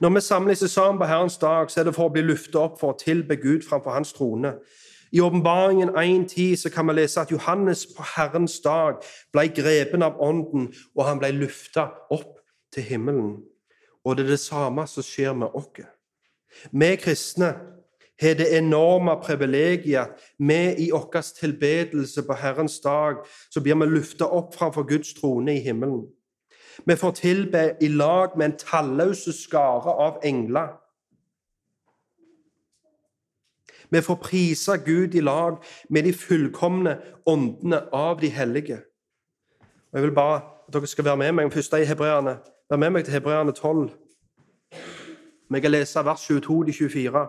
Når 0.00 0.10
vi 0.14 0.20
samles 0.20 0.58
sammen 0.58 0.98
på 0.98 1.04
Herrens 1.04 1.38
dag, 1.38 1.70
så 1.70 1.80
er 1.80 1.84
det 1.84 1.94
for 1.94 2.06
å 2.06 2.12
bli 2.14 2.22
løftet 2.22 2.54
opp 2.54 2.76
for 2.78 2.94
å 2.94 2.98
tilbe 2.98 3.34
Gud 3.36 3.64
framfor 3.66 3.96
Hans 3.96 4.12
trone. 4.14 4.52
I 5.10 5.20
Åpenbaringen 5.20 5.90
1.10 5.90 6.68
kan 6.70 6.86
vi 6.86 6.94
lese 6.94 7.20
at 7.20 7.32
Johannes 7.32 7.86
på 7.96 8.04
Herrens 8.14 8.60
dag 8.60 9.00
ble 9.32 9.48
grepen 9.48 10.04
av 10.06 10.20
Ånden, 10.22 10.68
og 10.94 11.02
han 11.08 11.18
ble 11.18 11.32
løfta 11.34 11.88
opp 12.14 12.38
til 12.74 12.86
himmelen. 12.86 13.32
Og 14.04 14.16
det 14.16 14.26
er 14.26 14.36
det 14.36 14.40
samme 14.40 14.86
som 14.86 15.02
skjer 15.02 15.34
med 15.34 15.56
oss. 15.58 15.82
Vi 16.70 16.92
kristne 16.96 17.50
har 18.20 18.38
det 18.38 18.52
enorme 18.54 19.16
privilegiet 19.22 19.98
at 20.00 20.30
vi 20.38 20.60
i 20.78 20.90
vår 20.94 21.26
tilbedelse 21.40 22.22
på 22.22 22.38
Herrens 22.38 22.78
dag 22.80 23.24
så 23.50 23.60
blir 23.60 23.74
vi 23.74 23.90
løfta 23.90 24.30
opp 24.30 24.54
framfor 24.54 24.86
Guds 24.86 25.14
trone 25.14 25.56
i 25.56 25.64
himmelen. 25.64 26.06
Vi 26.86 26.96
får 26.96 27.10
tilbe 27.10 27.76
i 27.80 27.88
lag 27.88 28.36
med 28.38 28.46
en 28.46 28.58
talløs 28.58 29.28
skare 29.34 29.92
av 29.92 30.20
engler. 30.24 30.68
Vi 33.90 34.00
får 34.00 34.14
prise 34.14 34.78
Gud 34.84 35.14
i 35.14 35.20
lag 35.20 35.56
med 35.90 36.04
de 36.04 36.12
fullkomne 36.12 36.98
åndene 37.26 37.80
av 37.92 38.20
de 38.20 38.28
hellige. 38.28 38.78
Og 39.92 39.98
Jeg 39.98 40.02
vil 40.02 40.14
bare 40.14 40.40
at 40.68 40.74
dere 40.74 40.86
skal 40.86 41.04
være 41.04 41.16
med 41.16 41.32
meg 41.32 41.52
først 41.52 41.72
i 41.72 41.84
Hebreerne. 41.88 42.38
Vær 42.70 42.76
med 42.76 42.90
meg 42.90 43.04
til 43.04 43.12
Hebreerne 43.12 43.52
12. 43.52 43.90
Vi 45.50 45.60
kan 45.60 45.70
lese 45.70 46.04
vers 46.04 46.30
22-24, 46.30 47.22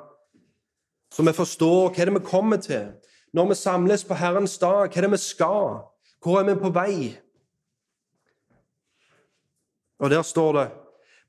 så 1.11 1.23
vi 1.23 1.33
forstår 1.33 1.89
hva 1.89 2.05
det 2.05 2.07
er 2.07 2.17
vi 2.19 2.25
kommer 2.25 2.57
til 2.57 2.89
når 3.33 3.47
vi 3.47 3.55
samles 3.55 4.03
på 4.03 4.13
Herrens 4.13 4.57
dag. 4.57 4.89
Hva 4.89 5.01
det 5.01 5.07
er 5.07 5.13
vi 5.13 5.17
skal? 5.17 5.79
Hvor 6.21 6.39
er 6.39 6.43
vi 6.49 6.59
på 6.59 6.69
vei? 6.69 7.15
Og 9.99 10.09
der 10.09 10.21
står 10.21 10.53
det 10.53 10.69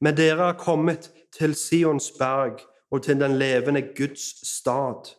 Men 0.01 0.17
dere 0.17 0.49
er 0.49 0.59
kommet 0.59 1.11
til 1.39 1.55
Sions 1.55 2.11
berg 2.19 2.61
og 2.91 3.03
til 3.03 3.21
den 3.21 3.39
levende 3.39 3.83
Guds 3.97 4.49
stad, 4.57 5.17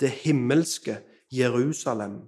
det 0.00 0.10
himmelske 0.10 0.98
Jerusalem, 1.32 2.20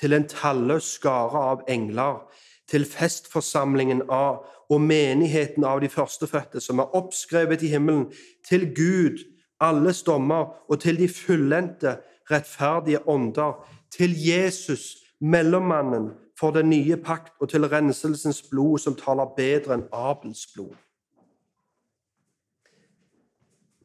til 0.00 0.12
en 0.12 0.28
talløs 0.28 0.84
skare 0.84 1.38
av 1.52 1.62
engler, 1.68 2.26
til 2.70 2.84
festforsamlingen 2.84 4.02
av 4.10 4.44
og 4.70 4.80
menigheten 4.80 5.64
av 5.64 5.80
de 5.82 5.88
førstefødte 5.88 6.60
som 6.60 6.78
er 6.78 6.96
oppskrevet 6.96 7.62
i 7.62 7.72
himmelen, 7.72 8.08
til 8.48 8.68
Gud, 8.74 9.22
alles 9.60 10.02
dommer, 10.02 10.54
og 10.68 10.80
til 10.80 10.98
de 10.98 11.08
fullendte, 11.08 11.96
rettferdige 12.30 13.08
ånder, 13.08 13.58
til 13.90 14.14
Jesus, 14.14 14.96
mellommannen 15.20 16.12
for 16.40 16.50
den 16.56 16.70
nye 16.70 16.96
pakt 16.96 17.34
og 17.40 17.50
til 17.52 17.68
renselsens 17.68 18.42
blod 18.48 18.78
som 18.80 18.96
taler 18.96 19.34
bedre 19.36 19.76
enn 19.76 19.88
Abels 19.92 20.46
blod. 20.54 20.72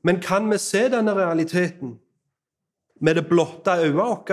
Men 0.06 0.22
kan 0.22 0.48
vi 0.52 0.58
se 0.62 0.86
denne 0.94 1.16
realiteten 1.18 1.98
med 3.02 3.16
det 3.16 3.26
blotte 3.28 3.72
øyet 3.72 3.98
vårt? 3.98 4.32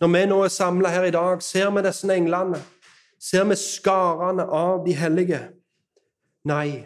Når 0.00 0.08
vi 0.12 0.26
nå 0.26 0.42
er 0.44 0.48
samla 0.48 0.88
her 0.88 1.04
i 1.08 1.10
dag, 1.10 1.42
ser 1.42 1.70
vi 1.70 1.82
disse 1.82 2.14
englene. 2.14 2.60
Ser 3.20 3.44
vi 3.44 3.56
skarene 3.56 4.44
av 4.44 4.84
de 4.86 4.94
hellige? 4.98 5.40
Nei, 6.44 6.84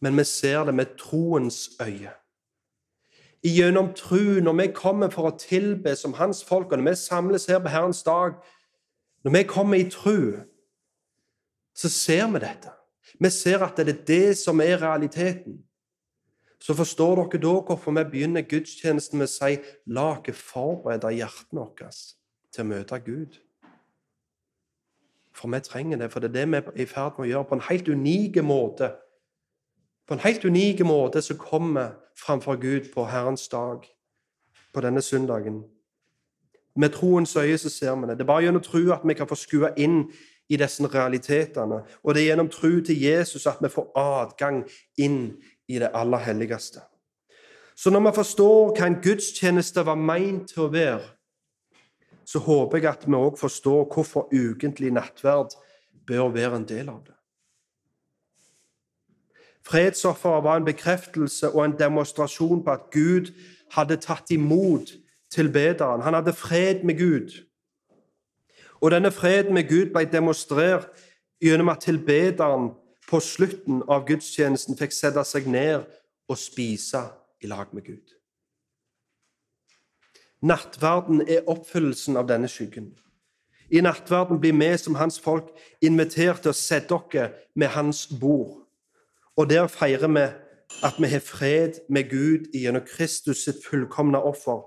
men 0.00 0.16
vi 0.16 0.24
ser 0.24 0.64
det 0.64 0.74
med 0.74 0.96
troens 0.98 1.70
øye. 1.80 2.12
Gjennom 3.44 3.92
tru, 3.94 4.40
når 4.40 4.52
vi 4.52 4.66
kommer 4.72 5.12
for 5.12 5.28
å 5.28 5.36
tilbe 5.38 5.92
som 5.96 6.16
Hans 6.16 6.40
folk, 6.44 6.72
og 6.72 6.80
når 6.80 6.90
vi 6.90 6.96
samles 6.96 7.46
her 7.46 7.60
på 7.60 7.68
Herrens 7.68 8.02
dag, 8.02 8.40
når 9.24 9.30
vi 9.32 9.42
kommer 9.42 9.76
i 9.80 9.90
tru, 9.90 10.36
så 11.74 11.88
ser 11.88 12.26
vi 12.32 12.42
dette. 12.44 12.72
Vi 13.20 13.30
ser 13.30 13.64
at 13.64 13.76
det 13.76 13.88
er 13.88 14.04
det 14.06 14.36
som 14.38 14.60
er 14.60 14.82
realiteten. 14.82 15.62
Så 16.60 16.74
forstår 16.74 17.16
dere 17.16 17.40
da 17.42 17.54
hvorfor 17.60 17.92
vi 17.92 18.04
begynner 18.10 18.44
gudstjenesten 18.48 19.18
med 19.18 19.28
å 19.28 19.32
si 19.32 19.56
la 19.86 20.06
oss 20.14 20.40
forberede 20.40 21.12
hjertene 21.12 21.60
våre 21.64 21.90
til 22.52 22.62
å 22.64 22.68
møte 22.68 23.00
Gud. 23.04 23.40
For 25.34 25.50
vi 25.50 25.60
trenger 25.60 25.98
det, 25.98 26.12
for 26.12 26.20
det 26.20 26.30
er 26.30 26.38
det 26.38 26.46
vi 26.48 26.60
er 26.60 26.84
i 26.84 26.86
ferd 26.86 27.18
med 27.18 27.26
å 27.26 27.30
gjøre 27.32 27.48
på 27.50 27.58
en 27.58 27.66
helt 27.68 27.88
unik 27.88 28.40
måte. 28.46 28.92
På 30.06 30.14
en 30.14 30.24
helt 30.24 30.44
unik 30.44 30.84
måte 30.86 31.22
som 31.24 31.40
kommer 31.40 31.96
framfor 32.16 32.60
Gud 32.60 32.92
på 32.94 33.08
Herrens 33.10 33.48
dag, 33.48 33.84
på 34.72 34.80
denne 34.80 35.02
søndagen. 35.02 35.64
Med 36.76 36.90
troens 36.90 37.36
øye 37.36 37.58
så 37.58 37.70
ser 37.70 37.94
vi 37.94 38.08
det. 38.08 38.18
Det 38.18 38.24
er 38.24 38.32
bare 38.32 38.42
gjennom 38.42 38.62
tro 38.62 38.92
at 38.92 39.04
vi 39.04 39.14
kan 39.14 39.28
få 39.28 39.34
skue 39.38 39.70
inn 39.76 40.08
i 40.48 40.56
disse 40.56 40.86
realitetene. 40.86 41.82
Og 42.02 42.14
det 42.14 42.22
er 42.22 42.26
gjennom 42.32 42.50
tro 42.50 42.80
til 42.86 43.02
Jesus 43.02 43.46
at 43.46 43.62
vi 43.62 43.68
får 43.68 43.92
adgang 43.96 44.64
inn 44.98 45.36
i 45.68 45.78
det 45.78 45.90
aller 45.94 46.18
helligste. 46.18 46.82
Så 47.76 47.90
når 47.90 48.00
vi 48.00 48.14
forstår 48.14 48.74
hva 48.76 48.86
en 48.86 49.00
gudstjeneste 49.02 49.86
var 49.86 49.98
meint 49.98 50.48
til 50.52 50.66
å 50.66 50.72
være, 50.72 51.02
så 52.24 52.38
håper 52.38 52.78
jeg 52.78 52.90
at 52.90 53.06
vi 53.06 53.18
òg 53.18 53.38
forstår 53.38 53.84
hvorfor 53.92 54.28
ukentlig 54.32 54.92
nattverd 54.94 55.56
bør 56.06 56.30
være 56.34 56.56
en 56.56 56.68
del 56.68 56.88
av 56.88 57.02
det. 57.04 57.14
Fredsofferet 59.64 60.44
var 60.44 60.56
en 60.60 60.64
bekreftelse 60.64 61.50
og 61.50 61.64
en 61.64 61.78
demonstrasjon 61.78 62.64
på 62.64 62.70
at 62.70 62.90
Gud 62.92 63.32
hadde 63.72 63.96
tatt 63.96 64.30
imot 64.30 64.92
tilbederen. 65.34 66.04
Han 66.06 66.14
hadde 66.14 66.32
fred 66.32 66.84
med 66.86 66.98
Gud. 66.98 67.34
Og 68.80 68.90
denne 68.90 69.10
freden 69.12 69.54
med 69.54 69.68
Gud 69.68 69.92
ble 69.94 70.06
demonstrert 70.12 70.88
gjennom 71.42 71.72
at 71.72 71.84
tilbederen 71.84 72.72
på 73.10 73.20
slutten 73.20 73.82
av 73.88 74.06
gudstjenesten 74.08 74.78
fikk 74.78 74.94
sette 74.94 75.24
seg 75.28 75.48
ned 75.50 75.84
og 76.28 76.40
spise 76.40 77.02
i 77.44 77.50
lag 77.50 77.72
med 77.76 77.84
Gud. 77.86 78.14
Nattverden 80.44 81.22
er 81.28 81.48
oppfyllelsen 81.48 82.18
av 82.20 82.28
denne 82.28 82.48
skyggen. 82.52 82.92
I 83.72 83.80
nattverden 83.80 84.40
blir 84.40 84.52
vi 84.52 84.70
som 84.78 84.96
hans 85.00 85.16
folk 85.20 85.48
invitert 85.80 86.42
til 86.44 86.52
å 86.52 86.58
sette 86.58 86.94
oss 86.94 87.32
med 87.56 87.72
hans 87.72 88.06
bord. 88.20 88.60
Og 89.36 89.48
der 89.50 89.66
feirer 89.72 90.10
vi 90.12 90.26
at 90.84 90.98
vi 91.00 91.08
har 91.08 91.24
fred 91.24 91.80
med 91.88 92.10
Gud 92.10 92.52
gjennom 92.52 92.84
Kristus 92.84 93.44
sitt 93.44 93.64
fullkomne 93.64 94.20
offer, 94.20 94.64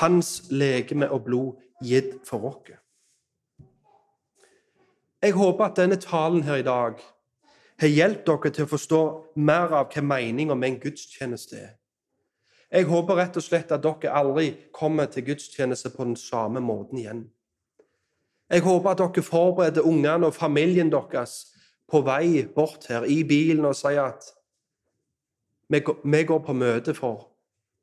hans 0.00 0.42
legeme 0.50 1.10
og 1.10 1.24
blod 1.24 1.60
gitt 1.84 2.20
for 2.26 2.48
oss. 2.48 2.72
Jeg 5.22 5.32
håper 5.32 5.64
at 5.64 5.76
denne 5.76 5.96
talen 6.02 6.42
her 6.42 6.58
i 6.58 6.66
dag 6.66 6.98
har 7.82 7.88
hjulpet 7.88 8.26
dere 8.26 8.54
til 8.54 8.66
å 8.66 8.70
forstå 8.72 9.02
mer 9.38 9.74
av 9.74 9.92
hva 9.92 10.02
meninga 10.02 10.54
med 10.58 10.68
en 10.68 10.80
gudstjeneste 10.82 11.58
er. 11.58 11.70
Jeg 12.72 12.88
håper 12.88 13.18
rett 13.20 13.36
og 13.36 13.44
slett 13.44 13.72
at 13.74 13.84
dere 13.84 14.14
aldri 14.16 14.48
kommer 14.72 15.10
til 15.12 15.26
gudstjeneste 15.26 15.92
på 15.94 16.06
den 16.08 16.16
samme 16.16 16.60
måten 16.60 16.98
igjen. 16.98 17.24
Jeg 18.50 18.64
håper 18.64 18.90
at 18.90 19.02
dere 19.02 19.24
forbereder 19.24 19.86
ungene 19.86 20.26
og 20.26 20.34
familien 20.34 20.90
deres 20.92 21.52
på 21.90 22.00
vei 22.06 22.46
bort 22.54 22.88
her 22.88 23.04
i 23.04 23.22
bilen 23.28 23.68
og 23.68 23.76
sier 23.76 24.08
at 24.08 24.30
vi 25.72 26.24
går 26.24 26.42
på 26.44 26.56
møte 26.56 26.94
for 26.96 27.31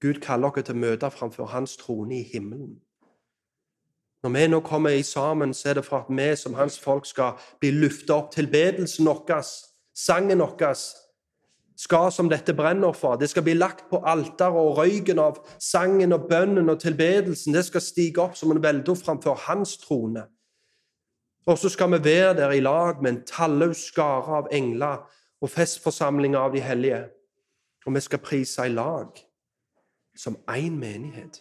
Gud 0.02 0.22
kaller 0.24 0.54
dere 0.56 0.64
til 0.64 0.76
møte 0.80 1.10
framfor 1.12 1.46
Hans 1.52 1.78
trone 1.78 2.20
i 2.20 2.24
himmelen. 2.24 2.78
Når 4.24 4.30
vi 4.30 4.48
nå 4.48 4.60
kommer 4.60 4.90
i 4.90 5.04
sammen, 5.04 5.54
så 5.54 5.70
er 5.70 5.74
det 5.74 5.86
for 5.86 5.98
at 5.98 6.10
vi 6.10 6.36
som 6.36 6.54
hans 6.54 6.80
folk 6.80 7.06
skal 7.06 7.38
bli 7.60 7.72
løfta 7.72 8.18
opp. 8.18 8.34
Tilbedelsen 8.34 9.08
vår, 9.08 9.46
sangen 9.96 10.44
vår, 10.44 10.74
skal 11.80 12.12
som 12.12 12.28
dette 12.30 12.54
brenner 12.54 12.92
for. 12.92 13.16
Det 13.16 13.30
skal 13.30 13.44
bli 13.44 13.54
lagt 13.54 13.86
på 13.90 14.02
alteret, 14.04 14.60
og 14.60 14.78
røyken 14.78 15.20
av 15.24 15.40
sangen 15.60 16.12
og 16.12 16.28
bønnen 16.28 16.70
og 16.70 16.82
tilbedelsen 16.82 17.56
det 17.56 17.64
skal 17.70 17.82
stige 17.82 18.20
opp 18.20 18.36
som 18.36 18.52
en 18.52 18.64
veldo 18.64 18.96
framfor 19.00 19.40
hans 19.48 19.78
trone. 19.78 20.26
Og 21.48 21.58
så 21.58 21.72
skal 21.72 21.92
vi 21.96 22.04
være 22.04 22.36
der 22.42 22.52
i 22.52 22.60
lag 22.60 23.00
med 23.02 23.12
en 23.12 23.24
talløs 23.24 23.88
skare 23.88 24.42
av 24.42 24.52
engler 24.52 25.00
og 25.42 25.50
festforsamlinger 25.50 26.40
av 26.40 26.52
de 26.52 26.60
hellige. 26.60 27.06
Og 27.88 27.96
vi 27.96 28.04
skal 28.04 28.20
prise 28.20 28.68
i 28.68 28.76
lag 28.76 29.29
som 30.20 30.36
én 30.48 30.76
menighet. 30.80 31.40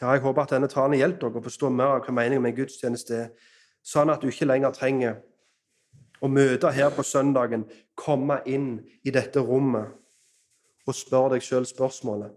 Ja, 0.00 0.10
jeg 0.10 0.20
håper 0.20 0.42
at 0.42 0.50
denne 0.54 0.68
talen 0.68 0.96
hjelper 0.98 1.28
dere 1.28 1.42
å 1.42 1.44
forstå 1.44 1.68
mer 1.70 1.98
av 1.98 2.06
hva 2.06 2.14
meningen 2.16 2.42
med 2.42 2.54
en 2.54 2.62
gudstjeneste 2.62 3.16
er, 3.18 3.26
sånn 3.84 4.10
at 4.10 4.22
du 4.22 4.30
ikke 4.30 4.48
lenger 4.48 4.72
trenger 4.74 5.20
å 6.24 6.28
møte 6.28 6.72
her 6.72 6.90
på 6.96 7.04
søndagen, 7.04 7.66
komme 7.94 8.40
inn 8.48 8.80
i 9.04 9.12
dette 9.12 9.44
rommet 9.44 9.92
og 10.88 10.96
spørre 10.96 11.36
deg 11.36 11.44
sjøl 11.44 11.68
spørsmålet 11.68 12.32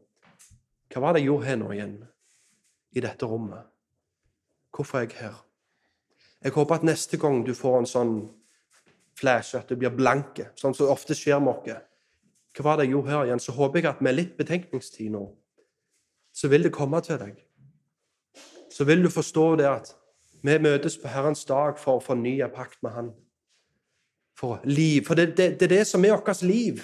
Hva 0.91 1.02
var 1.02 1.16
det 1.16 1.24
jeg 1.24 1.32
gjorde 1.32 1.48
her 1.48 1.58
nå 1.58 1.72
igjen, 1.74 1.96
i 2.94 3.02
dette 3.02 3.26
rommet? 3.26 3.66
Hvorfor 4.76 5.00
er 5.00 5.08
jeg 5.08 5.18
her? 5.24 5.39
Jeg 6.44 6.54
håper 6.54 6.76
at 6.76 6.86
neste 6.86 7.18
gang 7.18 7.41
du 7.48 7.54
får 7.56 7.80
en 7.80 7.89
sånn 7.89 8.16
flash, 9.20 9.55
at 9.57 9.70
du 9.70 9.78
blir 9.78 9.93
blanke, 9.93 10.49
sånn 10.59 10.76
som 10.76 10.91
ofte 10.91 11.16
skjer 11.18 11.39
med 11.39 11.53
oss 11.53 11.82
Hva 12.53 12.64
var 12.64 12.78
det 12.78 12.86
jeg 12.86 12.93
gjorde 12.93 13.09
her 13.11 13.26
igjen? 13.26 13.39
Så 13.39 13.55
håper 13.55 13.80
jeg 13.80 13.89
at 13.89 14.01
med 14.01 14.16
litt 14.16 14.38
betenkningstid 14.38 15.11
nå, 15.14 15.24
så 16.34 16.49
vil 16.49 16.64
det 16.64 16.74
komme 16.74 17.01
til 17.01 17.18
deg 17.22 17.41
så 18.74 18.84
vil 18.84 19.03
du 19.03 19.09
forstå 19.09 19.55
det 19.55 19.68
at 19.70 19.93
vi 20.43 20.57
møtes 20.59 20.97
på 20.97 21.07
Herrens 21.07 21.45
dag 21.45 21.78
for 21.80 21.99
å 21.99 22.03
fornye 22.03 22.49
pakt 22.51 22.80
med 22.84 22.95
Han. 22.95 23.11
For 24.39 24.64
liv. 24.66 25.05
For 25.05 25.16
det, 25.16 25.36
det, 25.38 25.59
det 25.59 25.68
er 25.68 25.76
det 25.78 25.86
som 25.88 26.05
er 26.05 26.16
vårt 26.18 26.41
liv. 26.41 26.82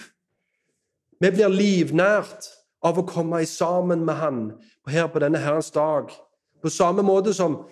Vi 1.19 1.31
blir 1.33 1.49
livnært 1.49 2.51
av 2.85 2.99
å 2.99 3.07
komme 3.09 3.41
sammen 3.49 4.05
med 4.05 4.21
Han 4.21 4.43
her 4.89 5.09
på 5.09 5.21
denne 5.21 5.41
Herrens 5.41 5.71
dag. 5.73 6.13
På 6.61 6.69
samme 6.69 7.03
måte 7.05 7.33
som 7.33 7.63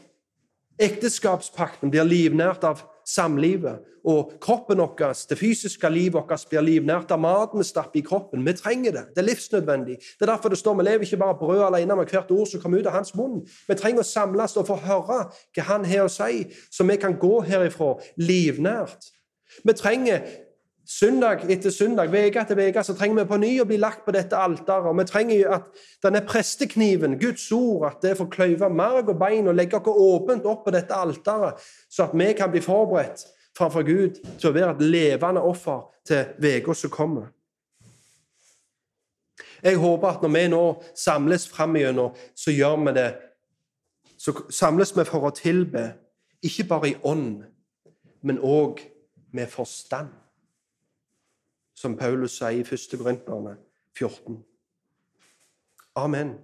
ekteskapspakten 0.82 1.94
blir 1.94 2.06
livnært 2.06 2.66
av 2.68 2.84
samlivet. 3.08 3.84
Og 4.08 4.34
kroppen 4.42 4.80
vår, 4.80 5.14
det 5.30 5.38
fysiske 5.40 5.90
livet 5.92 6.16
vårt, 6.16 6.46
blir 6.50 6.64
livnært 6.64 7.12
av 7.12 7.20
maten 7.20 7.60
vi 7.60 7.68
stapper 7.68 8.00
i 8.00 8.06
kroppen. 8.06 8.46
Vi 8.46 8.54
trenger 8.56 8.96
det. 8.96 9.04
Det 9.16 9.24
er 9.24 9.28
livsnødvendig. 9.28 9.98
Det 10.00 10.28
er 10.28 10.32
derfor 10.32 10.54
det 10.54 10.60
står 10.62 10.78
vi 10.80 10.88
lever 10.88 11.08
ikke 11.08 11.20
bare 11.24 11.38
brød 11.40 11.66
alene 11.68 11.96
med 11.96 12.12
hvert 12.12 12.32
ord 12.32 12.48
som 12.48 12.62
kommer 12.64 12.80
ut 12.80 12.88
av 12.88 12.96
hans 12.96 13.16
munn. 13.16 13.42
Vi 13.68 13.76
trenger 13.80 14.04
å 14.04 14.08
samles 14.08 14.58
og 14.58 14.68
få 14.70 14.80
høre 14.86 15.22
hva 15.28 15.68
han 15.72 15.88
har 15.88 16.08
å 16.08 16.12
si, 16.12 16.46
så 16.72 16.88
vi 16.88 17.00
kan 17.02 17.20
gå 17.20 17.42
herifra 17.48 17.96
livnært. 18.20 19.12
Vi 19.64 19.76
trenger 19.76 20.24
søndag 20.88 21.44
etter 21.52 21.70
søndag, 21.70 22.08
uke 22.08 22.40
etter 22.40 22.60
uke, 22.60 22.84
så 22.84 22.96
trenger 22.96 23.22
vi 23.22 23.30
på 23.30 23.40
ny 23.42 23.52
å 23.60 23.68
bli 23.68 23.78
lagt 23.82 24.06
på 24.06 24.14
dette 24.16 24.38
alteret. 24.40 24.96
Vi 24.96 25.06
trenger 25.10 25.56
at 25.58 25.82
denne 26.04 26.22
prestekniven, 26.26 27.18
Guds 27.20 27.46
ord, 27.52 27.90
at 27.90 28.04
det 28.06 28.16
får 28.18 28.30
kløyve 28.32 28.70
marg 28.72 29.12
og 29.12 29.20
bein 29.20 29.50
og 29.50 29.58
legge 29.58 29.80
oss 29.82 30.04
åpent 30.08 30.48
opp 30.48 30.64
på 30.66 30.74
dette 30.76 30.96
alteret, 30.96 31.60
så 31.90 32.08
at 32.08 32.16
vi 32.16 32.30
kan 32.38 32.52
bli 32.54 32.64
forberedt 32.64 33.26
framfor 33.58 33.84
Gud 33.84 34.22
til 34.38 34.50
å 34.50 34.54
være 34.56 34.76
et 34.78 34.86
levende 34.86 35.44
offer 35.44 35.90
til 36.08 36.32
uka 36.40 36.76
som 36.78 36.94
kommer. 36.94 37.34
Jeg 39.64 39.80
håper 39.82 40.08
at 40.08 40.22
når 40.22 40.32
vi 40.36 40.44
nå 40.54 40.64
samles 40.96 41.48
framigjennom, 41.50 42.14
så 42.38 42.54
gjør 42.54 42.84
vi 42.88 43.00
det 43.00 43.10
Så 44.18 44.34
samles 44.50 44.96
vi 44.98 45.04
for 45.06 45.28
å 45.28 45.30
tilbe, 45.30 45.92
ikke 46.42 46.64
bare 46.66 46.90
i 46.90 46.96
ånd, 47.06 47.44
men 48.26 48.40
òg 48.42 48.80
med 49.30 49.46
forstand 49.46 50.10
som 51.78 51.98
Paulus 51.98 52.40
sier 52.40 52.58
i 52.58 52.66
1. 52.66 52.98
Korinterne 52.98 53.58
14. 53.94 54.44
Amen. 55.96 56.38